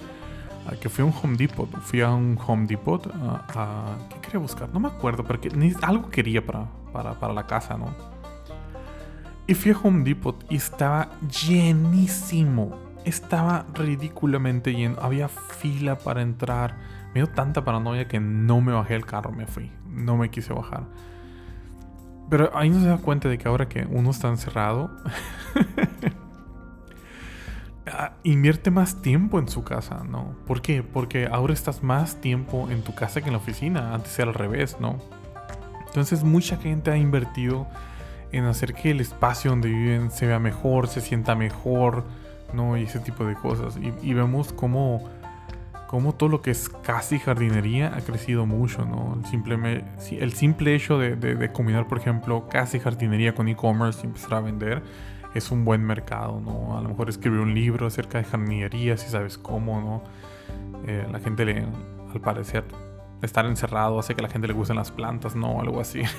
que 0.81 0.89
fui 0.89 1.03
a 1.03 1.07
un 1.07 1.15
Home 1.23 1.37
Depot. 1.37 1.69
Fui 1.83 2.01
a 2.01 2.11
un 2.11 2.39
Home 2.45 2.67
Depot 2.67 3.07
a, 3.15 3.97
¿Qué 4.09 4.21
quería 4.21 4.41
buscar? 4.41 4.69
No 4.73 4.81
me 4.81 4.89
acuerdo, 4.89 5.23
pero 5.23 5.41
que, 5.41 5.51
algo 5.83 6.09
quería 6.09 6.45
para, 6.45 6.67
para, 6.93 7.15
para 7.15 7.33
la 7.33 7.47
casa, 7.47 7.77
¿no? 7.77 7.95
Y 9.47 9.55
fui 9.55 9.73
a 9.73 9.79
Home 9.79 10.03
Depot 10.03 10.45
y 10.49 10.57
estaba 10.57 11.11
llenísimo. 11.29 12.90
Estaba 13.05 13.67
ridículamente 13.75 14.75
lleno. 14.75 14.97
Había 15.01 15.29
fila 15.29 15.99
para 15.99 16.23
entrar. 16.23 16.77
Me 17.15 17.21
dio 17.21 17.27
tanta 17.27 17.65
paranoia 17.65 18.07
que 18.07 18.21
no 18.21 18.61
me 18.61 18.73
bajé 18.73 18.95
el 18.95 19.07
carro, 19.07 19.33
me 19.33 19.47
fui. 19.47 19.73
No 19.87 20.17
me 20.17 20.31
quise 20.31 20.53
bajar. 20.53 20.85
Pero 22.29 22.57
ahí 22.57 22.71
no 22.71 22.81
se 22.81 22.87
da 22.87 22.99
cuenta 22.99 23.29
de 23.29 23.39
que 23.39 23.49
ahora 23.49 23.69
que 23.69 23.87
uno 23.91 24.11
está 24.11 24.29
encerrado, 24.29 24.91
ah, 27.87 28.13
invierte 28.23 28.71
más 28.71 29.03
tiempo 29.03 29.41
en 29.41 29.49
su 29.49 29.65
casa, 29.65 30.05
¿no? 30.09 30.37
¿Por 30.47 30.63
qué? 30.63 30.85
Porque 30.85 31.27
ahora 31.27 31.53
estás 31.53 31.83
más 31.83 32.21
tiempo 32.21 32.69
en 32.71 32.83
tu 32.83 32.95
casa 32.95 33.21
que 33.21 33.27
en 33.27 33.33
la 33.33 33.39
oficina. 33.39 33.95
Antes 33.95 34.17
era 34.19 34.29
al 34.29 34.35
revés, 34.35 34.77
¿no? 34.79 34.99
Entonces 35.87 36.23
mucha 36.23 36.57
gente 36.57 36.93
ha 36.93 36.97
invertido 36.97 37.67
en 38.31 38.45
hacer 38.45 38.75
que 38.75 38.93
el 38.93 39.01
espacio 39.01 39.51
donde 39.51 39.69
viven 39.69 40.13
se 40.13 40.27
vea 40.27 40.39
mejor, 40.39 40.87
se 40.87 41.01
sienta 41.01 41.35
mejor, 41.35 42.05
¿no? 42.55 42.77
Y 42.77 42.85
ese 42.85 43.01
tipo 43.01 43.25
de 43.25 43.35
cosas. 43.35 43.79
Y, 44.03 44.15
vemos 44.15 44.53
cómo, 44.53 45.09
cómo, 45.89 46.15
todo 46.15 46.29
lo 46.29 46.43
que 46.43 46.51
es 46.51 46.69
casi 46.69 47.19
jardinería 47.19 47.95
ha 47.95 48.01
crecido 48.01 48.47
mucho, 48.47 48.85
¿no? 48.85 49.17
El 49.19 49.27
simple, 49.27 49.85
el 50.11 50.33
simple 50.33 50.75
hecho 50.75 50.99
de, 50.99 51.51
combinar, 51.53 51.87
por 51.87 51.99
ejemplo, 51.99 52.49
casi 52.49 52.79
jardinería 52.79 53.35
con 53.35 53.49
e-commerce 53.49 54.01
y 54.03 54.07
empezar 54.07 54.35
a 54.35 54.41
vender 54.41 54.83
es 55.35 55.51
un 55.53 55.65
buen 55.65 55.85
mercado, 55.85 56.41
¿no? 56.41 56.77
A 56.77 56.81
lo 56.81 56.89
mejor 56.89 57.09
escribir 57.09 57.41
un 57.41 57.55
libro 57.55 57.87
acerca 57.87 58.19
de 58.19 58.25
jardinería, 58.25 58.97
si 58.97 59.09
sabes 59.09 59.39
cómo, 59.39 59.81
¿no? 59.81 60.03
Eh, 60.87 61.07
la 61.11 61.21
gente 61.21 61.45
le, 61.45 61.65
al 62.13 62.21
parecer, 62.21 62.65
estar 63.23 63.47
encerrado 63.47 63.99
hace 63.99 64.15
que 64.15 64.21
a 64.21 64.25
la 64.25 64.29
gente 64.29 64.49
le 64.49 64.55
gusten 64.55 64.77
las 64.77 64.91
plantas, 64.91 65.37
¿no? 65.37 65.61
Algo 65.61 65.81
así. 65.81 66.03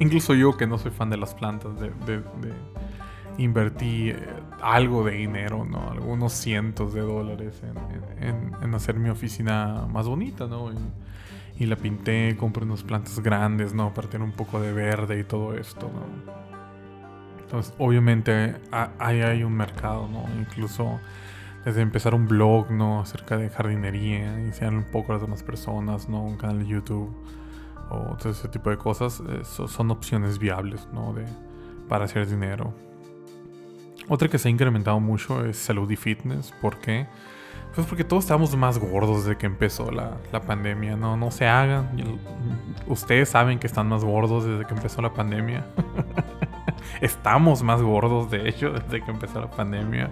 Incluso 0.00 0.34
yo 0.34 0.56
que 0.56 0.66
no 0.66 0.78
soy 0.78 0.90
fan 0.90 1.10
de 1.10 1.16
las 1.16 1.34
plantas, 1.34 1.78
de, 1.80 2.22
invertí 3.38 4.10
eh, 4.10 4.16
algo 4.60 5.04
de 5.04 5.12
dinero, 5.12 5.64
¿no? 5.64 5.90
Algunos 5.90 6.32
cientos 6.32 6.92
de 6.92 7.00
dólares 7.00 7.62
en, 8.20 8.74
hacer 8.74 8.96
mi 8.96 9.08
oficina 9.08 9.86
más 9.90 10.06
bonita, 10.06 10.46
¿no? 10.46 10.70
Y, 11.58 11.66
la 11.66 11.74
pinté, 11.76 12.36
compré 12.36 12.64
unas 12.64 12.84
plantas 12.84 13.18
grandes, 13.20 13.74
¿no? 13.74 13.92
Para 13.92 14.08
tener 14.08 14.24
un 14.24 14.32
poco 14.32 14.60
de 14.60 14.72
verde 14.72 15.18
y 15.18 15.24
todo 15.24 15.54
esto, 15.54 15.90
¿no? 15.92 16.38
Entonces, 17.40 17.74
obviamente, 17.78 18.56
ahí 18.98 19.22
hay 19.22 19.42
un 19.42 19.54
mercado, 19.54 20.06
¿no? 20.06 20.24
Incluso 20.38 21.00
desde 21.64 21.80
empezar 21.80 22.14
un 22.14 22.28
blog, 22.28 22.70
¿no? 22.70 23.00
Acerca 23.00 23.36
de 23.36 23.48
jardinería, 23.48 24.38
enseñarle 24.38 24.78
un 24.78 24.90
poco 24.92 25.12
a 25.12 25.14
las 25.14 25.22
demás 25.22 25.42
personas, 25.42 26.08
¿no? 26.08 26.22
Un 26.22 26.36
canal 26.36 26.60
de 26.60 26.66
YouTube 26.66 27.10
o 27.90 28.16
todo 28.16 28.30
ese 28.30 28.48
tipo 28.48 28.70
de 28.70 28.76
cosas 28.76 29.20
eh, 29.20 29.42
son 29.44 29.90
opciones 29.90 30.38
viables 30.38 30.88
¿no? 30.92 31.12
de, 31.12 31.24
para 31.88 32.04
hacer 32.04 32.26
dinero. 32.26 32.74
Otra 34.08 34.28
que 34.28 34.38
se 34.38 34.48
ha 34.48 34.50
incrementado 34.50 35.00
mucho 35.00 35.44
es 35.44 35.56
salud 35.56 35.90
y 35.90 35.96
fitness. 35.96 36.52
¿Por 36.60 36.78
qué? 36.78 37.06
Pues 37.74 37.86
porque 37.86 38.04
todos 38.04 38.24
estamos 38.24 38.56
más 38.56 38.78
gordos 38.78 39.24
desde 39.24 39.38
que 39.38 39.46
empezó 39.46 39.90
la, 39.90 40.16
la, 40.32 40.40
pandemia. 40.40 40.96
No, 40.96 41.16
no 41.16 41.30
se 41.30 41.46
hagan. 41.46 41.88
Ustedes 42.86 43.28
saben 43.28 43.58
que 43.58 43.66
están 43.66 43.88
más 43.88 44.04
gordos 44.04 44.44
desde 44.44 44.64
que 44.64 44.74
empezó 44.74 45.02
la 45.02 45.12
pandemia. 45.12 45.66
Estamos 47.00 47.62
más 47.62 47.82
gordos, 47.82 48.30
de 48.30 48.48
hecho, 48.48 48.70
desde 48.70 49.04
que 49.04 49.10
empezó 49.10 49.40
la 49.40 49.50
pandemia. 49.50 50.10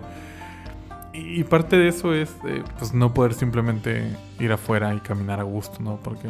Y, 1.13 1.45
parte 1.45 1.77
de 1.79 1.89
eso 1.89 2.13
es 2.13 2.37
eh, 2.47 2.63
pues 2.79 2.93
no 2.93 3.15
poder 3.15 3.33
simplemente 3.33 4.15
ir 4.39 4.53
afuera 4.53 4.95
y 4.95 5.01
caminar 5.01 5.41
a 5.41 5.45
gusto, 5.45 5.79
¿no? 5.81 5.97
Porque 5.97 6.29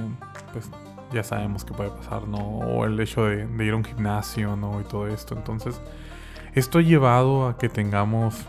pues 0.52 0.70
ya 1.12 1.24
sabemos 1.24 1.64
que 1.64 1.74
puede 1.74 1.90
pasar, 1.90 2.28
¿no? 2.28 2.38
O 2.38 2.84
el 2.84 2.98
hecho 3.00 3.24
de, 3.24 3.48
ir 3.64 3.72
a 3.72 3.76
un 3.76 3.84
gimnasio, 3.84 4.54
¿no? 4.54 4.80
Y 4.80 4.84
todo 4.84 5.08
esto. 5.08 5.34
Entonces, 5.34 5.80
esto 6.56 6.78
ha 6.78 6.82
llevado 6.82 7.46
a 7.46 7.58
que 7.58 7.68
tengamos, 7.68 8.46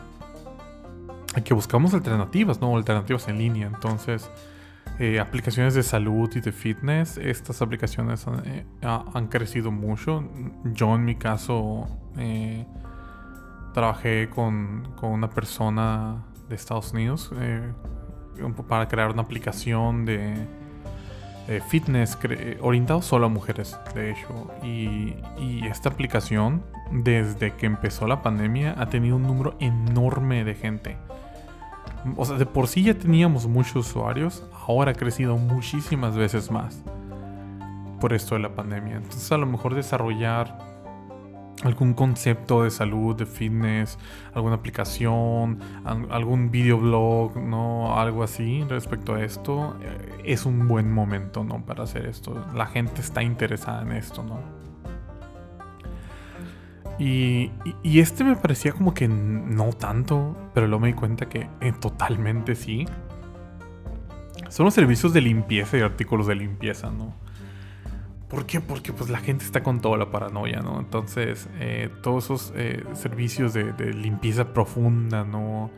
a 1.36 1.42
que 1.42 1.54
buscamos 1.54 1.94
alternativas, 1.94 2.62
¿no? 2.62 2.76
Alternativas 2.76 3.28
en 3.28 3.38
línea. 3.38 3.68
Entonces, 3.68 4.32
eh, 4.98 5.20
aplicaciones 5.20 5.74
de 5.74 5.84
salud 5.84 6.30
y 6.34 6.40
de 6.40 6.54
fitness, 6.54 7.18
estas 7.18 7.62
aplicaciones 7.62 8.26
han, 8.26 8.44
eh, 8.46 9.28
crecido 9.30 9.72
mucho. 9.72 10.24
Yo 10.64 10.96
en 10.96 11.04
mi 11.04 11.16
caso 11.16 11.86
eh, 12.18 12.66
trabajé 13.74 14.30
con, 14.30 14.94
con, 14.96 15.12
una 15.12 15.30
persona 15.30 16.24
de 16.48 16.56
Estados 16.56 16.94
Unidos 16.94 17.34
para 18.70 18.88
crear 18.88 19.12
una 19.12 19.24
aplicación 19.24 20.06
de 20.06 20.48
eh, 21.48 21.62
fitness 21.68 22.18
orientado 22.62 23.02
solo 23.02 23.28
a 23.28 23.30
mujeres, 23.30 23.78
de 23.96 24.12
hecho. 24.12 24.52
Y, 24.64 25.16
esta 25.68 25.90
aplicación, 25.90 26.64
desde 26.92 27.54
que 27.56 27.66
empezó 27.66 28.08
la 28.08 28.22
pandemia, 28.22 28.76
ha 28.78 28.88
tenido 28.88 29.18
un 29.18 29.24
número 29.24 29.56
enorme 29.60 30.44
de 30.44 30.56
gente. 30.56 30.98
O 32.16 32.26
sea, 32.26 32.38
de 32.38 32.46
por 32.46 32.68
sí 32.68 32.84
ya 32.84 32.94
teníamos 32.94 33.48
muchos 33.48 33.88
usuarios, 33.88 34.46
ahora 34.68 34.92
ha 34.92 34.94
crecido 34.94 35.38
muchísimas 35.38 36.16
veces 36.16 36.52
más 36.52 36.84
por 38.00 38.14
esto 38.14 38.36
de 38.36 38.42
la 38.42 38.56
pandemia. 38.56 38.98
Entonces 38.98 39.32
a 39.32 39.38
lo 39.38 39.46
mejor 39.46 39.76
desarrollar 39.76 40.58
algún 41.64 41.94
concepto 41.94 42.64
de 42.64 42.72
salud, 42.72 43.16
de 43.16 43.26
fitness, 43.26 43.98
alguna 44.34 44.56
aplicación, 44.56 45.60
algún 45.84 46.52
videoblog, 46.52 47.38
¿no? 47.38 47.98
Algo 47.98 48.24
así 48.24 48.64
respecto 48.70 49.16
a 49.16 49.24
esto, 49.24 49.76
eh, 49.82 50.22
es 50.26 50.46
un 50.46 50.68
buen 50.68 50.92
momento, 50.92 51.44
¿no? 51.44 51.66
Para 51.66 51.84
hacer 51.84 52.06
esto. 52.06 52.46
La 52.54 52.68
gente 52.68 53.02
está 53.02 53.24
interesada 53.24 53.82
en 53.82 53.94
esto, 53.94 54.24
¿no? 54.24 54.40
Y, 57.00 57.52
este 57.84 58.24
me 58.24 58.36
parecía 58.36 58.72
como 58.72 58.94
que 58.94 59.08
no 59.08 59.70
tanto, 59.70 60.36
pero 60.54 60.68
luego 60.68 60.82
me 60.82 60.88
di 60.88 60.94
cuenta 60.94 61.30
que 61.30 61.48
eh, 61.62 61.74
totalmente 61.80 62.56
sí. 62.56 62.86
Son 64.50 64.66
los 64.66 64.74
servicios 64.74 65.14
de 65.14 65.22
limpieza 65.22 65.78
y 65.78 65.82
artículos 65.82 66.28
de 66.28 66.36
limpieza, 66.36 66.90
¿no? 66.90 67.14
¿Por 68.30 68.46
qué? 68.46 68.60
Porque 68.60 68.92
pues 68.92 69.10
la 69.10 69.20
gente 69.20 69.46
está 69.46 69.64
con 69.64 69.80
toda 69.80 69.98
la 69.98 70.12
paranoia, 70.12 70.60
¿no? 70.60 70.80
Entonces, 70.80 71.48
eh, 71.60 71.90
todos 72.04 72.26
esos 72.26 72.54
eh, 72.56 72.84
servicios 72.94 73.54
de, 73.54 73.94
limpieza 73.94 74.54
profunda, 74.54 75.24
¿no? 75.24 75.72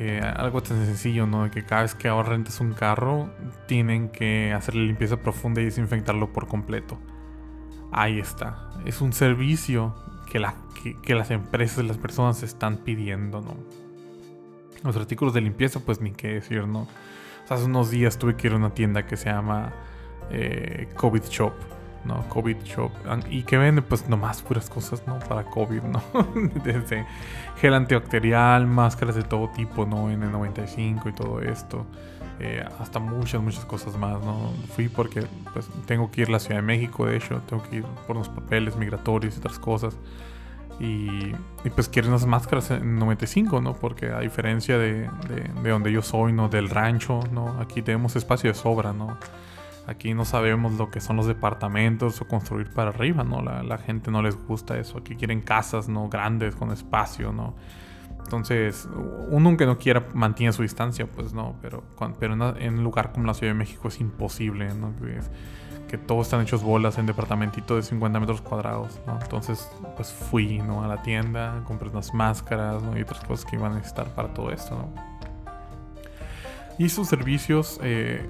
Eh, 0.00 0.20
algo 0.20 0.60
tan 0.62 0.84
sencillo, 0.84 1.26
¿no? 1.26 1.48
Que 1.52 1.64
cada 1.64 1.82
vez 1.82 1.94
que 1.94 2.08
ahora 2.08 2.30
rentas 2.30 2.60
un 2.60 2.72
carro, 2.72 3.30
tienen 3.68 4.08
que 4.08 4.52
hacerle 4.52 4.86
limpieza 4.86 5.18
profunda 5.18 5.60
y 5.60 5.66
desinfectarlo 5.66 6.32
por 6.32 6.48
completo. 6.48 6.98
Ahí 7.92 8.18
está. 8.18 8.70
Es 8.84 9.00
un 9.00 9.12
servicio 9.12 9.94
que, 10.28 10.44
que, 11.02 11.14
las 11.14 11.30
empresas 11.30 11.84
las 11.84 11.98
personas 11.98 12.42
están 12.42 12.78
pidiendo, 12.78 13.40
¿no? 13.40 13.54
Los 14.82 14.96
artículos 14.96 15.32
de 15.32 15.42
limpieza, 15.42 15.78
pues 15.78 16.00
ni 16.00 16.10
qué 16.10 16.34
decir, 16.34 16.66
¿no? 16.66 16.88
hace 17.48 17.64
unos 17.64 17.90
días 17.90 18.16
tuve 18.18 18.34
que 18.34 18.46
ir 18.46 18.54
a 18.54 18.56
una 18.56 18.70
tienda 18.70 19.04
que 19.06 19.18
se 19.18 19.28
llama 19.28 19.74
eh, 20.32 20.88
COVID 20.96 21.22
Shop, 21.30 21.52
¿no? 22.04 22.28
COVID 22.28 22.56
Shop. 22.64 22.90
Y 23.30 23.42
que 23.44 23.58
vende 23.58 23.82
pues 23.82 24.08
nomás 24.08 24.42
puras 24.42 24.68
cosas, 24.68 25.06
¿no? 25.06 25.18
Para 25.20 25.44
COVID, 25.44 25.82
¿no? 25.82 26.02
Desde 26.64 27.06
gel 27.60 27.74
antibacterial, 27.74 28.66
máscaras 28.66 29.14
de 29.14 29.22
todo 29.22 29.48
tipo, 29.50 29.86
¿no? 29.86 30.10
N95 30.10 31.10
y 31.10 31.12
todo 31.12 31.40
esto. 31.40 31.86
eh, 32.40 32.64
hasta 32.80 32.98
muchas, 32.98 33.40
muchas 33.40 33.64
cosas 33.64 33.96
más, 33.96 34.20
¿no? 34.24 34.52
Fui 34.74 34.88
porque 34.88 35.24
pues, 35.52 35.68
tengo 35.86 36.10
que 36.10 36.22
ir 36.22 36.28
a 36.28 36.32
la 36.32 36.40
Ciudad 36.40 36.56
de 36.56 36.62
México, 36.62 37.06
de 37.06 37.16
hecho, 37.16 37.40
tengo 37.48 37.62
que 37.62 37.76
ir 37.76 37.84
por 38.06 38.16
unos 38.16 38.28
papeles 38.28 38.76
migratorios 38.76 39.36
y 39.36 39.38
otras 39.38 39.58
cosas. 39.58 39.96
Y, 40.80 41.32
pues 41.76 41.88
quieren 41.88 42.10
las 42.10 42.26
máscaras 42.26 42.70
en 42.72 42.98
95, 42.98 43.60
¿no? 43.60 43.74
Porque 43.74 44.10
a 44.10 44.18
diferencia 44.20 44.78
de, 44.78 45.08
de, 45.28 45.70
donde 45.70 45.92
yo 45.92 46.02
soy, 46.02 46.32
¿no? 46.32 46.48
Del 46.48 46.70
rancho, 46.70 47.20
¿no? 47.30 47.60
Aquí 47.60 47.82
tenemos 47.82 48.16
espacio 48.16 48.50
de 48.50 48.54
sobra, 48.54 48.92
¿no? 48.92 49.16
Aquí 49.92 50.14
no 50.14 50.24
sabemos 50.24 50.72
lo 50.72 50.90
que 50.90 51.00
son 51.00 51.16
los 51.16 51.26
departamentos 51.26 52.20
o 52.22 52.26
construir 52.26 52.70
para 52.70 52.88
arriba, 52.88 53.24
¿no? 53.24 53.42
La, 53.42 53.76
gente 53.78 54.10
no 54.10 54.22
les 54.22 54.36
gusta 54.36 54.78
eso. 54.78 54.98
Aquí 54.98 55.16
quieren 55.16 55.42
casas, 55.42 55.86
¿no? 55.88 56.08
Grandes, 56.08 56.56
con 56.56 56.70
espacio, 56.70 57.30
¿no? 57.30 57.54
Entonces, 58.24 58.88
uno 59.28 59.50
aunque 59.50 59.66
no 59.66 59.76
quiera 59.76 60.06
mantiene 60.14 60.52
su 60.54 60.62
distancia, 60.62 61.06
pues 61.06 61.34
no, 61.34 61.56
pero, 61.60 61.82
pero 62.18 62.56
en 62.56 62.78
un 62.78 62.84
lugar 62.84 63.12
como 63.12 63.26
la 63.26 63.34
Ciudad 63.34 63.52
de 63.52 63.58
México 63.58 63.88
es 63.88 64.00
imposible, 64.00 64.72
¿no? 64.74 64.94
Que, 64.96 65.20
que 65.88 65.98
todos 65.98 66.28
están 66.28 66.40
hechos 66.40 66.62
bolas 66.62 66.96
en 66.96 67.04
departamentito 67.04 67.76
de 67.76 67.82
50 67.82 68.18
metros 68.18 68.40
cuadrados, 68.40 68.98
¿no? 69.06 69.18
Entonces, 69.20 69.70
pues 69.94 70.10
fui, 70.10 70.58
¿no? 70.58 70.82
A 70.82 70.88
la 70.88 71.02
tienda, 71.02 71.62
compré 71.66 71.90
unas 71.90 72.14
máscaras, 72.14 72.82
¿no? 72.82 72.96
Y 72.96 73.02
otras 73.02 73.22
cosas 73.24 73.44
que 73.44 73.56
iban 73.56 73.72
a 73.72 73.74
necesitar 73.74 74.06
para 74.14 74.32
todo 74.32 74.50
esto, 74.50 74.74
¿no? 74.74 75.12
Y 76.78 76.88
sus 76.88 77.08
servicios, 77.08 77.78
eh, 77.82 78.26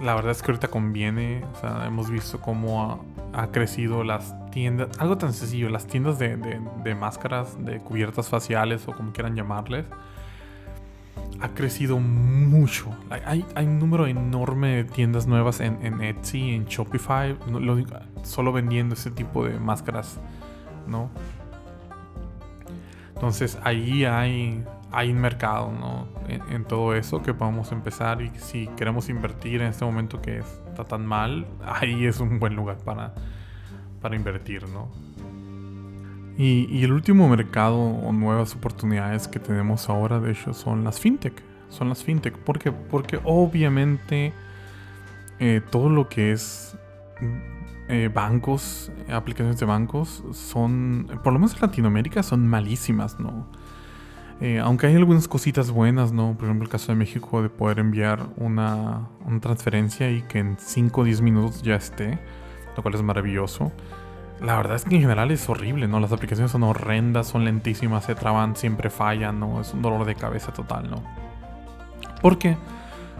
la 0.00 0.14
verdad 0.14 0.30
es 0.30 0.42
que 0.42 0.52
ahorita 0.52 0.68
conviene, 0.68 1.44
o 1.52 1.60
sea, 1.60 1.86
hemos 1.86 2.10
visto 2.10 2.40
cómo 2.40 3.04
ha, 3.32 3.48
crecido 3.48 4.04
las 4.04 4.34
tiendas, 4.50 4.88
algo 4.98 5.18
tan 5.18 5.32
sencillo, 5.32 5.68
las 5.68 5.86
tiendas 5.86 6.18
de, 6.18 6.36
de, 6.36 6.94
máscaras, 6.94 7.56
de 7.64 7.78
cubiertas 7.80 8.28
faciales 8.28 8.86
o 8.86 8.92
como 8.92 9.12
quieran 9.12 9.34
llamarles, 9.34 9.86
ha 11.40 11.48
crecido 11.48 11.98
mucho. 11.98 12.90
Hay, 13.10 13.44
hay, 13.54 13.66
un 13.66 13.78
número 13.78 14.06
enorme 14.06 14.76
de 14.76 14.84
tiendas 14.84 15.26
nuevas 15.26 15.60
en, 15.60 15.84
en 15.84 16.00
Etsy, 16.00 16.54
en 16.54 16.66
Shopify, 16.66 17.36
solo 18.22 18.52
vendiendo 18.52 18.94
ese 18.94 19.10
tipo 19.10 19.44
de 19.44 19.58
máscaras, 19.58 20.18
¿no? 20.86 21.10
Entonces 23.14 23.58
ahí 23.64 24.04
hay 24.04 24.64
hay 24.90 25.10
un 25.10 25.20
mercado 25.20 25.70
¿no? 25.70 26.08
en, 26.28 26.64
todo 26.64 26.94
eso 26.94 27.22
que 27.22 27.34
podemos 27.34 27.72
empezar 27.72 28.22
y 28.22 28.30
si 28.38 28.68
queremos 28.68 29.08
invertir 29.08 29.60
en 29.60 29.68
este 29.68 29.84
momento 29.84 30.22
que 30.22 30.38
está 30.38 30.84
tan 30.84 31.06
mal, 31.06 31.46
ahí 31.64 32.06
es 32.06 32.20
un 32.20 32.38
buen 32.38 32.54
lugar 32.56 32.78
para, 32.78 33.14
para 34.00 34.16
invertir, 34.16 34.68
¿no? 34.68 34.88
Y, 36.38 36.84
el 36.84 36.92
último 36.92 37.28
mercado 37.28 37.76
o 37.76 38.12
nuevas 38.12 38.54
oportunidades 38.54 39.26
que 39.26 39.40
tenemos 39.40 39.88
ahora, 39.90 40.20
de 40.20 40.30
hecho, 40.30 40.54
son 40.54 40.84
las 40.84 41.00
fintech. 41.00 41.42
Son 41.68 41.88
las 41.88 42.04
fintech. 42.04 42.38
¿Por 42.38 42.60
qué? 42.60 42.70
Porque 42.70 43.18
obviamente 43.24 44.32
eh, 45.40 45.60
todo 45.68 45.88
lo 45.88 46.08
que 46.08 46.30
es 46.30 46.78
eh, 47.88 48.08
bancos, 48.14 48.92
aplicaciones 49.10 49.58
de 49.58 49.66
bancos, 49.66 50.22
son, 50.32 51.08
por 51.24 51.32
lo 51.32 51.40
menos 51.40 51.54
en 51.54 51.60
Latinoamérica, 51.62 52.22
son 52.22 52.46
malísimas, 52.46 53.18
¿no? 53.18 53.50
Eh, 54.40 54.60
aunque 54.60 54.86
hay 54.86 54.94
algunas 54.94 55.26
cositas 55.26 55.72
buenas, 55.72 56.12
¿no? 56.12 56.34
Por 56.34 56.44
ejemplo, 56.44 56.64
el 56.64 56.70
caso 56.70 56.92
de 56.92 56.96
México 56.96 57.42
de 57.42 57.48
poder 57.48 57.80
enviar 57.80 58.28
una, 58.36 59.08
transferencia 59.40 60.10
y 60.10 60.22
que 60.22 60.38
en 60.38 60.56
5 60.58 61.00
o 61.00 61.04
10 61.04 61.20
minutos 61.22 61.62
ya 61.62 61.74
esté, 61.74 62.18
lo 62.76 62.82
cual 62.82 62.94
es 62.94 63.02
maravilloso. 63.02 63.72
La 64.40 64.56
verdad 64.56 64.76
es 64.76 64.84
que 64.84 64.94
en 64.94 65.00
general 65.00 65.32
es 65.32 65.48
horrible, 65.48 65.88
¿no? 65.88 65.98
Las 65.98 66.12
aplicaciones 66.12 66.52
son 66.52 66.62
horrendas, 66.62 67.26
son 67.26 67.44
lentísimas, 67.44 68.04
se 68.04 68.14
traban, 68.14 68.54
siempre 68.54 68.90
fallan, 68.90 69.40
¿no? 69.40 69.60
Es 69.60 69.74
un 69.74 69.82
dolor 69.82 70.04
de 70.06 70.14
cabeza 70.14 70.52
total, 70.52 70.88
¿no? 70.88 71.02
¿Por 72.22 72.38
qué? 72.38 72.56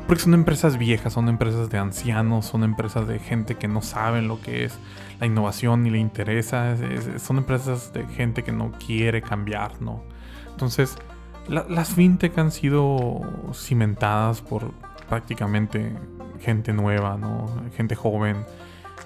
Porque 0.07 0.23
son 0.23 0.35
empresas 0.35 0.79
viejas, 0.79 1.13
son 1.13 1.29
empresas 1.29 1.69
de 1.69 1.79
ancianos, 1.79 2.47
son 2.47 2.63
empresas 2.63 3.09
de 3.09 3.19
gente 3.19 3.57
que 3.57 3.67
no 3.67 3.83
saben 3.83 4.29
lo 4.29 4.41
que 4.41 4.65
es 4.65 4.79
la 5.19 5.27
innovación 5.27 5.83
ni 5.83 5.91
le 5.91 5.99
interesa. 5.99 6.77
son 7.19 7.39
empresas 7.39 7.93
de 7.93 8.07
gente 8.07 8.45
que 8.45 8.53
no 8.53 8.71
quiere 8.71 9.21
cambiar, 9.21 9.83
¿no? 9.83 10.03
Entonces, 10.53 10.97
las 11.49 11.95
fintech 11.95 12.37
han 12.39 12.51
sido 12.51 13.21
cimentadas 13.55 14.43
por 14.43 14.73
prácticamente 15.09 15.93
gente 16.41 16.73
nueva, 16.73 17.17
¿no? 17.17 17.47
Gente 17.77 17.95
joven 17.95 18.45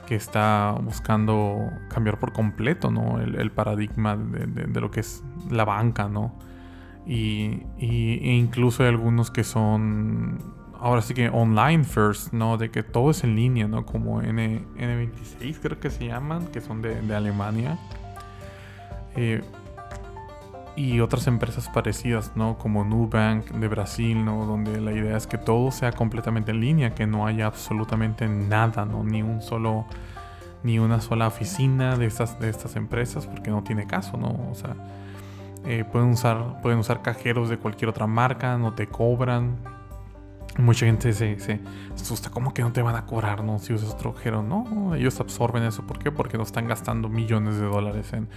que 0.06 0.14
está 0.14 0.74
buscando 0.82 1.70
cambiar 1.88 2.18
por 2.18 2.32
completo, 2.32 2.90
¿no? 2.90 3.20
El, 3.20 3.50
paradigma 3.52 4.16
de, 4.16 4.80
lo 4.80 4.90
que 4.90 5.00
es 5.00 5.22
la 5.50 5.64
banca, 5.64 6.08
¿no? 6.08 6.34
Y, 7.06 7.62
e 7.78 8.34
incluso 8.34 8.82
hay 8.82 8.88
algunos 8.88 9.30
que 9.30 9.44
son 9.44 10.38
ahora 10.82 11.00
sí 11.00 11.14
que 11.14 11.28
online 11.28 11.84
first, 11.84 12.32
¿no? 12.32 12.58
De 12.58 12.70
que 12.70 12.82
todo 12.82 13.10
es 13.10 13.22
en 13.22 13.36
línea, 13.36 13.68
¿no? 13.68 13.86
Como 13.86 14.20
N, 14.20 14.64
N26 14.76 15.58
creo 15.62 15.78
que 15.78 15.90
se 15.90 16.06
llaman, 16.06 16.48
que 16.48 16.60
son 16.60 16.82
de, 16.82 17.14
Alemania. 17.14 17.78
Eh, 19.14 19.42
y 20.74 21.00
otras 21.00 21.26
empresas 21.26 21.68
parecidas, 21.68 22.32
¿no? 22.34 22.56
Como 22.56 22.84
Nubank 22.84 23.50
de 23.50 23.68
Brasil, 23.68 24.24
¿no? 24.24 24.46
Donde 24.46 24.80
la 24.80 24.92
idea 24.92 25.16
es 25.16 25.26
que 25.26 25.38
todo 25.38 25.70
sea 25.70 25.92
completamente 25.92 26.50
en 26.50 26.60
línea, 26.60 26.94
que 26.94 27.06
no 27.06 27.26
haya 27.26 27.46
absolutamente 27.46 28.26
nada, 28.28 28.84
¿no? 28.84 29.04
Ni 29.04 29.22
un 29.22 29.42
solo, 29.42 29.84
ni 30.62 30.78
una 30.78 31.00
sola 31.00 31.26
oficina 31.26 31.96
de 31.96 32.06
estas, 32.06 32.40
de 32.40 32.48
estas 32.48 32.76
empresas, 32.76 33.26
porque 33.26 33.50
no 33.50 33.62
tiene 33.62 33.86
caso, 33.86 34.16
¿no? 34.16 34.28
O 34.50 34.54
sea, 34.54 34.74
eh, 35.66 35.84
pueden, 35.84 36.10
usar, 36.10 36.60
pueden 36.62 36.78
usar 36.78 37.02
cajeros 37.02 37.48
de 37.48 37.58
cualquier 37.58 37.90
otra 37.90 38.06
marca, 38.06 38.56
no 38.56 38.72
te 38.72 38.86
cobran, 38.86 39.56
Mucha 40.58 40.84
gente 40.84 41.14
se, 41.14 41.38
se, 41.40 41.60
asusta, 41.94 42.28
¿cómo 42.28 42.52
que 42.52 42.60
no 42.60 42.72
te 42.72 42.82
van 42.82 42.94
a 42.94 43.06
cobrar 43.06 43.42
no? 43.42 43.58
si 43.58 43.72
usas 43.72 43.94
otro 43.94 44.12
cajero? 44.12 44.42
No, 44.42 44.94
ellos 44.94 45.18
absorben 45.18 45.62
eso. 45.62 45.86
¿Por 45.86 45.98
qué? 45.98 46.12
Porque 46.12 46.36
no 46.36 46.42
están 46.42 46.68
gastando 46.68 47.08
millones 47.08 47.56
de 47.56 47.64
dólares 47.64 48.12
en, 48.12 48.28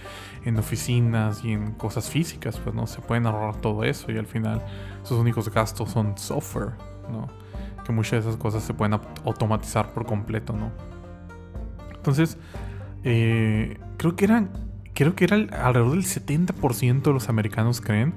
en, 0.46 0.56
oficinas 0.56 1.44
y 1.44 1.52
en 1.52 1.72
cosas 1.72 2.08
físicas. 2.08 2.58
Pues 2.58 2.74
no 2.74 2.86
se 2.86 3.02
pueden 3.02 3.26
ahorrar 3.26 3.60
todo 3.60 3.84
eso 3.84 4.10
y 4.10 4.16
al 4.16 4.26
final 4.26 4.62
sus 5.02 5.18
únicos 5.18 5.50
gastos 5.50 5.90
son 5.90 6.16
software, 6.16 6.70
¿no? 7.10 7.28
Que 7.84 7.92
muchas 7.92 8.24
de 8.24 8.30
esas 8.30 8.36
cosas 8.36 8.62
se 8.62 8.72
pueden 8.72 8.98
automatizar 9.24 9.92
por 9.92 10.06
completo, 10.06 10.54
¿no? 10.54 10.72
Entonces, 11.94 12.38
eh, 13.04 13.78
creo 13.98 14.16
que 14.16 14.24
eran, 14.24 14.50
creo 14.94 15.14
que 15.14 15.24
era 15.24 15.36
alrededor 15.36 15.90
del 15.92 16.04
70% 16.04 17.02
de 17.02 17.12
los 17.12 17.28
americanos 17.28 17.82
creen 17.82 18.14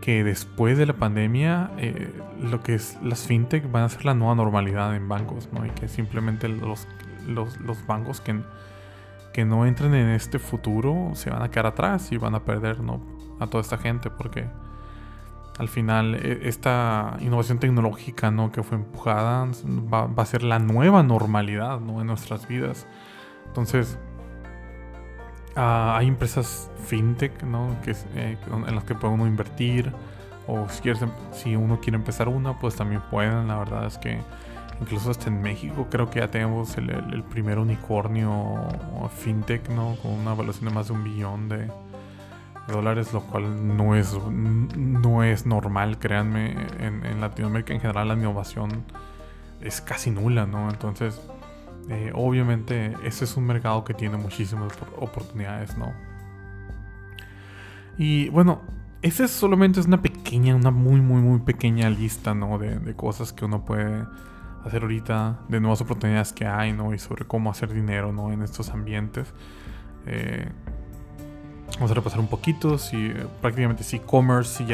que 0.00 0.24
después 0.24 0.78
de 0.78 0.86
la 0.86 0.94
pandemia 0.94 1.70
eh, 1.76 2.12
lo 2.40 2.62
que 2.62 2.74
es 2.74 2.98
las 3.02 3.26
fintech 3.26 3.70
van 3.70 3.84
a 3.84 3.88
ser 3.88 4.04
la 4.04 4.14
nueva 4.14 4.34
normalidad 4.34 4.94
en 4.96 5.08
bancos, 5.08 5.48
¿no? 5.52 5.66
Y 5.66 5.70
que 5.70 5.88
simplemente 5.88 6.48
los, 6.48 6.88
los, 7.26 7.86
bancos 7.86 8.20
que, 8.20 8.40
que 9.32 9.44
no 9.44 9.66
entren 9.66 9.94
en 9.94 10.08
este 10.08 10.38
futuro 10.38 11.10
se 11.14 11.30
van 11.30 11.42
a 11.42 11.50
quedar 11.50 11.66
atrás 11.66 12.12
y 12.12 12.16
van 12.16 12.34
a 12.34 12.44
perder, 12.44 12.80
¿no? 12.80 13.00
A 13.38 13.46
toda 13.46 13.60
esta 13.60 13.76
gente 13.76 14.10
porque 14.10 14.48
al 15.58 15.68
final 15.68 16.14
e, 16.14 16.48
esta 16.48 17.16
innovación 17.20 17.58
tecnológica, 17.58 18.30
¿no? 18.30 18.50
Que 18.52 18.62
fue 18.62 18.78
empujada 18.78 19.46
va, 19.92 20.06
va 20.06 20.22
a 20.22 20.26
ser 20.26 20.42
la 20.42 20.58
nueva 20.58 21.02
normalidad, 21.02 21.78
¿no? 21.80 22.00
En 22.00 22.06
nuestras 22.06 22.48
vidas. 22.48 22.86
Entonces 23.46 23.98
Ah, 25.56 25.96
hay 25.98 26.06
empresas 26.06 26.70
fintech, 26.84 27.42
¿no? 27.42 27.76
Que, 27.82 27.92
eh, 28.14 28.38
en 28.50 28.74
las 28.74 28.84
que 28.84 28.94
puede 28.94 29.14
uno 29.14 29.26
invertir. 29.26 29.92
O 30.46 30.68
si, 30.68 30.80
quieres, 30.80 31.02
em, 31.02 31.10
si 31.32 31.56
uno 31.56 31.80
quiere 31.80 31.96
empezar 31.96 32.28
una, 32.28 32.58
pues 32.58 32.76
también 32.76 33.02
pueden. 33.10 33.48
La 33.48 33.58
verdad 33.58 33.86
es 33.86 33.98
que 33.98 34.20
incluso 34.80 35.10
hasta 35.10 35.28
en 35.28 35.42
México 35.42 35.88
creo 35.90 36.10
que 36.10 36.20
ya 36.20 36.28
tenemos 36.28 36.76
el, 36.78 37.22
primer 37.24 37.58
unicornio 37.58 38.68
fintech, 39.18 39.68
¿no? 39.70 39.96
Con 40.02 40.12
una 40.12 40.32
evaluación 40.32 40.68
de 40.68 40.74
más 40.74 40.88
de 40.88 40.92
un 40.94 41.04
billón 41.04 41.48
de, 41.48 41.70
dólares, 42.68 43.12
lo 43.12 43.22
cual 43.22 43.76
no 43.76 43.96
es, 43.96 44.16
no 44.30 45.24
es 45.24 45.46
normal, 45.46 45.98
créanme. 45.98 46.52
En, 46.78 47.04
en 47.04 47.20
Latinoamérica 47.20 47.74
en 47.74 47.80
general 47.80 48.08
la 48.08 48.14
innovación 48.14 48.84
es 49.60 49.80
casi 49.80 50.10
nula, 50.10 50.46
¿no? 50.46 50.70
Entonces 50.70 51.20
eh, 51.90 52.12
obviamente 52.14 52.94
ese 53.04 53.24
es 53.24 53.36
un 53.36 53.46
mercado 53.46 53.82
que 53.82 53.94
tiene 53.94 54.16
muchísimas 54.16 54.72
oportunidades, 54.96 55.76
¿no? 55.76 55.92
Y 57.98 58.28
bueno, 58.28 58.60
esa 59.02 59.24
es 59.24 59.32
solamente 59.32 59.80
es 59.80 59.86
una 59.86 60.00
pequeña, 60.00 60.54
una 60.54 60.70
muy, 60.70 61.00
muy, 61.00 61.20
muy 61.20 61.40
pequeña 61.40 61.90
lista, 61.90 62.32
¿no? 62.32 62.58
De, 62.58 62.94
cosas 62.94 63.32
que 63.32 63.44
uno 63.44 63.64
puede 63.64 64.04
hacer 64.64 64.82
ahorita, 64.82 65.40
de 65.48 65.58
nuevas 65.58 65.80
oportunidades 65.80 66.32
que 66.32 66.46
hay, 66.46 66.72
¿no? 66.72 66.94
Y 66.94 67.00
sobre 67.00 67.24
cómo 67.24 67.50
hacer 67.50 67.72
dinero, 67.72 68.12
¿no? 68.12 68.30
En 68.30 68.42
estos 68.42 68.70
ambientes. 68.70 69.34
Eh, 70.06 70.48
Vamos 71.80 71.92
a 71.92 71.94
repasar 71.94 72.20
un 72.20 72.26
poquito. 72.26 72.76
Si 72.76 73.10
prácticamente 73.40 73.84
si 73.84 73.96
e-commerce, 73.96 74.66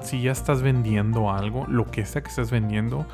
si 0.00 0.22
ya 0.22 0.32
estás 0.32 0.62
vendiendo 0.62 1.30
algo, 1.30 1.66
lo 1.68 1.90
que 1.90 2.06
sea 2.06 2.22
que 2.22 2.30
estés 2.30 2.50
vendiendo, 2.50 3.04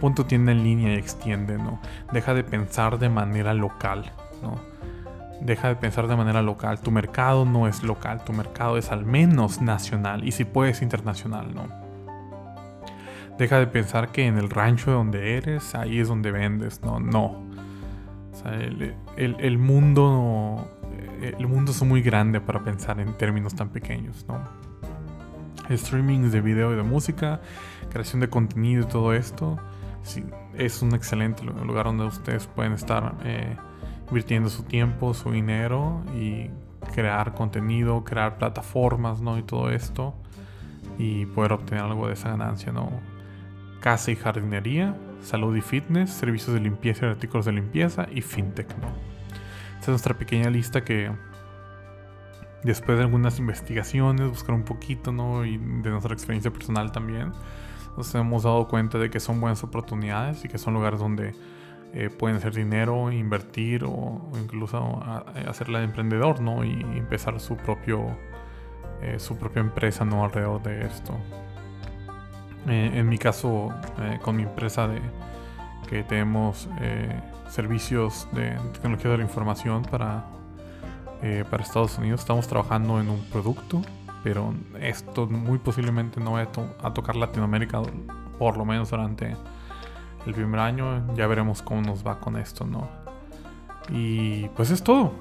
pon 0.00 0.14
tu 0.14 0.22
tienda 0.22 0.52
en 0.52 0.62
línea 0.62 0.94
y 0.94 0.96
extiende, 0.96 1.58
¿no? 1.58 1.80
Deja 2.12 2.34
de 2.34 2.44
pensar 2.44 3.00
de 3.00 3.08
manera 3.08 3.52
local, 3.52 4.12
¿no? 4.44 4.60
Deja 5.40 5.66
de 5.66 5.74
pensar 5.74 6.06
de 6.06 6.14
manera 6.14 6.40
local. 6.40 6.78
Tu 6.78 6.92
mercado 6.92 7.44
no 7.44 7.66
es 7.66 7.82
local, 7.82 8.22
tu 8.24 8.32
mercado 8.32 8.78
es 8.78 8.92
al 8.92 9.04
menos 9.04 9.60
nacional 9.60 10.24
y 10.24 10.30
si 10.30 10.44
puedes 10.44 10.80
internacional, 10.80 11.52
¿no? 11.52 11.66
Deja 13.38 13.58
de 13.58 13.66
pensar 13.66 14.10
que 14.12 14.24
en 14.24 14.38
el 14.38 14.50
rancho 14.50 14.92
donde 14.92 15.36
eres, 15.36 15.74
ahí 15.74 15.98
es 15.98 16.06
donde 16.06 16.30
vendes. 16.30 16.80
No, 16.84 17.00
no. 17.00 17.42
O 18.34 18.36
sea, 18.36 18.52
el, 19.16 19.58
mundo. 19.58 20.70
El 21.38 21.46
mundo 21.46 21.72
es 21.72 21.82
muy 21.82 22.02
grande 22.02 22.40
para 22.40 22.62
pensar 22.62 23.00
en 23.00 23.16
términos 23.16 23.54
tan 23.54 23.70
pequeños, 23.70 24.24
¿no? 24.28 24.38
Streaming 25.68 26.30
de 26.30 26.40
video 26.40 26.72
y 26.72 26.76
de 26.76 26.82
música, 26.82 27.40
creación 27.90 28.20
de 28.20 28.28
contenido 28.28 28.82
y 28.82 28.86
todo 28.86 29.14
esto. 29.14 29.58
Es 30.54 30.82
un 30.82 30.94
excelente 30.94 31.42
lugar 31.44 31.86
donde 31.86 32.04
ustedes 32.04 32.46
pueden 32.46 32.72
estar 32.72 33.14
eh, 33.24 33.56
invirtiendo 34.08 34.50
su 34.50 34.64
tiempo, 34.64 35.14
su 35.14 35.30
dinero 35.30 36.02
y 36.14 36.50
crear 36.94 37.34
contenido, 37.34 38.04
crear 38.04 38.36
plataformas, 38.36 39.20
¿no? 39.20 39.38
Y 39.38 39.42
todo 39.42 39.70
esto. 39.70 40.14
Y 40.98 41.26
poder 41.26 41.52
obtener 41.52 41.84
algo 41.84 42.06
de 42.06 42.12
esa 42.12 42.28
ganancia, 42.28 42.70
¿no? 42.70 42.90
casa 43.84 44.10
y 44.10 44.16
jardinería, 44.16 44.96
salud 45.20 45.54
y 45.54 45.60
fitness, 45.60 46.08
servicios 46.08 46.54
de 46.54 46.60
limpieza 46.60 47.04
y 47.04 47.10
artículos 47.10 47.44
de 47.44 47.52
limpieza 47.52 48.06
y 48.10 48.22
fintech. 48.22 48.66
¿no? 48.78 49.13
Esta 49.84 49.90
es 49.90 49.96
nuestra 49.96 50.16
pequeña 50.16 50.48
lista 50.48 50.82
que 50.82 51.12
después 52.62 52.96
de 52.96 53.04
algunas 53.04 53.38
investigaciones, 53.38 54.30
buscar 54.30 54.54
un 54.54 54.64
poquito 54.64 55.12
¿no? 55.12 55.44
y 55.44 55.58
de 55.58 55.90
nuestra 55.90 56.14
experiencia 56.14 56.50
personal 56.50 56.90
también, 56.90 57.32
nos 57.94 58.14
hemos 58.14 58.44
dado 58.44 58.66
cuenta 58.66 58.96
de 58.96 59.10
que 59.10 59.20
son 59.20 59.42
buenas 59.42 59.62
oportunidades 59.62 60.42
y 60.42 60.48
que 60.48 60.56
son 60.56 60.72
lugares 60.72 61.00
donde 61.00 61.34
eh, 61.92 62.08
pueden 62.08 62.38
hacer 62.38 62.54
dinero, 62.54 63.12
invertir 63.12 63.84
o, 63.84 64.22
incluso 64.42 65.02
hacerla 65.46 65.80
de 65.80 65.84
emprendedor 65.84 66.40
¿no? 66.40 66.64
y 66.64 66.80
empezar 66.96 67.38
su 67.38 67.58
propio 67.58 68.16
eh, 69.02 69.18
su 69.18 69.36
propia 69.36 69.60
empresa 69.60 70.06
¿no? 70.06 70.24
alrededor 70.24 70.62
de 70.62 70.86
esto. 70.86 71.12
Eh, 72.68 72.90
en 72.94 73.06
mi 73.06 73.18
caso, 73.18 73.68
eh, 74.00 74.18
con 74.22 74.36
mi 74.36 74.44
empresa 74.44 74.88
de 74.88 75.02
que 75.90 76.04
tenemos 76.04 76.70
servicios 77.54 78.26
de 78.32 78.58
tecnología 78.72 79.12
de 79.12 79.18
la 79.18 79.22
información 79.22 79.82
para, 79.84 80.24
para 81.48 81.62
Estados 81.62 81.96
Unidos, 81.98 82.20
estamos 82.20 82.48
trabajando 82.48 83.00
en 83.00 83.08
un 83.08 83.20
producto, 83.26 83.80
pero 84.24 84.52
esto 84.80 85.28
muy 85.28 85.58
posiblemente 85.58 86.20
no 86.20 86.32
va 86.32 86.48
a, 86.82 86.92
tocar 86.92 87.14
Latinoamérica, 87.14 87.80
por 88.40 88.56
lo 88.56 88.64
menos 88.64 88.90
durante 88.90 89.36
el 90.26 90.34
primer 90.34 90.58
año. 90.58 91.14
Ya 91.14 91.28
veremos 91.28 91.62
cómo 91.62 91.80
nos 91.80 92.04
va 92.04 92.18
con 92.18 92.36
esto, 92.36 92.66
¿no? 92.66 92.88
Y 93.88 94.48
pues 94.56 94.70
es 94.72 94.82
todo. 94.82 95.12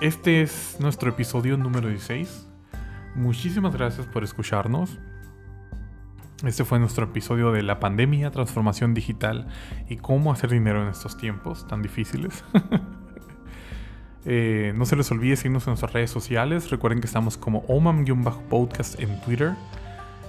Este 0.00 0.40
es 0.40 0.78
nuestro 0.80 1.10
episodio 1.10 1.58
número 1.58 1.88
16. 1.88 2.48
Muchísimas 3.16 3.74
gracias 3.74 4.06
por 4.06 4.24
escucharnos. 4.24 4.98
Este 6.42 6.64
fue 6.64 6.78
nuestro 6.78 7.04
episodio 7.04 7.52
de 7.52 7.62
la 7.62 7.78
pandemia, 7.78 8.30
transformación 8.30 8.92
digital 8.92 9.46
y 9.88 9.96
cómo 9.96 10.32
hacer 10.32 10.50
dinero 10.50 10.82
en 10.82 10.88
estos 10.88 11.16
tiempos 11.16 11.66
tan 11.68 11.82
difíciles. 11.82 12.44
Eh, 14.26 14.72
no 14.74 14.86
se 14.86 14.96
les 14.96 15.10
olvide 15.10 15.36
seguirnos 15.36 15.66
en 15.66 15.72
nuestras 15.72 15.92
redes 15.92 16.10
sociales. 16.10 16.70
Recuerden 16.70 17.02
que 17.02 17.06
estamos 17.06 17.36
como 17.36 17.62
omam-podcast 17.66 18.98
en 18.98 19.20
Twitter, 19.20 19.52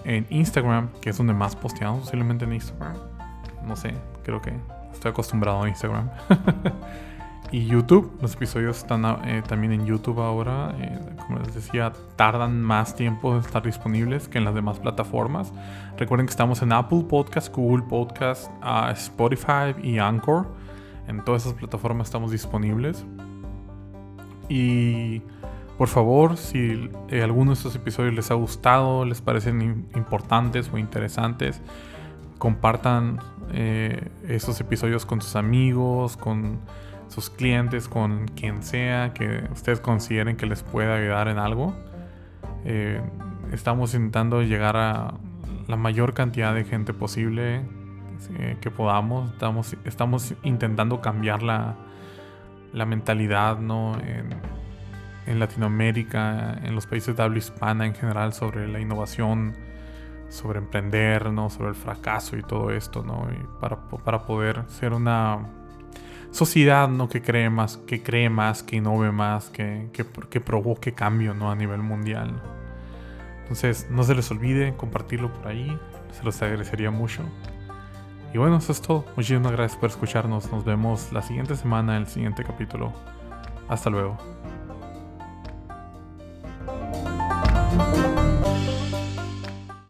en 0.03 0.27
Instagram, 0.29 0.89
que 0.99 1.11
es 1.11 1.17
donde 1.17 1.33
más 1.33 1.55
posteamos, 1.55 2.01
posiblemente 2.01 2.43
en 2.43 2.51
Instagram. 2.51 2.97
No 3.65 3.77
sé, 3.77 3.93
creo 4.25 4.41
que 4.41 4.51
estoy 4.91 5.11
acostumbrado 5.11 5.63
a 5.63 5.69
Instagram. 5.69 6.09
y 7.51 7.65
YouTube. 7.65 8.11
Los 8.21 8.33
episodios 8.33 8.77
están 8.77 9.05
eh, 9.25 9.43
también 9.47 9.73
en 9.73 9.85
YouTube 9.85 10.19
ahora. 10.19 10.75
Eh, 10.79 10.99
como 11.25 11.39
les 11.39 11.53
decía, 11.53 11.93
tardan 12.15 12.61
más 12.61 12.95
tiempo 12.95 13.33
en 13.33 13.39
estar 13.39 13.63
disponibles 13.63 14.27
que 14.27 14.37
en 14.37 14.45
las 14.45 14.55
demás 14.55 14.79
plataformas. 14.79 15.53
Recuerden 15.97 16.27
que 16.27 16.31
estamos 16.31 16.61
en 16.61 16.73
Apple 16.73 17.05
Podcast, 17.09 17.53
Google 17.53 17.83
Podcast, 17.83 18.49
uh, 18.63 18.91
Spotify 18.91 19.75
y 19.81 19.99
Anchor. 19.99 20.47
En 21.07 21.23
todas 21.23 21.45
esas 21.45 21.57
plataformas 21.57 22.07
estamos 22.07 22.31
disponibles. 22.31 23.05
Y 24.49 25.21
por 25.77 25.87
favor, 25.87 26.37
si 26.37 26.89
eh, 27.09 27.21
alguno 27.21 27.51
de 27.51 27.55
estos 27.55 27.75
episodios 27.75 28.13
les 28.13 28.31
ha 28.31 28.35
gustado, 28.35 29.05
les 29.05 29.21
parecen 29.21 29.87
importantes 29.95 30.69
o 30.73 30.77
interesantes, 30.77 31.61
compartan 32.37 33.19
esos 34.27 34.59
episodios 34.59 35.05
con 35.05 35.21
sus 35.21 35.37
amigos, 35.37 36.17
con 36.17 36.59
sus 37.15 37.29
clientes, 37.29 37.87
con 37.87 38.27
quien 38.27 38.61
sea 38.61 39.13
que 39.13 39.47
ustedes 39.53 39.79
consideren 39.79 40.35
que 40.35 40.45
les 40.45 40.63
pueda 40.63 40.95
ayudar 40.95 41.29
en 41.29 41.37
algo. 41.37 41.73
Eh, 42.65 43.01
estamos 43.53 43.93
intentando 43.93 44.41
llegar 44.41 44.75
a 44.75 45.13
la 45.69 45.77
mayor 45.77 46.13
cantidad 46.13 46.53
de 46.53 46.65
gente 46.65 46.93
posible 46.93 47.61
eh, 48.37 48.57
que 48.59 48.69
podamos. 48.69 49.31
Estamos, 49.31 49.77
estamos 49.85 50.33
intentando 50.43 50.99
cambiar 50.99 51.41
la, 51.41 51.77
la 52.73 52.85
mentalidad 52.85 53.59
¿no? 53.59 53.97
en, 53.99 54.35
en, 55.25 55.39
Latinoamérica, 55.39 56.59
en 56.63 56.75
los 56.75 56.85
países 56.85 57.15
de 57.15 57.23
habla 57.23 57.37
hispana 57.37 57.85
en 57.85 57.95
general 57.95 58.33
sobre 58.33 58.67
la 58.67 58.81
innovación, 58.81 59.53
sobre 60.27 60.59
emprender, 60.59 61.31
¿no? 61.31 61.49
sobre 61.49 61.69
el 61.69 61.75
fracaso 61.75 62.35
y 62.35 62.41
todo 62.41 62.71
esto, 62.71 63.03
¿no? 63.03 63.25
para, 63.61 63.77
para 63.87 64.25
poder 64.25 64.65
ser 64.67 64.91
una 64.91 65.64
sociedad 66.35 66.89
¿no? 66.89 67.07
que 67.07 67.21
cree 67.21 67.49
más, 67.49 67.77
que 67.77 68.03
cree 68.03 68.29
más, 68.29 68.61
que 68.61 68.75
innove 68.75 69.11
más, 69.11 69.49
que, 69.49 69.89
que, 69.93 70.41
provoque 70.41 70.93
cambio 70.93 71.33
¿no? 71.33 71.49
a 71.49 71.55
nivel 71.55 71.81
mundial. 71.81 72.41
Entonces, 73.43 73.87
no 73.89 74.03
se 74.03 74.15
les 74.15 74.29
olvide 74.31 74.75
compartirlo 74.75 75.31
por 75.33 75.47
ahí, 75.47 75.79
se 76.11 76.23
los 76.23 76.41
agradecería 76.41 76.91
mucho. 76.91 77.21
Y 78.33 78.37
bueno, 78.37 78.57
eso 78.57 78.73
es 78.73 78.81
todo. 78.81 79.05
Muchísimas 79.15 79.53
gracias 79.53 79.79
por 79.79 79.89
escucharnos. 79.89 80.51
Nos 80.51 80.65
vemos 80.65 81.13
la 81.13 81.21
siguiente 81.21 81.55
semana 81.55 81.95
el 81.95 82.05
siguiente 82.05 82.43
capítulo. 82.43 82.91
Hasta 83.69 83.89
luego. 83.89 84.34